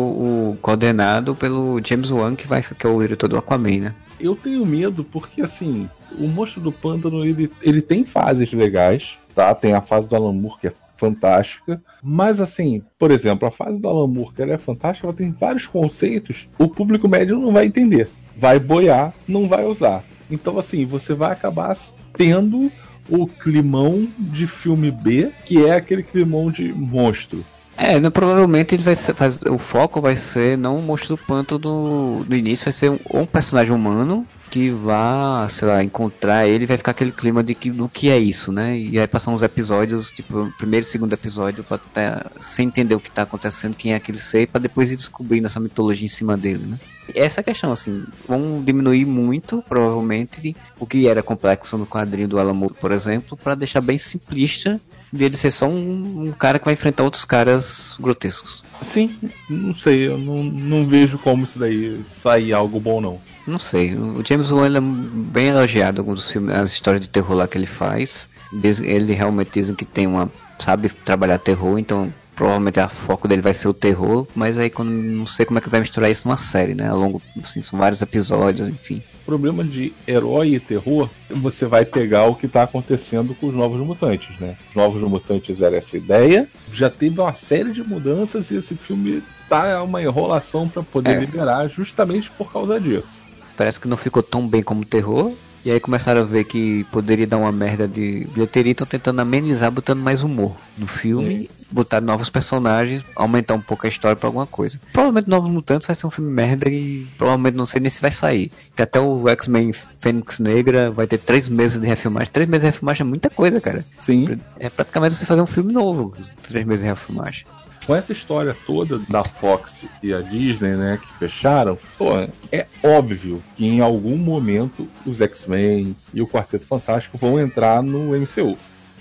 o 0.52 0.58
coordenado 0.60 1.34
pelo 1.34 1.80
James 1.84 2.10
Wan, 2.10 2.34
que, 2.34 2.46
vai, 2.46 2.62
que 2.62 2.86
é 2.86 2.90
o 2.90 3.00
diretor 3.00 3.28
do 3.28 3.36
Aquaman, 3.38 3.78
né? 3.80 3.94
Eu 4.18 4.34
tenho 4.34 4.64
medo 4.64 5.04
porque, 5.04 5.42
assim, 5.42 5.88
o 6.18 6.26
monstro 6.26 6.60
do 6.60 6.72
pântano, 6.72 7.24
ele, 7.24 7.50
ele 7.62 7.82
tem 7.82 8.04
fases 8.04 8.52
legais, 8.52 9.18
tá? 9.34 9.54
Tem 9.54 9.74
a 9.74 9.80
fase 9.80 10.08
do 10.08 10.16
Alan 10.16 10.32
Moore, 10.32 10.58
que 10.60 10.66
é 10.68 10.72
fantástica. 10.96 11.80
Mas, 12.02 12.40
assim, 12.40 12.82
por 12.98 13.10
exemplo, 13.10 13.46
a 13.46 13.50
fase 13.50 13.78
do 13.78 13.88
Alan 13.88 14.06
Moore, 14.06 14.32
que 14.34 14.42
ela 14.42 14.52
é 14.52 14.58
fantástica, 14.58 15.06
ela 15.06 15.16
tem 15.16 15.30
vários 15.30 15.66
conceitos. 15.66 16.48
O 16.58 16.68
público 16.68 17.08
médio 17.08 17.38
não 17.38 17.52
vai 17.52 17.66
entender. 17.66 18.08
Vai 18.36 18.58
boiar, 18.58 19.12
não 19.28 19.48
vai 19.48 19.64
usar. 19.64 20.02
Então, 20.30 20.58
assim, 20.58 20.84
você 20.84 21.14
vai 21.14 21.32
acabar 21.32 21.76
tendo 22.14 22.70
o 23.08 23.26
climão 23.26 24.06
de 24.18 24.46
filme 24.46 24.90
B, 24.90 25.30
que 25.44 25.64
é 25.64 25.74
aquele 25.74 26.02
climão 26.02 26.50
de 26.50 26.72
monstro. 26.72 27.44
É, 27.76 28.00
né, 28.00 28.08
provavelmente 28.08 28.74
ele 28.74 28.82
vai 28.82 28.96
ser, 28.96 29.14
faz, 29.14 29.38
o 29.42 29.58
foco 29.58 30.00
vai 30.00 30.16
ser 30.16 30.56
não 30.56 30.78
o 30.78 30.82
monstro 30.82 31.16
do 31.16 31.22
panto 31.22 31.58
do, 31.58 32.24
do 32.24 32.34
início, 32.34 32.64
vai 32.64 32.72
ser 32.72 32.90
um, 32.90 32.98
um 33.12 33.26
personagem 33.26 33.72
humano 33.72 34.26
que 34.50 34.70
vá, 34.70 35.46
sei 35.50 35.68
lá, 35.68 35.82
encontrar 35.82 36.46
ele, 36.46 36.66
vai 36.66 36.76
ficar 36.76 36.92
aquele 36.92 37.12
clima 37.12 37.42
de 37.42 37.54
que 37.54 37.70
do 37.70 37.88
que 37.88 38.08
é 38.08 38.18
isso, 38.18 38.52
né? 38.52 38.78
E 38.78 38.98
aí 38.98 39.06
passar 39.06 39.30
uns 39.30 39.42
episódios, 39.42 40.10
tipo, 40.10 40.50
primeiro 40.56 40.86
e 40.86 40.88
segundo 40.88 41.12
episódio, 41.12 41.64
pra 41.64 41.78
tentar, 41.78 42.30
sem 42.40 42.68
entender 42.68 42.94
o 42.94 43.00
que 43.00 43.10
tá 43.10 43.22
acontecendo, 43.22 43.76
quem 43.76 43.92
é 43.92 43.96
aquele 43.96 44.18
ser, 44.18 44.46
pra 44.48 44.60
depois 44.60 44.90
ir 44.90 44.96
descobrindo 44.96 45.46
essa 45.46 45.60
mitologia 45.60 46.06
em 46.06 46.08
cima 46.08 46.36
dele, 46.36 46.64
né? 46.64 46.78
Essa 47.14 47.40
é 47.40 47.42
questão, 47.42 47.72
assim, 47.72 48.04
vão 48.26 48.62
diminuir 48.64 49.04
muito, 49.04 49.62
provavelmente, 49.68 50.56
o 50.78 50.86
que 50.86 51.06
era 51.06 51.22
complexo 51.22 51.76
no 51.76 51.86
quadrinho 51.86 52.28
do 52.28 52.38
Alan 52.38 52.54
Moore, 52.54 52.74
por 52.80 52.92
exemplo, 52.92 53.36
pra 53.36 53.54
deixar 53.54 53.80
bem 53.80 53.98
simplista 53.98 54.80
dele 55.16 55.36
ser 55.36 55.50
só 55.50 55.66
um, 55.66 56.28
um 56.28 56.32
cara 56.32 56.58
que 56.58 56.64
vai 56.64 56.74
enfrentar 56.74 57.02
outros 57.04 57.24
caras 57.24 57.96
grotescos. 58.00 58.62
Sim, 58.82 59.16
não 59.48 59.74
sei, 59.74 60.06
eu 60.08 60.18
não, 60.18 60.42
não 60.44 60.86
vejo 60.86 61.18
como 61.18 61.44
isso 61.44 61.58
daí 61.58 62.00
sair 62.06 62.52
algo 62.52 62.78
bom, 62.78 63.00
não. 63.00 63.18
Não 63.46 63.58
sei, 63.58 63.94
o 63.94 64.22
James 64.26 64.50
Wan 64.50 64.66
ele 64.66 64.78
é 64.78 64.80
bem 64.82 65.46
elogiado 65.48 66.00
alguns 66.00 66.30
filmes, 66.30 66.54
as 66.54 66.72
histórias 66.72 67.00
de 67.02 67.08
terror 67.08 67.36
lá 67.36 67.48
que 67.48 67.56
ele 67.56 67.66
faz. 67.66 68.28
Diz- 68.52 68.80
Ele 68.80 69.12
realmente 69.14 69.50
dizem 69.54 69.74
que 69.74 69.84
tem 69.84 70.06
uma. 70.06 70.30
sabe 70.58 70.88
trabalhar 70.88 71.38
terror, 71.38 71.78
então 71.78 72.12
provavelmente 72.34 72.78
o 72.78 72.88
foco 72.88 73.26
dele 73.26 73.40
vai 73.40 73.54
ser 73.54 73.66
o 73.68 73.72
terror, 73.74 74.26
mas 74.34 74.58
aí 74.58 74.68
quando 74.68 74.90
não 74.90 75.26
sei 75.26 75.46
como 75.46 75.58
é 75.58 75.62
que 75.62 75.70
vai 75.70 75.80
misturar 75.80 76.10
isso 76.10 76.26
numa 76.28 76.36
série, 76.36 76.74
né? 76.74 76.88
Ao 76.88 76.98
longo, 76.98 77.22
assim, 77.42 77.62
são 77.62 77.78
vários 77.78 78.02
episódios, 78.02 78.68
enfim. 78.68 79.02
Problema 79.26 79.64
de 79.64 79.92
herói 80.06 80.54
e 80.54 80.60
terror, 80.60 81.10
você 81.28 81.66
vai 81.66 81.84
pegar 81.84 82.26
o 82.26 82.36
que 82.36 82.46
tá 82.46 82.62
acontecendo 82.62 83.34
com 83.34 83.48
os 83.48 83.54
Novos 83.54 83.84
Mutantes, 83.84 84.38
né? 84.38 84.56
Os 84.70 84.76
Novos 84.76 85.02
Mutantes 85.02 85.60
era 85.60 85.76
essa 85.76 85.96
ideia, 85.96 86.48
já 86.72 86.88
teve 86.88 87.20
uma 87.20 87.34
série 87.34 87.72
de 87.72 87.82
mudanças 87.82 88.52
e 88.52 88.56
esse 88.56 88.76
filme 88.76 89.20
tá 89.48 89.82
uma 89.82 90.00
enrolação 90.00 90.68
pra 90.68 90.84
poder 90.84 91.16
É. 91.16 91.18
liberar 91.18 91.66
justamente 91.68 92.30
por 92.30 92.52
causa 92.52 92.78
disso. 92.80 93.20
Parece 93.56 93.80
que 93.80 93.88
não 93.88 93.96
ficou 93.96 94.22
tão 94.22 94.46
bem 94.46 94.62
como 94.62 94.84
terror. 94.84 95.32
E 95.66 95.70
aí 95.72 95.80
começaram 95.80 96.20
a 96.20 96.24
ver 96.24 96.44
que 96.44 96.84
poderia 96.92 97.26
dar 97.26 97.38
uma 97.38 97.50
merda 97.50 97.88
de 97.88 98.24
bilheteria, 98.32 98.70
estão 98.70 98.86
tentando 98.86 99.18
amenizar, 99.18 99.68
botando 99.68 99.98
mais 99.98 100.22
humor 100.22 100.54
no 100.78 100.86
filme, 100.86 101.50
botar 101.68 102.00
novos 102.00 102.30
personagens, 102.30 103.04
aumentar 103.16 103.54
um 103.54 103.60
pouco 103.60 103.84
a 103.84 103.88
história 103.88 104.14
pra 104.14 104.28
alguma 104.28 104.46
coisa. 104.46 104.80
Provavelmente 104.92 105.28
Novos 105.28 105.50
Mutantes 105.50 105.84
vai 105.84 105.96
ser 105.96 106.06
um 106.06 106.10
filme 106.12 106.30
merda 106.30 106.68
e 106.68 107.04
provavelmente 107.18 107.56
não 107.56 107.66
sei 107.66 107.80
nem 107.80 107.90
se 107.90 108.00
vai 108.00 108.12
sair. 108.12 108.52
Que 108.76 108.82
até 108.82 109.00
o 109.00 109.28
X-Men 109.28 109.72
Fênix 109.98 110.38
Negra 110.38 110.88
vai 110.92 111.08
ter 111.08 111.18
três 111.18 111.48
meses 111.48 111.80
de 111.80 111.86
refilmagem. 111.88 112.32
Três 112.32 112.48
meses 112.48 112.62
de 112.62 112.66
refilmagem 112.66 113.04
é 113.04 113.08
muita 113.08 113.28
coisa, 113.28 113.60
cara. 113.60 113.84
Sim, 113.98 114.38
É 114.60 114.70
praticamente 114.70 115.16
você 115.16 115.26
fazer 115.26 115.42
um 115.42 115.46
filme 115.46 115.72
novo, 115.72 116.14
três 116.44 116.64
meses 116.64 116.84
de 116.84 116.90
refilmagem. 116.90 117.44
Com 117.86 117.94
essa 117.94 118.12
história 118.12 118.54
toda 118.66 118.98
da 118.98 119.22
Fox 119.22 119.86
e 120.02 120.12
a 120.12 120.20
Disney, 120.20 120.76
né, 120.76 120.98
que 121.00 121.18
fecharam, 121.18 121.78
pô, 121.96 122.18
é 122.50 122.66
óbvio 122.82 123.42
que 123.54 123.64
em 123.64 123.80
algum 123.80 124.16
momento 124.16 124.88
os 125.06 125.20
X-Men 125.20 125.94
e 126.12 126.20
o 126.20 126.26
Quarteto 126.26 126.66
Fantástico 126.66 127.16
vão 127.16 127.40
entrar 127.40 127.82
no 127.82 128.18
MCU. 128.18 128.52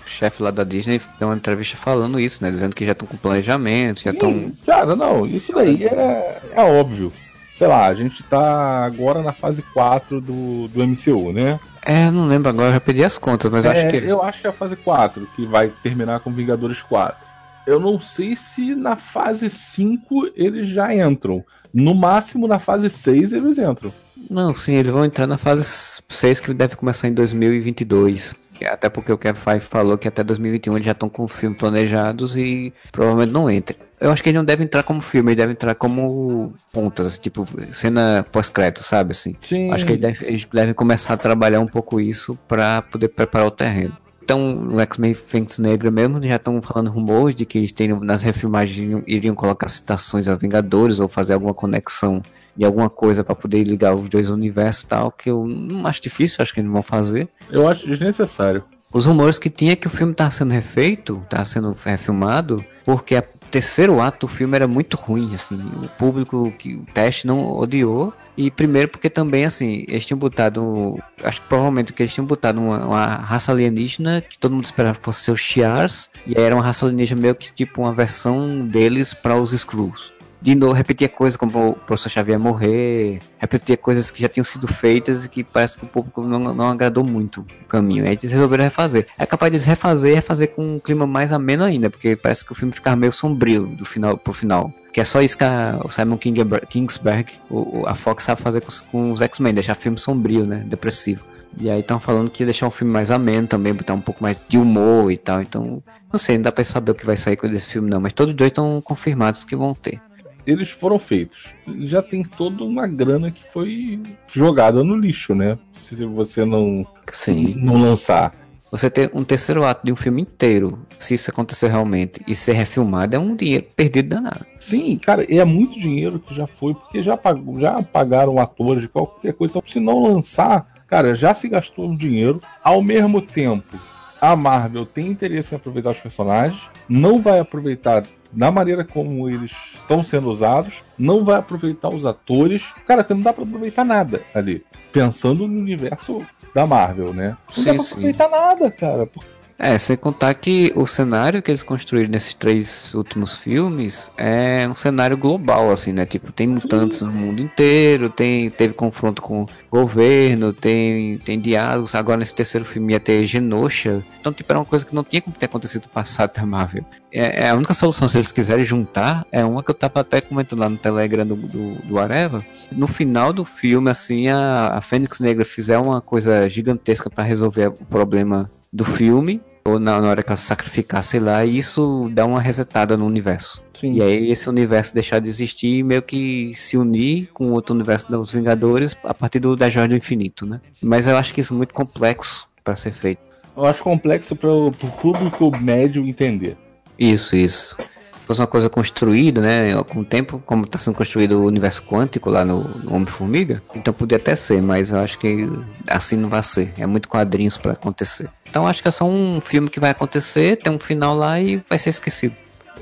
O 0.06 0.08
chefe 0.08 0.40
lá 0.40 0.52
da 0.52 0.62
Disney 0.62 1.00
deu 1.18 1.26
uma 1.26 1.34
entrevista 1.36 1.76
falando 1.76 2.20
isso, 2.20 2.42
né? 2.44 2.48
Dizendo 2.52 2.76
que 2.76 2.86
já 2.86 2.92
estão 2.92 3.08
com 3.08 3.16
planejamento, 3.16 4.04
já 4.04 4.12
estão. 4.12 4.52
Cara, 4.64 4.94
não, 4.94 5.26
isso 5.26 5.52
daí 5.52 5.84
é, 5.84 6.40
é 6.54 6.62
óbvio. 6.62 7.12
Sei 7.56 7.66
lá, 7.66 7.86
a 7.86 7.94
gente 7.94 8.22
tá 8.22 8.84
agora 8.84 9.20
na 9.20 9.32
fase 9.32 9.62
4 9.62 10.20
do, 10.20 10.68
do 10.68 10.86
MCU, 10.86 11.32
né? 11.32 11.58
É, 11.82 12.08
não 12.10 12.26
lembro 12.26 12.50
agora, 12.50 12.72
já 12.72 12.80
perdi 12.80 13.02
as 13.02 13.18
contas, 13.18 13.50
mas 13.50 13.64
É, 13.64 13.70
acho 13.70 13.88
que. 13.90 13.96
Eu 13.96 14.22
acho 14.22 14.40
que 14.40 14.46
é 14.46 14.50
a 14.50 14.52
fase 14.52 14.76
4, 14.76 15.26
que 15.34 15.44
vai 15.44 15.72
terminar 15.82 16.20
com 16.20 16.30
Vingadores 16.30 16.80
4. 16.82 17.26
Eu 17.66 17.80
não 17.80 18.00
sei 18.00 18.36
se 18.36 18.74
na 18.74 18.96
fase 18.96 19.50
5 19.50 20.30
eles 20.36 20.68
já 20.68 20.94
entram. 20.94 21.44
No 21.74 21.94
máximo 21.94 22.46
na 22.46 22.58
fase 22.58 22.88
6 22.88 23.32
eles 23.32 23.58
entram. 23.58 23.92
Não, 24.30 24.54
sim, 24.54 24.74
eles 24.74 24.92
vão 24.92 25.04
entrar 25.04 25.26
na 25.26 25.36
fase 25.36 26.02
6 26.08 26.40
que 26.40 26.54
deve 26.54 26.76
começar 26.76 27.08
em 27.08 27.12
2022. 27.12 28.34
Até 28.64 28.88
porque 28.88 29.12
o 29.12 29.18
Kevin 29.18 29.38
Feige 29.38 29.66
falou 29.66 29.98
que 29.98 30.08
até 30.08 30.24
2021 30.24 30.76
eles 30.76 30.86
já 30.86 30.92
estão 30.92 31.10
com 31.10 31.24
o 31.24 31.28
filme 31.28 31.54
planejados 31.54 32.38
e 32.38 32.72
provavelmente 32.90 33.32
não 33.32 33.50
entre. 33.50 33.76
Eu 34.00 34.10
acho 34.10 34.22
que 34.22 34.30
ele 34.30 34.38
não 34.38 34.44
deve 34.44 34.64
entrar 34.64 34.82
como 34.82 35.02
filme, 35.02 35.32
ele 35.32 35.36
deve 35.36 35.52
entrar 35.52 35.74
como 35.74 36.54
pontas, 36.72 37.18
tipo 37.18 37.46
cena 37.72 38.24
pós-crédito, 38.32 38.82
sabe 38.82 39.12
assim? 39.12 39.36
Sim. 39.42 39.70
Acho 39.72 39.84
que 39.84 39.92
eles 39.92 40.46
devem 40.46 40.72
começar 40.72 41.14
a 41.14 41.18
trabalhar 41.18 41.60
um 41.60 41.66
pouco 41.66 42.00
isso 42.00 42.38
pra 42.48 42.80
poder 42.80 43.08
preparar 43.08 43.48
o 43.48 43.50
terreno. 43.50 43.96
Então, 44.26 44.56
no 44.56 44.80
X-Men 44.80 45.14
Fênix 45.14 45.56
Negra 45.60 45.88
mesmo, 45.88 46.20
já 46.20 46.34
estão 46.34 46.60
falando 46.60 46.90
rumores 46.90 47.32
de 47.32 47.46
que 47.46 47.58
eles 47.58 47.70
teriam, 47.70 48.00
nas 48.00 48.24
refilmagens 48.24 49.04
iriam, 49.06 49.36
colocar 49.36 49.68
citações 49.68 50.26
a 50.26 50.34
Vingadores 50.34 50.98
ou 50.98 51.06
fazer 51.06 51.34
alguma 51.34 51.54
conexão 51.54 52.20
de 52.56 52.64
alguma 52.64 52.90
coisa 52.90 53.22
pra 53.22 53.36
poder 53.36 53.62
ligar 53.62 53.94
os 53.94 54.08
dois 54.08 54.28
universos 54.28 54.82
e 54.82 54.86
tal, 54.86 55.12
que 55.12 55.30
eu 55.30 55.46
não 55.46 55.86
acho 55.86 56.02
difícil, 56.02 56.38
acho 56.40 56.52
que 56.52 56.58
eles 56.58 56.72
vão 56.72 56.82
fazer. 56.82 57.28
Eu 57.48 57.68
acho 57.68 57.86
desnecessário. 57.86 58.64
Os 58.92 59.06
rumores 59.06 59.38
que 59.38 59.48
tinha 59.48 59.76
que 59.76 59.86
o 59.86 59.90
filme 59.90 60.12
tava 60.12 60.32
sendo 60.32 60.50
refeito, 60.50 61.24
tava 61.30 61.44
sendo 61.44 61.76
refilmado, 61.84 62.64
porque 62.84 63.16
o 63.16 63.22
terceiro 63.48 64.00
ato 64.00 64.26
do 64.26 64.32
filme 64.32 64.56
era 64.56 64.66
muito 64.66 64.96
ruim, 64.96 65.36
assim, 65.36 65.60
o 65.84 65.88
público 65.96 66.52
que 66.58 66.74
o 66.74 66.84
teste 66.92 67.28
não 67.28 67.56
odiou. 67.56 68.12
E 68.36 68.50
primeiro 68.50 68.88
porque 68.88 69.08
também, 69.08 69.44
assim, 69.44 69.84
eles 69.88 70.04
tinham 70.04 70.18
botado, 70.18 70.98
acho 71.22 71.40
que 71.40 71.48
provavelmente 71.48 71.92
que 71.92 72.02
eles 72.02 72.12
tinham 72.12 72.26
botado 72.26 72.60
uma, 72.60 72.84
uma 72.84 73.06
raça 73.16 73.50
alienígena 73.50 74.20
que 74.20 74.38
todo 74.38 74.52
mundo 74.52 74.64
esperava 74.64 74.98
que 74.98 75.04
fosse 75.04 75.30
os 75.30 75.40
Shi'ars, 75.40 76.10
e 76.26 76.36
aí 76.36 76.44
era 76.44 76.54
uma 76.54 76.62
raça 76.62 76.84
alienígena 76.84 77.20
meio 77.20 77.34
que 77.34 77.52
tipo 77.52 77.80
uma 77.80 77.94
versão 77.94 78.66
deles 78.66 79.14
para 79.14 79.36
os 79.36 79.52
Skrulls. 79.52 80.15
De 80.46 80.54
novo, 80.54 80.74
repetia 80.74 81.08
coisas 81.08 81.36
como 81.36 81.70
o 81.70 81.72
professor 81.72 82.08
Xavier 82.08 82.38
morrer, 82.38 83.18
repetia 83.36 83.76
coisas 83.76 84.12
que 84.12 84.22
já 84.22 84.28
tinham 84.28 84.44
sido 84.44 84.68
feitas 84.68 85.24
e 85.24 85.28
que 85.28 85.42
parece 85.42 85.76
que 85.76 85.84
o 85.84 85.88
público 85.88 86.22
não, 86.22 86.38
não 86.38 86.68
agradou 86.68 87.02
muito 87.02 87.40
o 87.40 87.64
caminho. 87.64 88.04
Aí 88.04 88.12
eles 88.12 88.30
resolveram 88.30 88.62
refazer. 88.62 89.08
É 89.18 89.26
capaz 89.26 89.50
de 89.50 89.68
refazer 89.68 90.12
e 90.12 90.14
refazer 90.14 90.52
com 90.52 90.76
um 90.76 90.78
clima 90.78 91.04
mais 91.04 91.32
ameno 91.32 91.64
ainda, 91.64 91.90
porque 91.90 92.14
parece 92.14 92.44
que 92.44 92.52
o 92.52 92.54
filme 92.54 92.72
ficava 92.72 92.94
meio 92.94 93.10
sombrio 93.10 93.66
do 93.66 93.84
final 93.84 94.16
pro 94.16 94.32
final. 94.32 94.72
Que 94.92 95.00
é 95.00 95.04
só 95.04 95.20
isso 95.20 95.36
que 95.36 95.42
a, 95.42 95.80
o 95.84 95.90
Simon 95.90 96.16
Kingsberg, 96.16 97.32
o, 97.50 97.82
a 97.84 97.96
Fox 97.96 98.22
sabe 98.22 98.40
fazer 98.40 98.60
com, 98.60 98.70
com 98.92 99.10
os 99.10 99.20
X-Men, 99.20 99.52
deixar 99.52 99.74
filme 99.74 99.98
sombrio, 99.98 100.46
né? 100.46 100.62
Depressivo. 100.64 101.24
E 101.58 101.68
aí 101.68 101.80
estão 101.80 101.98
falando 101.98 102.30
que 102.30 102.44
deixar 102.44 102.68
um 102.68 102.70
filme 102.70 102.92
mais 102.92 103.10
ameno 103.10 103.48
também, 103.48 103.74
botar 103.74 103.94
um 103.94 104.00
pouco 104.00 104.22
mais 104.22 104.40
de 104.48 104.58
humor 104.58 105.10
e 105.10 105.16
tal. 105.16 105.42
Então, 105.42 105.82
não 106.12 106.20
sei, 106.20 106.36
não 106.36 106.42
dá 106.42 106.52
pra 106.52 106.64
saber 106.64 106.92
o 106.92 106.94
que 106.94 107.04
vai 107.04 107.16
sair 107.16 107.36
desse 107.36 107.66
filme 107.66 107.90
não, 107.90 108.00
mas 108.00 108.12
todos 108.12 108.32
dois 108.32 108.50
estão 108.50 108.80
confirmados 108.80 109.42
que 109.42 109.56
vão 109.56 109.74
ter. 109.74 110.00
Eles 110.46 110.70
foram 110.70 110.98
feitos. 110.98 111.54
Já 111.80 112.00
tem 112.00 112.22
toda 112.22 112.62
uma 112.62 112.86
grana 112.86 113.30
que 113.30 113.42
foi 113.52 114.00
jogada 114.32 114.84
no 114.84 114.96
lixo, 114.96 115.34
né? 115.34 115.58
Se 115.72 116.04
você 116.04 116.44
não, 116.44 116.86
Sim. 117.10 117.54
não 117.56 117.80
lançar. 117.80 118.32
Você 118.70 118.90
ter 118.90 119.10
um 119.14 119.24
terceiro 119.24 119.64
ato 119.64 119.86
de 119.86 119.92
um 119.92 119.96
filme 119.96 120.22
inteiro, 120.22 120.78
se 120.98 121.14
isso 121.14 121.30
acontecer 121.30 121.68
realmente, 121.68 122.20
e 122.26 122.34
ser 122.34 122.52
refilmado, 122.52 123.14
é 123.14 123.18
um 123.18 123.34
dinheiro 123.34 123.64
perdido 123.76 124.08
danado. 124.10 124.44
Sim, 124.58 124.98
cara, 124.98 125.24
é 125.32 125.44
muito 125.44 125.78
dinheiro 125.80 126.18
que 126.18 126.34
já 126.34 126.46
foi, 126.46 126.74
porque 126.74 127.02
já, 127.02 127.16
pagou, 127.16 127.60
já 127.60 127.82
pagaram 127.82 128.38
atores 128.38 128.82
de 128.82 128.88
qualquer 128.88 129.32
coisa. 129.34 129.52
Então, 129.52 129.62
se 129.66 129.78
não 129.80 130.02
lançar, 130.02 130.84
cara, 130.88 131.14
já 131.14 131.32
se 131.32 131.48
gastou 131.48 131.90
o 131.90 131.96
dinheiro. 131.96 132.42
Ao 132.62 132.82
mesmo 132.82 133.22
tempo, 133.22 133.78
a 134.20 134.34
Marvel 134.34 134.84
tem 134.84 135.06
interesse 135.06 135.54
em 135.54 135.56
aproveitar 135.56 135.90
os 135.90 136.00
personagens, 136.00 136.60
não 136.88 137.20
vai 137.20 137.38
aproveitar 137.38 138.04
na 138.36 138.50
maneira 138.52 138.84
como 138.84 139.28
eles 139.28 139.52
estão 139.74 140.04
sendo 140.04 140.30
usados, 140.30 140.82
não 140.98 141.24
vai 141.24 141.38
aproveitar 141.38 141.88
os 141.88 142.04
atores. 142.04 142.62
Cara, 142.86 143.04
não 143.08 143.20
dá 143.22 143.32
pra 143.32 143.44
aproveitar 143.44 143.84
nada 143.84 144.22
ali. 144.34 144.62
Pensando 144.92 145.48
no 145.48 145.58
universo 145.58 146.24
da 146.54 146.66
Marvel, 146.66 147.14
né? 147.14 147.36
Não 147.56 147.64
Sim, 147.64 147.64
dá 147.64 147.74
pra 147.74 147.82
sim. 147.82 147.90
aproveitar 147.94 148.28
nada, 148.28 148.70
cara. 148.70 149.06
Porque 149.06 149.26
É, 149.58 149.78
sem 149.78 149.96
contar 149.96 150.34
que 150.34 150.70
o 150.76 150.86
cenário 150.86 151.42
que 151.42 151.50
eles 151.50 151.62
construíram 151.62 152.10
nesses 152.10 152.34
três 152.34 152.92
últimos 152.92 153.38
filmes 153.38 154.10
é 154.16 154.68
um 154.68 154.74
cenário 154.74 155.16
global, 155.16 155.70
assim, 155.70 155.92
né? 155.92 156.04
Tipo, 156.04 156.30
tem 156.30 156.46
mutantes 156.46 157.00
no 157.00 157.10
mundo 157.10 157.40
inteiro, 157.40 158.10
tem, 158.10 158.50
teve 158.50 158.74
confronto 158.74 159.22
com 159.22 159.44
o 159.44 159.48
governo, 159.70 160.52
tem, 160.52 161.16
tem 161.18 161.40
diálogos, 161.40 161.94
agora 161.94 162.18
nesse 162.18 162.34
terceiro 162.34 162.66
filme 162.66 162.92
ia 162.92 163.00
ter 163.00 163.24
Genosha. 163.24 164.04
Então, 164.20 164.30
tipo, 164.30 164.52
era 164.52 164.58
uma 164.58 164.64
coisa 164.66 164.84
que 164.84 164.94
não 164.94 165.02
tinha 165.02 165.22
como 165.22 165.34
ter 165.36 165.46
acontecido 165.46 165.84
no 165.84 165.88
passado 165.90 166.34
da 166.34 166.44
Marvel. 166.46 166.84
É, 167.10 167.44
é 167.44 167.48
a 167.48 167.54
única 167.54 167.72
solução, 167.72 168.06
se 168.08 168.18
eles 168.18 168.30
quiserem 168.30 168.64
juntar, 168.64 169.26
é 169.32 169.42
uma 169.42 169.62
que 169.62 169.70
eu 169.70 169.74
tava 169.74 170.00
até 170.00 170.20
comentando 170.20 170.60
lá 170.60 170.68
no 170.68 170.76
Telegram 170.76 171.26
do, 171.26 171.34
do, 171.34 171.74
do 171.76 171.98
Areva. 171.98 172.44
No 172.70 172.86
final 172.86 173.32
do 173.32 173.44
filme, 173.44 173.90
assim, 173.90 174.28
a, 174.28 174.72
a 174.74 174.80
Fênix 174.82 175.18
Negra 175.18 175.46
fizer 175.46 175.78
uma 175.78 176.02
coisa 176.02 176.46
gigantesca 176.50 177.08
para 177.08 177.24
resolver 177.24 177.68
o 177.68 177.86
problema 177.86 178.50
do 178.72 178.84
filme, 178.84 179.40
ou 179.66 179.78
na, 179.78 180.00
na 180.00 180.08
hora 180.08 180.22
que 180.22 180.30
ela 180.30 180.36
se 180.36 180.46
sacrificar, 180.46 181.02
sei 181.02 181.20
lá, 181.20 181.44
e 181.44 181.58
isso 181.58 182.08
dá 182.12 182.24
uma 182.24 182.40
resetada 182.40 182.96
no 182.96 183.04
universo. 183.04 183.62
Sim. 183.74 183.94
E 183.94 184.02
aí 184.02 184.30
esse 184.30 184.48
universo 184.48 184.94
deixar 184.94 185.18
de 185.20 185.28
existir 185.28 185.78
e 185.78 185.82
meio 185.82 186.02
que 186.02 186.52
se 186.54 186.76
unir 186.76 187.28
com 187.32 187.48
o 187.48 187.52
outro 187.52 187.74
universo 187.74 188.10
dos 188.10 188.32
Vingadores 188.32 188.96
a 189.04 189.12
partir 189.12 189.40
do 189.40 189.56
da 189.56 189.68
Joia 189.68 189.88
do 189.88 189.96
Infinito, 189.96 190.46
né? 190.46 190.60
Mas 190.80 191.06
eu 191.06 191.16
acho 191.16 191.34
que 191.34 191.40
isso 191.40 191.52
é 191.52 191.56
muito 191.56 191.74
complexo 191.74 192.48
para 192.64 192.76
ser 192.76 192.92
feito. 192.92 193.20
eu 193.56 193.64
acho 193.64 193.82
complexo 193.82 194.34
para 194.34 194.50
o 194.50 194.70
público 194.70 195.50
médio 195.58 196.06
entender. 196.06 196.56
Isso, 196.98 197.36
isso. 197.36 197.76
Se 198.20 198.26
fosse 198.26 198.40
uma 198.40 198.46
coisa 198.46 198.68
construída, 198.68 199.40
né? 199.40 199.74
Com 199.84 200.00
o 200.00 200.04
tempo, 200.04 200.42
como 200.44 200.64
está 200.64 200.78
sendo 200.78 200.96
construído 200.96 201.40
o 201.40 201.46
universo 201.46 201.82
quântico 201.82 202.30
lá 202.30 202.44
no, 202.44 202.64
no 202.82 202.94
Homem-Formiga, 202.94 203.62
então 203.74 203.94
podia 203.94 204.16
até 204.16 204.34
ser, 204.34 204.60
mas 204.62 204.90
eu 204.90 204.98
acho 204.98 205.18
que 205.18 205.48
assim 205.86 206.16
não 206.16 206.28
vai 206.28 206.42
ser. 206.42 206.72
É 206.78 206.86
muito 206.86 207.08
quadrinhos 207.08 207.56
para 207.56 207.72
acontecer. 207.72 208.28
Então 208.56 208.66
acho 208.66 208.80
que 208.80 208.88
é 208.88 208.90
só 208.90 209.04
um 209.04 209.38
filme 209.38 209.68
que 209.68 209.78
vai 209.78 209.90
acontecer, 209.90 210.56
tem 210.56 210.72
um 210.72 210.78
final 210.78 211.14
lá 211.14 211.38
e 211.38 211.60
vai 211.68 211.78
ser 211.78 211.90
esquecido. 211.90 212.34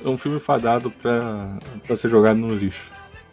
É 0.05 0.09
um 0.09 0.17
filme 0.17 0.39
fadado 0.39 0.89
pra, 0.89 1.59
pra 1.85 1.97
ser 1.97 2.09
jogado 2.09 2.37
no 2.39 2.55
lixo. 2.55 2.85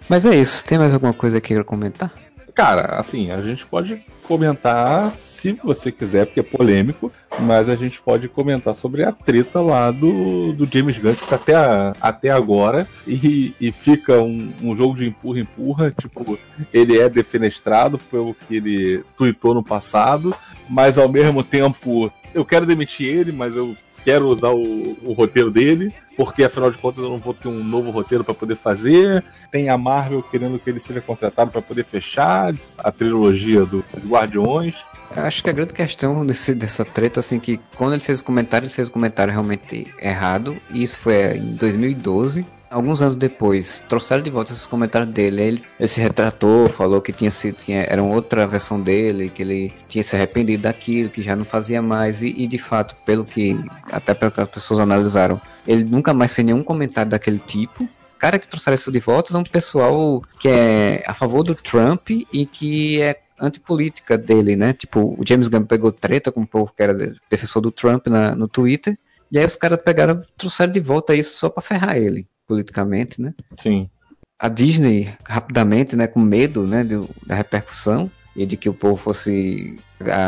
Mas 0.10 0.26
é 0.26 0.36
isso. 0.36 0.66
Tem 0.66 0.80
mais 0.80 0.92
alguma 0.92 1.14
coisa 1.14 1.40
que 1.40 1.46
eu 1.46 1.48
queira 1.50 1.64
comentar? 1.64 2.12
Cara, 2.56 2.96
assim, 3.00 3.30
a 3.30 3.40
gente 3.44 3.64
pode 3.64 4.04
comentar 4.28 5.12
se 5.12 5.52
você 5.64 5.92
quiser, 5.92 6.26
porque 6.26 6.40
é 6.40 6.44
polêmico, 6.44 7.12
mas 7.40 7.70
a 7.70 7.76
gente 7.76 8.02
pode 8.02 8.28
comentar 8.28 8.74
sobre 8.74 9.04
a 9.04 9.12
treta 9.12 9.62
lá 9.62 9.92
do, 9.92 10.52
do 10.54 10.66
James 10.66 10.98
Gunn, 10.98 11.14
que 11.14 11.28
tá 11.28 11.36
até, 11.36 11.54
a- 11.56 11.96
até 12.02 12.30
agora, 12.30 12.88
e, 13.08 13.54
e 13.62 13.72
fica 13.72 14.20
um, 14.20 14.52
um 14.64 14.76
jogo 14.76 14.96
de 14.96 15.08
empurra-empurra, 15.08 15.92
tipo, 15.92 16.38
ele 16.74 16.98
é 17.00 17.08
defenestrado 17.08 17.98
pelo 17.98 18.34
que 18.34 18.56
ele 18.56 19.04
tweetou 19.18 19.54
no 19.54 19.64
passado, 19.64 20.36
mas 20.70 20.98
ao 20.98 21.08
mesmo 21.08 21.44
tempo 21.44 22.12
eu 22.34 22.46
quero 22.46 22.66
demitir 22.66 23.08
ele, 23.08 23.32
mas 23.32 23.56
eu 23.56 23.76
quero 24.04 24.28
usar 24.28 24.50
o, 24.50 24.98
o 25.04 25.14
roteiro 25.14 25.52
dele, 25.52 25.94
porque 26.18 26.44
afinal 26.44 26.72
de 26.72 26.78
contas 26.78 27.04
eu 27.04 27.10
não 27.10 27.20
vou 27.20 27.34
ter 27.34 27.48
um 27.48 27.64
novo 27.64 27.92
roteiro 27.92 28.24
para 28.24 28.34
poder 28.34 28.56
fazer. 28.56 29.24
Tem 29.52 29.70
a 29.70 29.78
Marvel 29.78 30.24
querendo 30.24 30.60
que 30.60 30.70
ele 30.70 30.80
seja 30.80 31.02
contratado 31.02 31.52
para 31.52 31.62
poder 31.62 31.86
fechar 31.86 32.54
a 32.78 32.92
trilogia 32.92 33.66
do 33.66 33.84
dos 33.94 34.10
Guardiões. 34.10 34.76
Acho 35.16 35.44
que 35.44 35.50
a 35.50 35.54
grande 35.54 35.74
questão 35.74 36.26
desse, 36.26 36.56
dessa 36.56 36.86
treta, 36.86 37.20
assim, 37.20 37.40
que 37.40 37.60
quando 37.76 37.94
ele 37.94 38.02
fez 38.02 38.22
o 38.22 38.26
comentário, 38.26 38.66
ele 38.66 38.74
fez 38.74 38.88
o 38.88 38.92
comentário 38.92 39.32
realmente 39.32 39.88
errado. 40.02 40.56
E 40.72 40.82
isso 40.82 40.98
foi 40.98 41.38
em 41.38 41.56
2012. 41.56 42.46
Alguns 42.72 43.02
anos 43.02 43.18
depois, 43.18 43.84
trouxeram 43.90 44.24
de 44.24 44.30
volta 44.30 44.54
esses 44.54 44.66
comentários 44.66 45.12
dele. 45.12 45.42
Ele, 45.42 45.64
ele 45.78 45.88
se 45.90 46.00
retratou, 46.00 46.70
falou 46.70 47.02
que 47.02 47.12
tinha 47.12 47.30
sido, 47.30 47.58
tinha, 47.58 47.82
era 47.82 48.02
outra 48.02 48.48
versão 48.48 48.80
dele, 48.80 49.30
que 49.30 49.42
ele 49.42 49.74
tinha 49.90 50.02
se 50.02 50.16
arrependido 50.16 50.64
daquilo, 50.64 51.10
que 51.10 51.22
já 51.22 51.36
não 51.36 51.44
fazia 51.44 51.82
mais. 51.82 52.24
E, 52.24 52.30
e, 52.30 52.48
de 52.48 52.58
fato, 52.58 52.96
pelo 53.06 53.26
que 53.26 53.60
até 53.92 54.14
pelo 54.14 54.32
que 54.32 54.40
as 54.40 54.48
pessoas 54.50 54.80
analisaram, 54.80 55.40
ele 55.68 55.84
nunca 55.84 56.14
mais 56.14 56.34
fez 56.34 56.46
nenhum 56.46 56.64
comentário 56.64 57.12
daquele 57.12 57.40
tipo. 57.40 57.90
Cara 58.18 58.40
que 58.40 58.48
trouxeram 58.48 58.76
isso 58.76 58.90
de 58.90 59.00
volta 59.00 59.36
é 59.36 59.38
um 59.38 59.44
pessoal 59.44 60.22
que 60.40 60.48
é 60.48 61.04
a 61.06 61.14
favor 61.14 61.44
do 61.44 61.54
Trump 61.54 62.10
e 62.10 62.46
que 62.46 63.02
é 63.02 63.20
antipolítica 63.38 64.18
dele, 64.18 64.56
né? 64.56 64.72
Tipo, 64.72 65.16
o 65.20 65.24
James 65.28 65.50
Gunn 65.50 65.66
pegou 65.66 65.92
treta 65.92 66.32
com 66.32 66.42
o 66.44 66.48
povo 66.48 66.72
que 66.74 66.82
era 66.82 66.94
de- 66.94 67.16
defensor 67.30 67.62
do 67.62 67.72
Trump 67.72 68.08
na, 68.08 68.34
no 68.34 68.48
Twitter. 68.48 68.98
E 69.30 69.38
aí 69.40 69.46
os 69.46 69.56
caras 69.56 69.80
pegaram, 69.84 70.22
trouxeram 70.38 70.72
de 70.72 70.80
volta 70.80 71.16
isso 71.16 71.38
só 71.38 71.50
pra 71.50 71.62
ferrar 71.64 71.98
ele, 71.98 72.28
politicamente, 72.56 73.22
né? 73.22 73.34
Sim. 73.58 73.90
A 74.38 74.50
Disney, 74.50 75.08
rapidamente, 75.26 75.96
né, 75.96 76.06
com 76.08 76.20
medo, 76.20 76.68
né, 76.68 76.84
do- 76.84 77.10
da 77.26 77.34
repercussão 77.36 78.12
e 78.36 78.46
de 78.46 78.58
que 78.58 78.68
o 78.68 78.74
povo 78.74 78.96
fosse 78.98 79.76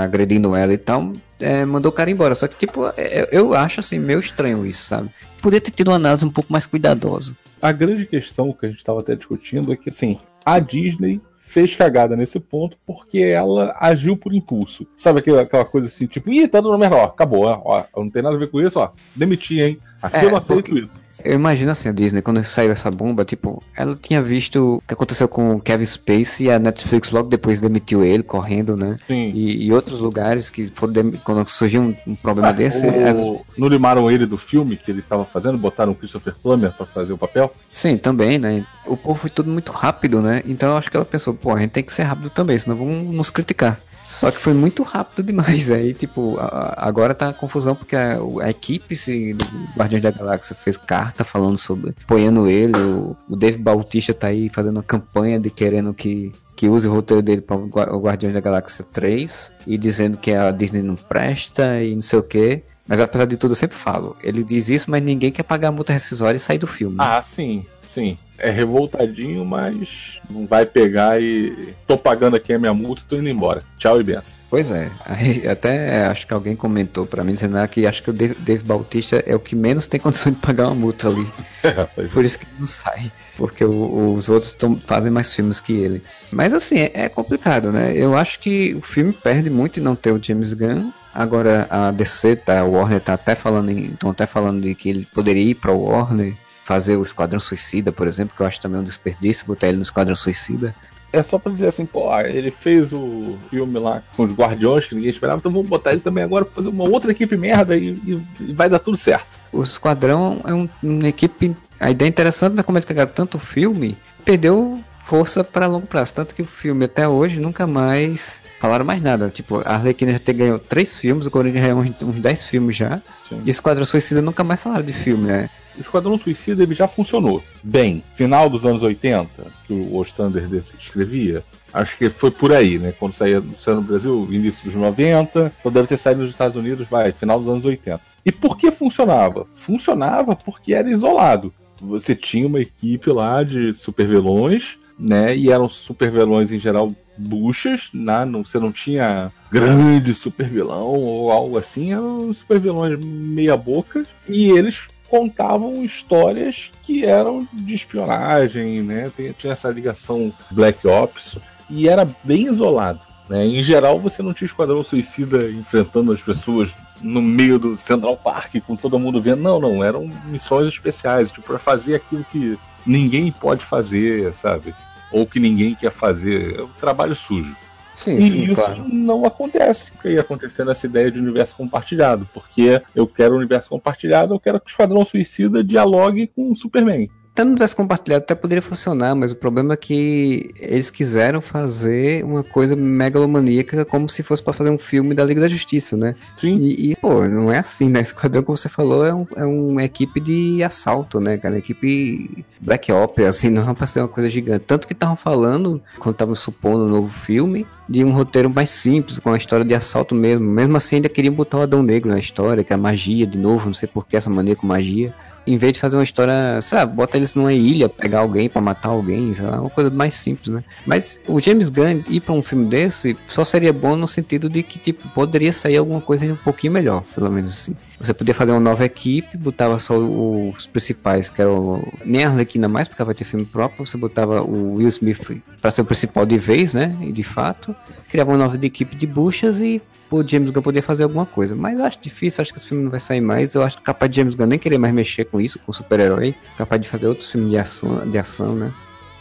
agredindo 0.01 0.55
ela 0.55 0.71
e 0.74 0.78
tal, 0.78 1.11
é, 1.39 1.65
mandou 1.65 1.91
o 1.91 1.93
cara 1.95 2.09
embora. 2.09 2.34
Só 2.36 2.47
que, 2.47 2.55
tipo, 2.57 2.88
é- 2.95 3.28
eu 3.32 3.53
acho, 3.53 3.80
assim, 3.82 3.99
meio 3.99 4.19
estranho 4.19 4.65
isso, 4.65 4.84
sabe? 4.86 5.09
Podia 5.41 5.59
ter 5.59 5.71
tido 5.71 5.89
uma 5.89 5.97
análise 5.97 6.26
um 6.26 6.30
pouco 6.30 6.51
mais 6.53 6.65
cuidadosa. 6.65 7.36
A 7.61 7.71
grande 7.74 8.05
questão 8.05 8.53
que 8.53 8.65
a 8.65 8.69
gente 8.69 8.78
estava 8.78 8.99
até 9.01 9.15
discutindo 9.15 9.74
é 9.74 9.76
que, 9.76 9.89
assim, 9.89 10.17
a 10.45 10.59
Disney 10.59 11.19
fez 11.39 11.76
cagada 11.76 12.15
nesse 12.15 12.39
ponto 12.39 12.78
porque 12.88 13.17
ela 13.19 13.76
agiu 13.80 14.15
por 14.15 14.34
impulso. 14.34 14.88
Sabe 14.95 15.19
aquela, 15.19 15.41
aquela 15.41 15.65
coisa 15.65 15.88
assim, 15.88 16.05
tipo, 16.05 16.30
ih, 16.32 16.47
tá 16.47 16.61
dando 16.61 16.78
merda, 16.78 16.95
ó, 16.95 17.03
acabou, 17.05 17.43
ó, 17.45 17.61
ó, 17.93 18.01
não 18.01 18.09
tem 18.09 18.21
nada 18.24 18.36
a 18.36 18.39
ver 18.39 18.49
com 18.49 18.61
isso, 18.61 18.80
ó, 18.80 18.89
demiti, 19.15 19.59
hein? 19.59 19.78
Aqui 20.01 20.17
É, 20.17 20.26
eu 20.26 20.32
não 20.32 20.38
aceito 20.38 20.63
porque- 20.69 20.80
isso. 20.80 21.03
Eu 21.24 21.34
imagino 21.36 21.72
assim, 21.72 21.89
a 21.89 21.91
Disney, 21.91 22.22
quando 22.22 22.43
saiu 22.43 22.72
essa 22.72 22.89
bomba, 22.89 23.24
tipo, 23.24 23.61
ela 23.78 23.95
tinha 24.01 24.22
visto 24.22 24.76
o 24.78 24.84
que 24.88 24.93
aconteceu 24.93 25.28
com 25.28 25.55
o 25.55 25.59
Kevin 25.61 25.86
Spacey 25.86 26.47
e 26.47 26.51
a 26.51 26.57
Netflix 26.57 27.11
logo 27.11 27.30
depois 27.30 27.59
demitiu 27.59 28.03
ele, 28.03 28.24
correndo, 28.24 28.76
né? 28.76 28.97
Sim. 29.07 29.32
E, 29.34 29.66
e 29.68 29.72
outros 29.74 29.99
lugares 29.99 30.49
que 30.49 30.72
foram 30.74 30.93
dem- 30.93 31.11
quando 31.24 31.47
surgiu 31.47 31.82
um, 31.82 31.95
um 32.07 32.16
problema 32.16 32.49
Ah, 32.49 32.53
desse. 32.53 32.86
o- 32.88 33.07
as- 33.07 33.57
Não 33.57 33.68
limaram 33.68 34.09
ele 34.09 34.26
do 34.26 34.38
filme 34.38 34.76
que 34.76 34.89
ele 34.89 35.01
tava 35.01 35.24
fazendo, 35.26 35.57
botaram 35.57 35.91
o 35.91 35.95
Christopher 35.95 36.34
Plummer 36.41 36.72
pra 36.72 36.86
fazer 36.86 37.14
o 37.14 37.18
papel? 37.18 37.53
Sim, 37.72 37.97
também, 37.97 38.39
né? 38.39 38.66
O 38.86 38.97
povo 38.97 39.20
foi 39.20 39.30
tudo 39.30 39.51
muito 39.51 39.72
rápido, 39.72 40.22
né? 40.22 40.41
Então 40.45 40.70
eu 40.70 40.78
acho 40.78 40.89
que 40.89 40.97
ela 40.97 41.05
pensou, 41.05 41.34
pô, 41.34 41.51
a 41.53 41.59
gente 41.59 41.72
tem 41.72 41.84
que 41.84 41.93
ser 41.93 42.03
rápido 42.03 42.30
também, 42.32 42.57
senão 42.57 42.76
vão 42.76 42.88
nos 42.88 43.30
criticar. 43.30 43.80
Só 44.14 44.30
que 44.32 44.38
foi 44.38 44.53
muito 44.53 44.84
rápido 44.84 45.24
demais. 45.26 45.72
Aí, 45.72 45.93
tipo, 45.93 46.38
a- 46.39 46.76
agora 46.78 47.14
tá 47.16 47.30
a 47.30 47.34
confusão 47.34 47.76
porque 47.76 47.95
a, 47.95 48.18
a 48.41 48.49
equipe 48.49 48.95
se, 48.95 49.34
do 49.34 49.45
Guardiões 49.76 50.03
da 50.03 50.11
Galáxia 50.11 50.55
fez 50.55 50.78
carta 50.78 51.24
falando 51.24 51.57
sobre, 51.57 51.95
apoiando 52.03 52.47
ele. 52.47 52.78
O, 52.78 53.16
o 53.30 53.36
Dave 53.36 53.57
Bautista 53.57 54.14
tá 54.14 54.28
aí 54.28 54.49
fazendo 54.49 54.78
uma 54.78 54.84
campanha 54.84 55.39
de 55.39 55.49
querendo 55.49 55.93
que, 55.93 56.32
que 56.55 56.68
use 56.68 56.88
o 56.88 56.93
roteiro 56.93 57.22
dele 57.24 57.41
para 57.41 57.55
o 57.57 57.99
Guardiões 57.99 58.34
da 58.34 58.39
Galáxia 58.39 58.86
3 58.93 59.51
e 59.66 59.78
dizendo 59.78 60.18
que 60.18 60.32
a 60.32 60.51
Disney 60.51 60.82
não 60.84 60.95
presta 60.95 61.82
e 61.82 61.95
não 61.95 62.01
sei 62.01 62.20
o 62.20 62.24
que. 62.24 62.61
Mas 62.88 62.99
apesar 62.99 63.26
de 63.26 63.38
tudo, 63.38 63.51
eu 63.51 63.55
sempre 63.55 63.78
falo. 63.78 64.16
Ele 64.22 64.43
diz 64.43 64.70
isso, 64.70 64.91
mas 64.91 65.01
ninguém 65.01 65.32
quer 65.32 65.43
pagar 65.43 65.70
a 65.70 65.72
multa 65.72 65.93
rescisória 65.93 66.36
e 66.38 66.39
sair 66.39 66.57
do 66.57 66.68
filme. 66.68 66.97
Ah, 66.99 67.22
sim, 67.24 67.66
sim. 67.82 68.18
É 68.38 68.49
revoltadinho, 68.49 69.45
mas 69.45 70.19
não 70.29 70.45
vai 70.47 70.65
pegar 70.65 71.21
e. 71.21 71.73
tô 71.88 71.97
pagando 71.97 72.36
aqui 72.36 72.51
a 72.53 72.59
minha 72.59 72.73
multa 72.73 73.01
e 73.01 73.05
tô 73.05 73.15
indo 73.15 73.29
embora. 73.29 73.61
Tchau 73.77 73.99
e 74.01 74.03
benção. 74.03 74.34
Pois 74.49 74.69
é, 74.71 74.91
aí 75.05 75.47
até 75.47 76.05
acho 76.05 76.27
que 76.27 76.34
alguém 76.34 76.55
comentou 76.55 77.05
pra 77.05 77.23
mim 77.23 77.34
dizendo 77.34 77.57
ah, 77.57 77.67
que 77.67 77.86
acho 77.88 78.01
que 78.03 78.09
o 78.09 78.13
Dave, 78.13 78.36
Dave 78.36 78.63
Bautista 78.63 79.23
é 79.25 79.36
o 79.36 79.39
que 79.39 79.55
menos 79.55 79.88
tem 79.88 79.99
condição 79.99 80.31
de 80.31 80.39
pagar 80.39 80.65
uma 80.67 80.75
multa 80.75 81.07
ali. 81.07 81.27
Por 82.11 82.25
isso 82.25 82.39
que 82.39 82.45
ele 82.45 82.55
não 82.59 82.67
sai. 82.67 83.11
Porque 83.38 83.63
o- 83.65 84.13
os 84.15 84.29
outros 84.29 84.53
tão, 84.53 84.75
fazem 84.75 85.09
mais 85.11 85.34
filmes 85.34 85.59
que 85.61 85.73
ele. 85.73 86.03
Mas 86.31 86.53
assim, 86.53 86.79
é, 86.79 86.91
é 86.93 87.09
complicado, 87.09 87.71
né? 87.71 87.93
Eu 87.95 88.15
acho 88.15 88.39
que 88.39 88.73
o 88.75 88.81
filme 88.81 89.11
perde 89.13 89.49
muito 89.49 89.79
em 89.79 89.84
não 89.84 89.95
ter 89.95 90.11
o 90.11 90.21
James 90.21 90.53
Gunn. 90.53 90.91
Agora 91.13 91.67
a 91.69 91.91
DC, 91.91 92.36
tá, 92.38 92.59
a 92.59 92.63
Warner 92.63 92.99
tá 92.99 93.13
até 93.13 93.36
falando 93.36 93.69
em. 93.71 93.84
Estão 93.86 94.09
até 94.09 94.25
falando 94.25 94.61
de 94.61 94.73
que 94.75 94.89
ele 94.89 95.07
poderia 95.13 95.43
ir 95.43 95.55
pra 95.55 95.71
Warner, 95.71 96.34
fazer 96.64 96.95
o 96.97 97.03
Esquadrão 97.03 97.39
Suicida, 97.39 97.91
por 97.91 98.07
exemplo, 98.07 98.36
que 98.36 98.41
eu 98.41 98.45
acho 98.45 98.59
também 98.61 98.80
um 98.80 98.84
desperdício 98.84 99.45
botar 99.45 99.68
ele 99.68 99.78
no 99.78 99.84
Esquadrão 99.84 100.16
Suicida. 100.16 100.74
É 101.11 101.22
só 101.22 101.38
pra 101.38 101.51
dizer 101.51 101.68
assim, 101.68 101.86
pô, 101.86 102.11
ah, 102.11 102.28
ele 102.28 102.49
fez 102.49 102.91
o 102.91 103.38
filme 103.51 103.78
lá 103.78 104.01
com 104.16 104.24
os 104.24 104.32
Guardiões 104.34 104.88
que 104.88 104.95
ninguém 104.95 105.11
esperava, 105.11 105.38
então 105.38 105.51
vamos 105.51 105.68
botar 105.70 105.91
ele 105.91 106.01
também 106.01 106.24
agora 106.24 106.43
pra 106.43 106.55
fazer 106.55 106.70
uma 106.70 106.86
outra 106.89 107.11
equipe 107.11 107.38
merda 107.38 107.78
e, 107.78 107.89
e- 107.89 108.22
e 108.39 108.53
vai 108.53 108.68
dar 108.68 108.80
tudo 108.80 108.97
certo. 108.97 109.39
O 109.51 109.61
Esquadrão 109.61 110.41
é 110.45 110.53
um- 110.53 110.68
uma 110.82 111.07
equipe. 111.07 111.55
A 111.80 111.91
ideia 111.91 112.07
é 112.07 112.09
interessante, 112.09 112.53
mas 112.55 112.66
como 112.66 112.78
eles 112.80 112.86
pegaram 112.86 113.11
tanto 113.14 113.38
filme, 113.38 113.95
perdeu 114.26 114.82
força 114.99 115.43
para 115.43 115.68
longo 115.68 115.86
prazo. 115.86 116.16
Tanto 116.16 116.34
que 116.34 116.41
o 116.41 116.47
filme 116.47 116.86
até 116.86 117.07
hoje 117.07 117.39
nunca 117.39 117.68
mais 117.68 118.41
falaram 118.64 118.86
mais 118.86 119.01
nada. 119.01 119.30
Tipo, 119.30 119.57
a 119.57 119.74
Arlequina 119.74 120.14
já 120.14 120.20
tem, 120.20 120.38
ganhou 120.38 120.57
três 120.57 120.95
filmes, 120.95 121.26
o 121.26 121.32
Coringa 121.32 121.59
ganhou 121.59 121.82
uns, 121.82 122.01
uns 122.01 122.16
dez 122.22 122.45
filmes 122.45 122.78
já. 122.78 123.01
Sim. 123.28 123.41
E 123.43 123.49
o 123.49 123.51
Esquadrão 123.51 123.84
Suicida 123.84 124.22
nunca 124.22 124.41
mais 124.41 124.61
falaram 124.61 124.86
de 124.86 124.93
filme, 124.93 125.28
né? 125.28 125.49
Esquadrão 125.78 126.18
Suicida 126.18 126.64
ele 126.64 126.74
já 126.74 126.88
funcionou 126.88 127.43
bem. 127.61 128.01
Final 128.16 128.49
dos 128.49 128.66
anos 128.66 128.82
80, 128.82 129.28
que 129.68 129.74
o 129.74 129.97
Ostrander 129.97 130.47
desse 130.47 130.78
escrevia, 130.78 131.43
acho 131.74 131.97
que 131.97 132.09
foi 132.09 132.32
por 132.32 132.53
aí, 132.53 132.80
né? 132.80 132.93
Quando 132.93 133.16
saía 133.16 133.41
no 133.41 133.82
Brasil, 133.82 134.30
início 134.32 134.64
dos 134.64 134.76
90, 134.76 135.51
então 135.59 135.70
deve 135.70 135.89
ter 135.89 135.97
saído 135.97 136.22
nos 136.22 136.32
Estados 136.32 136.55
Unidos, 136.55 136.88
vai, 136.88 137.11
final 137.11 137.41
dos 137.41 137.49
anos 137.49 137.66
80. 137.66 137.99
E 138.26 138.32
por 138.32 138.57
que 138.57 138.72
funcionava? 138.72 139.45
Funcionava 139.55 140.38
porque 140.38 140.74
era 140.74 140.89
isolado. 140.89 141.53
você 141.82 142.16
tinha 142.16 142.47
uma 142.47 142.61
equipe 142.61 143.09
lá 143.09 143.43
de 143.43 143.74
super 143.74 144.07
vilões, 144.07 144.78
né? 144.97 145.36
E 145.36 145.51
eram 145.51 145.68
super 145.68 146.09
vilões 146.09 146.49
em 146.49 146.59
geral 146.59 146.93
buchas, 147.18 147.89
né? 147.93 148.26
não, 148.26 148.43
você 148.43 148.59
não 148.59 148.72
tinha 148.72 149.32
grande 149.51 150.14
super 150.14 150.47
vilão 150.47 150.88
ou 150.88 151.32
algo 151.32 151.57
assim, 151.57 151.93
eram 151.93 152.34
super 152.34 152.59
vilões 152.59 152.97
meia 152.99 153.55
boca 153.55 154.05
e 154.28 154.49
eles 154.49 154.88
contavam 155.09 155.84
histórias 155.84 156.72
que 156.82 157.05
eram 157.05 157.47
de 157.53 157.76
espionagem, 157.76 158.82
né? 158.82 159.11
Tinha 159.38 159.53
essa 159.53 159.70
ligação 159.70 160.34
Black 160.49 160.88
Ops 160.88 161.38
e 161.70 161.88
era 161.88 162.07
bem 162.24 162.47
isolado. 162.47 162.99
Né? 163.30 163.45
Em 163.45 163.64
geral, 163.64 163.99
você 163.99 164.22
não 164.24 164.34
tinha 164.34 164.47
esquadrão 164.47 164.84
suicida 164.84 165.49
enfrentando 165.51 166.11
as 166.11 166.22
pessoas 166.22 166.74
no 167.01 167.22
meio 167.22 167.59
do 167.59 167.78
Central 167.78 168.18
Park 168.18 168.55
com 168.66 168.76
todo 168.76 168.99
mundo 168.99 169.22
vendo. 169.22 169.41
Não, 169.41 169.59
não, 169.59 169.84
eram 169.84 170.09
missões 170.26 170.68
especiais, 170.68 171.32
tipo, 171.32 171.45
para 171.45 171.59
fazer 171.59 171.95
aquilo 171.95 172.26
que 172.32 172.57
ninguém 172.86 173.32
pode 173.32 173.64
fazer, 173.64 174.34
sabe? 174.34 174.74
Ou 175.14 175.26
que 175.26 175.39
ninguém 175.39 175.76
quer 175.76 175.91
fazer. 175.91 176.59
É 176.59 176.64
um 176.64 176.68
trabalho 176.80 177.16
sujo. 177.16 177.55
Sim, 177.95 178.18
e 178.18 178.30
sim, 178.30 178.43
isso 178.43 178.55
claro. 178.55 178.86
não 178.91 179.26
acontece 179.26 179.91
que 180.01 180.09
ia 180.09 180.22
acontecer 180.22 180.66
nessa 180.66 180.88
ideia 180.88 181.11
de 181.11 181.20
universo 181.20 181.55
compartilhado, 181.55 182.28
porque 182.34 182.82
eu 182.95 183.05
quero 183.07 183.36
um 183.36 183.38
universo 183.38 183.70
compartilhado, 183.70 184.34
eu 184.34 184.39
quero 184.39 184.59
que 184.59 184.66
o 184.66 184.70
Esquadrão 184.72 185.05
Suicida 185.05 185.64
dialogue 185.64 186.28
com 186.28 186.51
o 186.51 186.55
Superman. 186.55 187.07
Até 187.34 187.43
no 187.43 187.49
universo 187.49 187.75
compartilhado 187.75 188.23
até 188.23 188.36
poderia 188.36 188.61
funcionar, 188.61 189.15
mas 189.15 189.31
o 189.31 189.36
problema 189.36 189.73
é 189.73 189.77
que 189.77 190.53
eles 190.59 190.91
quiseram 190.91 191.41
fazer 191.41 192.23
uma 192.23 192.43
coisa 192.43 192.75
megalomaníaca 192.75 193.84
como 193.84 194.07
se 194.07 194.21
fosse 194.21 194.43
para 194.43 194.53
fazer 194.53 194.69
um 194.69 194.77
filme 194.77 195.15
da 195.15 195.25
Liga 195.25 195.41
da 195.41 195.47
Justiça, 195.47 195.97
né? 195.97 196.13
Sim. 196.36 196.59
E, 196.59 196.91
e, 196.91 196.95
pô, 196.95 197.23
não 197.23 197.51
é 197.51 197.57
assim, 197.57 197.89
né? 197.89 198.01
Esquadrão, 198.13 198.43
como 198.43 198.55
você 198.55 198.69
falou, 198.69 199.03
é, 199.03 199.11
um, 199.11 199.25
é 199.36 199.43
uma 199.43 199.84
equipe 199.84 200.19
de 200.19 200.63
assalto, 200.63 201.19
né, 201.19 201.36
cara? 201.39 201.57
Equipe 201.57 202.45
Black 202.61 202.91
Opera, 202.91 203.29
assim, 203.29 203.49
não 203.49 203.67
é 203.67 203.73
pra 203.73 203.88
ser 203.88 204.01
uma 204.01 204.07
coisa 204.07 204.29
gigante. 204.29 204.65
Tanto 204.67 204.86
que 204.86 204.93
estavam 204.93 205.15
falando, 205.15 205.81
quando 205.97 206.13
estavam 206.13 206.36
supondo 206.36 206.84
o 206.84 206.86
um 206.86 206.89
novo 206.89 207.09
filme, 207.09 207.65
de 207.89 208.03
um 208.03 208.11
roteiro 208.11 208.47
mais 208.47 208.69
simples, 208.69 209.17
com 209.17 209.34
a 209.34 209.38
história 209.38 209.65
de 209.65 209.73
assalto 209.73 210.13
mesmo. 210.13 210.47
Mesmo 210.47 210.77
assim, 210.77 210.97
ainda 210.97 211.09
queriam 211.09 211.34
botar 211.34 211.57
o 211.57 211.61
Adão 211.61 211.81
Negro 211.81 212.11
na 212.11 212.19
história, 212.19 212.63
que 212.63 212.71
é 212.71 212.77
magia, 212.77 213.25
de 213.25 213.39
novo, 213.39 213.65
não 213.65 213.73
sei 213.73 213.89
por 213.89 214.05
que 214.05 214.15
essa 214.15 214.29
mania 214.29 214.55
com 214.55 214.67
magia 214.67 215.11
em 215.46 215.58
vez 215.58 215.74
de 215.74 215.80
fazer 215.80 215.98
uma 215.98 216.04
história, 216.04 216.62
sei 216.62 216.78
lá, 216.78 216.86
bota 216.86 217.18
eles 217.18 217.36
numa 217.36 217.54
ilha, 217.54 217.89
pegar 217.89 218.20
alguém 218.20 218.50
para 218.50 218.62
matar 218.62 218.89
alguém, 218.89 219.34
sei 219.34 219.46
lá, 219.46 219.60
uma 219.60 219.70
coisa 219.70 219.89
mais 219.89 220.14
simples, 220.16 220.48
né? 220.48 220.64
Mas 220.86 221.22
o 221.28 221.39
James 221.39 221.70
Gunn 221.70 222.04
ir 222.08 222.22
para 222.22 222.34
um 222.34 222.41
filme 222.41 222.66
desse 222.66 223.18
só 223.28 223.44
seria 223.44 223.74
bom 223.74 223.96
no 223.96 224.08
sentido 224.08 224.50
de 224.50 224.64
que, 224.64 224.80
tipo, 224.80 225.08
poderia 225.10 225.52
sair 225.52 225.78
alguma 225.78 226.02
coisa 226.02 226.26
um 226.26 226.36
pouquinho 226.36 226.74
melhor, 226.74 227.04
pelo 227.14 227.30
menos 227.30 227.52
assim. 227.52 227.76
Você 228.04 228.14
podia 228.14 228.34
fazer 228.34 228.51
uma 228.51 228.60
nova 228.60 228.84
equipe, 228.84 229.38
botava 229.38 229.80
só 229.80 229.97
os 229.97 230.68
principais, 230.68 231.30
que 231.30 231.41
eram 231.41 231.82
nem 232.04 232.26
a 232.26 232.30
Arlequina 232.30 232.68
mais, 232.68 232.89
porque 232.89 233.01
vai 233.01 233.16
ter 233.16 233.24
filme 233.24 233.45
próprio, 233.45 233.86
você 233.86 233.95
botava 233.95 234.41
o 234.41 234.74
Will 234.74 234.89
Smith 234.89 235.41
para 235.62 235.72
ser 235.72 235.84
o 235.84 235.86
principal 235.86 236.26
de 236.26 236.38
vez, 236.38 236.74
né? 236.74 236.97
E 236.99 237.14
de 237.14 237.24
fato, 237.24 237.74
criava 238.10 238.32
uma 238.32 238.38
nova 238.38 238.58
equipe 238.66 238.93
de 238.97 239.08
buchas 239.08 239.58
e 239.58 239.82
o 240.12 240.22
James 240.22 240.51
Gunn 240.51 240.62
poder 240.62 240.82
fazer 240.82 241.04
alguma 241.04 241.26
coisa. 241.26 241.56
Mas 241.56 241.80
eu 241.80 241.86
acho 241.86 241.97
difícil, 242.01 242.41
acho 242.41 242.51
que 242.51 242.60
esse 242.60 242.68
filme 242.68 242.84
não 242.84 242.91
vai 242.91 242.99
sair 242.99 243.22
mais. 243.22 243.56
Eu 243.56 243.64
acho 243.64 243.82
capaz 243.82 244.12
de 244.12 244.18
James 244.18 244.36
Gunn 244.36 244.47
nem 244.47 244.60
querer 244.60 244.78
mais 244.78 244.93
mexer 244.93 245.24
com 245.24 245.39
isso, 245.39 245.58
com 245.60 245.72
super-herói. 245.72 246.36
Capaz 246.58 246.82
de 246.82 246.89
fazer 246.89 247.08
outros 247.08 247.32
filmes 247.32 247.51
de 247.51 247.58
ação, 247.58 248.10
de 248.10 248.18
ação 248.18 248.54
né? 248.54 248.74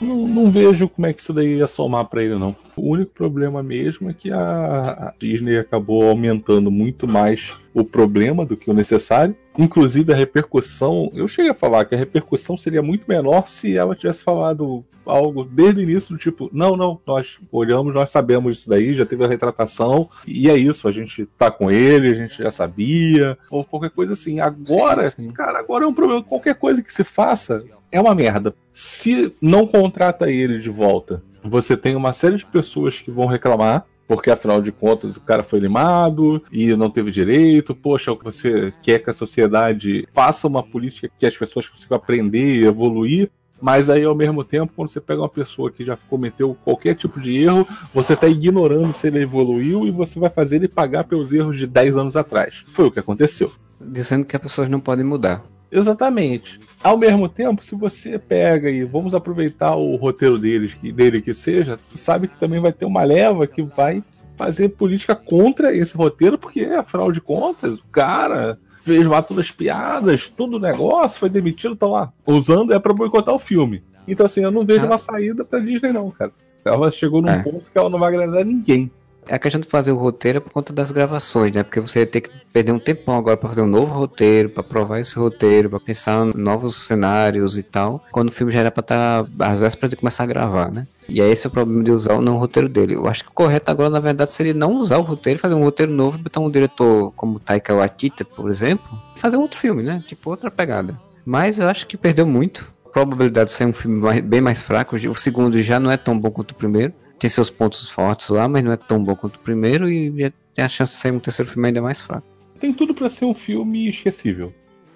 Não, 0.03 0.27
não, 0.27 0.51
vejo 0.51 0.89
como 0.89 1.07
é 1.07 1.13
que 1.13 1.21
isso 1.21 1.33
daí 1.33 1.59
ia 1.59 1.67
somar 1.69 2.05
para 2.07 2.25
ele, 2.25 2.37
não. 2.37 2.57
O 2.77 2.91
único 2.91 3.13
problema 3.13 3.63
mesmo 3.63 4.11
é 4.11 4.15
que 4.15 4.31
a 4.33 5.13
Disney 5.19 5.59
acabou 5.59 6.09
aumentando 6.09 6.71
muito 6.71 7.07
mais 7.07 7.55
o 7.75 7.85
problema 7.85 8.45
do 8.45 8.57
que 8.57 8.71
o 8.71 8.75
necessário. 8.75 9.37
Inclusive 9.59 10.13
a 10.13 10.17
repercussão, 10.17 11.11
eu 11.15 11.29
cheguei 11.29 11.51
a 11.51 11.55
falar 11.55 11.85
que 11.85 11.95
a 11.95 11.99
repercussão 11.99 12.57
seria 12.57 12.83
muito 12.83 13.05
menor 13.07 13.47
se 13.47 13.77
ela 13.77 13.95
tivesse 13.95 14.23
falado 14.23 14.85
algo 15.05 15.45
desde 15.45 15.81
o 15.81 15.83
início 15.83 16.15
do 16.15 16.19
tipo, 16.19 16.49
não, 16.53 16.77
não, 16.77 16.99
nós 17.07 17.39
olhamos, 17.51 17.95
nós 17.95 18.11
sabemos 18.11 18.59
isso 18.59 18.69
daí, 18.69 18.95
já 18.95 19.05
teve 19.05 19.25
a 19.25 19.29
retratação, 19.29 20.09
e 20.27 20.49
é 20.49 20.57
isso, 20.57 20.89
a 20.89 20.93
gente 20.93 21.27
tá 21.37 21.51
com 21.51 21.71
ele, 21.71 22.09
a 22.09 22.15
gente 22.15 22.39
já 22.39 22.51
sabia, 22.51 23.37
ou 23.51 23.65
qualquer 23.65 23.91
coisa 23.91 24.13
assim. 24.13 24.41
Agora, 24.41 25.11
sim, 25.11 25.25
sim. 25.25 25.31
cara, 25.33 25.59
agora 25.59 25.85
é 25.85 25.89
um 25.89 25.95
problema, 25.95 26.23
qualquer 26.23 26.55
coisa 26.55 26.83
que 26.83 26.93
se 26.93 27.05
faça 27.05 27.65
é 27.91 28.01
uma 28.01 28.15
merda. 28.15 28.55
Se 28.73 29.31
não 29.43 29.67
contrata 29.67 30.31
ele 30.31 30.59
de 30.59 30.71
volta, 30.71 31.23
você 31.43 31.77
tem 31.77 31.97
uma 31.97 32.13
série 32.13 32.37
de 32.37 32.47
pessoas 32.47 33.01
que 33.01 33.11
vão 33.11 33.27
reclamar, 33.27 33.85
porque 34.07 34.31
afinal 34.31 34.61
de 34.61 34.71
contas 34.71 35.17
o 35.17 35.21
cara 35.21 35.43
foi 35.43 35.59
limado 35.59 36.43
e 36.51 36.75
não 36.77 36.91
teve 36.91 37.11
direito. 37.11 37.75
Poxa, 37.75 38.15
você 38.15 38.73
quer 38.83 38.99
que 38.99 39.11
a 39.11 39.15
sociedade 39.15 40.07
faça 40.13 40.47
uma 40.47 40.63
política 40.63 41.11
que 41.17 41.27
as 41.27 41.37
pessoas 41.37 41.69
consigam 41.69 41.97
aprender 41.97 42.61
e 42.61 42.65
evoluir. 42.65 43.31
Mas 43.61 43.89
aí, 43.89 44.03
ao 44.03 44.15
mesmo 44.15 44.43
tempo, 44.43 44.73
quando 44.75 44.89
você 44.89 45.01
pega 45.01 45.23
uma 45.23 45.29
pessoa 45.29 45.71
que 45.71 45.85
já 45.85 45.97
cometeu 45.97 46.57
qualquer 46.65 46.97
tipo 46.97 47.21
de 47.21 47.45
erro, 47.45 47.65
você 47.95 48.15
está 48.15 48.27
ignorando 48.27 48.93
se 48.93 49.07
ele 49.07 49.21
evoluiu 49.21 49.87
e 49.87 49.91
você 49.93 50.19
vai 50.19 50.29
fazer 50.29 50.57
ele 50.57 50.67
pagar 50.67 51.05
pelos 51.05 51.33
erros 51.33 51.57
de 51.57 51.67
10 51.69 51.97
anos 51.97 52.17
atrás. 52.17 52.65
Foi 52.67 52.87
o 52.87 52.91
que 52.91 52.99
aconteceu. 52.99 53.53
Dizendo 53.81 54.27
que 54.27 54.35
as 54.35 54.43
pessoas 54.43 54.69
não 54.69 54.81
podem 54.81 55.05
mudar. 55.05 55.45
Exatamente. 55.73 56.61
Ao 56.85 56.99
mesmo 56.99 57.29
tempo, 57.31 57.65
se 57.65 57.75
você 57.75 58.19
pega 58.19 58.71
e 58.71 58.85
vamos 58.85 59.15
aproveitar 59.15 59.75
o 59.75 59.97
roteiro 59.97 60.39
deles, 60.39 60.75
dele 60.75 61.23
que 61.23 61.33
seja, 61.33 61.79
tu 61.89 61.97
sabe 61.97 62.29
que 62.29 62.39
também 62.39 62.61
vai 62.61 62.73
ter 62.73 62.85
uma 62.85 63.03
leva 63.03 63.47
que 63.47 63.63
vai 63.63 64.05
fazer 64.37 64.69
política 64.71 65.17
contra 65.17 65.75
esse 65.75 65.97
roteiro, 65.97 66.37
porque, 66.37 66.65
afinal 66.65 67.11
de 67.11 67.21
contas, 67.23 67.79
o 67.79 67.85
cara 67.91 68.59
fez 68.83 69.07
lá 69.07 69.23
todas 69.23 69.47
as 69.47 69.51
piadas, 69.51 70.29
todo 70.29 70.57
o 70.57 70.61
negócio, 70.61 71.19
foi 71.19 71.31
demitido, 71.31 71.75
tá 71.75 71.87
lá 71.87 72.13
usando 72.27 72.75
é 72.75 72.79
para 72.79 72.93
boicotar 72.93 73.35
o 73.35 73.39
filme. 73.39 73.83
Então, 74.07 74.27
assim, 74.27 74.43
eu 74.43 74.51
não 74.51 74.67
vejo 74.67 74.85
uma 74.85 74.99
saída 74.99 75.45
pra 75.45 75.61
Disney, 75.61 75.93
não, 75.93 76.11
cara. 76.11 76.33
Ela 76.65 76.91
chegou 76.91 77.23
num 77.23 77.29
é. 77.29 77.43
ponto 77.43 77.71
que 77.71 77.79
ela 77.79 77.89
não 77.89 77.99
vai 77.99 78.09
agradar 78.09 78.45
ninguém. 78.45 78.91
É 79.27 79.37
a 79.37 79.39
questão 79.39 79.61
de 79.61 79.69
fazer 79.69 79.93
o 79.93 79.97
roteiro 79.97 80.39
é 80.39 80.41
por 80.41 80.51
conta 80.51 80.73
das 80.73 80.91
gravações, 80.91 81.53
né? 81.55 81.63
Porque 81.63 81.81
você 81.81 82.01
ia 82.01 82.07
ter 82.07 82.23
que 82.23 82.31
perder 82.53 82.73
um 82.73 82.79
tempão 82.79 83.17
agora 83.17 83.37
para 83.37 83.49
fazer 83.49 83.63
um 83.63 83.67
novo 83.67 83.93
roteiro, 83.95 84.51
para 84.51 84.63
provar 84.63 84.99
esse 84.99 85.15
roteiro, 85.15 85.71
para 85.71 85.79
pensar 85.79 86.27
em 86.27 86.33
novos 86.37 86.87
cenários 86.87 87.57
e 87.57 87.63
tal. 87.63 88.05
Quando 88.11 88.31
o 88.31 88.33
filme 88.33 88.53
já 88.53 88.61
era 88.61 88.71
para 88.71 88.81
estar 88.81 89.25
tá, 89.25 89.47
às 89.47 89.59
vezes 89.59 89.75
para 89.77 89.95
começar 89.97 90.25
a 90.25 90.27
gravar, 90.27 90.73
né? 90.73 90.87
E 91.09 91.21
aí 91.21 91.31
esse 91.31 91.47
é 91.47 91.49
o 91.49 91.53
problema 91.53 91.85
de 91.85 91.93
usar 91.93 92.15
o 92.15 92.21
não 92.21 92.37
roteiro 92.37 92.69
dele. 92.69 92.95
Eu 92.95 93.07
acho 93.07 93.25
que 93.25 93.31
o 93.31 93.35
correto 93.35 93.71
agora, 93.71 93.91
na 93.91 94.01
verdade, 94.01 94.33
seria 94.33 94.55
não 94.55 94.75
usar 94.75 94.99
o 94.99 95.03
roteiro, 95.03 95.39
fazer 95.39 95.55
um 95.55 95.63
roteiro 95.63 95.93
novo, 95.93 96.19
botar 96.19 96.41
um 96.41 96.49
diretor 96.49 97.13
como 97.13 97.39
Taika 97.39 97.75
Waititi, 97.75 98.25
por 98.25 98.51
exemplo, 98.51 98.91
e 99.17 99.21
fazer 99.21 99.37
um 99.37 99.41
outro 99.41 99.59
filme, 99.59 99.85
né? 99.85 100.03
Tipo 100.05 100.31
outra 100.31 100.51
pegada. 100.51 100.99
Mas 101.25 101.61
eu 101.61 101.69
acho 101.69 101.87
que 101.87 101.97
perdeu 101.97 102.27
muito. 102.27 102.73
A 102.87 102.89
probabilidade 102.89 103.51
de 103.51 103.57
ser 103.57 103.67
um 103.67 103.73
filme 103.73 104.01
mais, 104.01 104.21
bem 104.21 104.41
mais 104.41 104.61
fraco. 104.61 104.97
O 104.97 105.15
segundo 105.15 105.63
já 105.63 105.79
não 105.79 105.91
é 105.91 105.97
tão 105.97 106.19
bom 106.19 106.31
quanto 106.31 106.51
o 106.51 106.57
primeiro 106.57 106.93
tem 107.19 107.31
seus 107.31 107.51
pontos 107.51 107.89
fortes 107.89 108.29
lá, 108.29 108.49
mas 108.49 108.63
não 108.65 108.73
é 108.73 108.77
tão 108.77 109.03
bom 109.03 109.15
quanto 109.15 109.37
o 109.37 109.41
primeiro 109.41 109.89
e 109.89 110.33
tem 110.55 110.65
a 110.65 110.69
chance 110.69 110.95
de 110.95 111.01
sair 111.01 111.13
um 111.13 111.19
terceiro 111.19 111.51
filme 111.51 111.69
ainda 111.69 111.83
mais 111.83 112.01
fraco. 112.01 112.27
Tem 112.59 112.73
tudo 112.73 112.95
para 112.95 113.09
ser 113.09 113.25
um 113.25 113.35
filme 113.35 113.89
esquecível. 113.89 114.53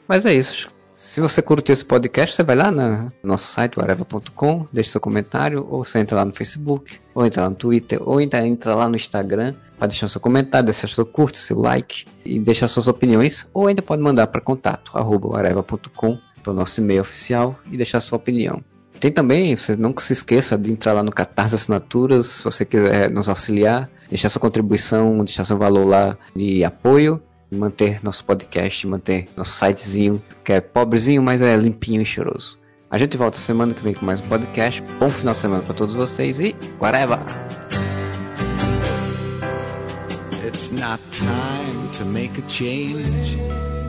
Mas 0.06 0.24
é 0.24 0.34
isso. 0.34 0.70
Se 0.94 1.20
você 1.20 1.42
curtiu 1.42 1.74
esse 1.74 1.84
podcast, 1.84 2.34
você 2.34 2.42
vai 2.42 2.56
lá 2.56 2.70
no 2.70 3.12
nosso 3.22 3.52
site, 3.52 3.78
areva.com, 3.78 4.66
deixa 4.72 4.92
seu 4.92 5.00
comentário, 5.00 5.66
ou 5.68 5.84
você 5.84 5.98
entra 5.98 6.16
lá 6.16 6.24
no 6.24 6.32
Facebook, 6.32 6.98
ou 7.14 7.26
entra 7.26 7.42
lá 7.42 7.50
no 7.50 7.56
Twitter, 7.56 8.00
ou 8.02 8.18
entra, 8.18 8.46
entra 8.46 8.74
lá 8.74 8.88
no 8.88 8.96
Instagram 8.96 9.54
para 9.76 9.88
deixar 9.88 10.08
seu 10.08 10.22
comentário, 10.22 10.64
deixar 10.64 10.88
seu 10.88 11.04
curte, 11.04 11.36
seu 11.36 11.60
like 11.60 12.06
e 12.24 12.40
deixar 12.40 12.66
suas 12.66 12.88
opiniões, 12.88 13.46
ou 13.52 13.66
ainda 13.66 13.82
pode 13.82 14.00
mandar 14.00 14.28
para 14.28 14.40
contato, 14.40 14.90
arroba 14.94 15.28
para 16.42 16.50
o 16.50 16.54
nosso 16.54 16.80
e-mail 16.80 17.02
oficial 17.02 17.58
e 17.70 17.76
deixar 17.76 18.00
sua 18.00 18.16
opinião. 18.16 18.64
Tem 19.00 19.12
também, 19.12 19.54
você 19.54 19.76
não 19.76 19.94
se 19.98 20.12
esqueça 20.12 20.56
de 20.56 20.72
entrar 20.72 20.92
lá 20.92 21.02
no 21.02 21.12
Catarse 21.12 21.54
Assinaturas, 21.54 22.26
se 22.26 22.44
você 22.44 22.64
quiser 22.64 23.10
nos 23.10 23.28
auxiliar, 23.28 23.90
deixar 24.08 24.28
sua 24.28 24.40
contribuição, 24.40 25.18
deixar 25.18 25.44
seu 25.44 25.58
valor 25.58 25.86
lá 25.86 26.16
de 26.34 26.64
apoio, 26.64 27.22
manter 27.50 28.02
nosso 28.02 28.24
podcast, 28.24 28.86
manter 28.86 29.28
nosso 29.36 29.52
sitezinho, 29.52 30.22
que 30.42 30.52
é 30.52 30.60
pobrezinho, 30.60 31.22
mas 31.22 31.42
é 31.42 31.56
limpinho 31.56 32.00
e 32.00 32.04
cheiroso. 32.04 32.58
A 32.90 32.98
gente 32.98 33.16
volta 33.16 33.36
semana 33.36 33.74
que 33.74 33.82
vem 33.82 33.94
com 33.94 34.06
mais 34.06 34.20
um 34.20 34.28
podcast. 34.28 34.82
Bom 34.98 35.10
final 35.10 35.32
de 35.34 35.40
semana 35.40 35.62
para 35.62 35.74
todos 35.74 35.94
vocês 35.94 36.38
e 36.38 36.54
whatever! 36.80 37.18
It's 40.46 40.70
not 40.70 41.00
time 41.10 41.90
to 41.98 42.04
make 42.06 42.40
a 42.40 42.48
change. 42.48 43.36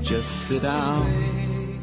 Just 0.01 0.47
sit 0.47 0.63
down. 0.63 1.46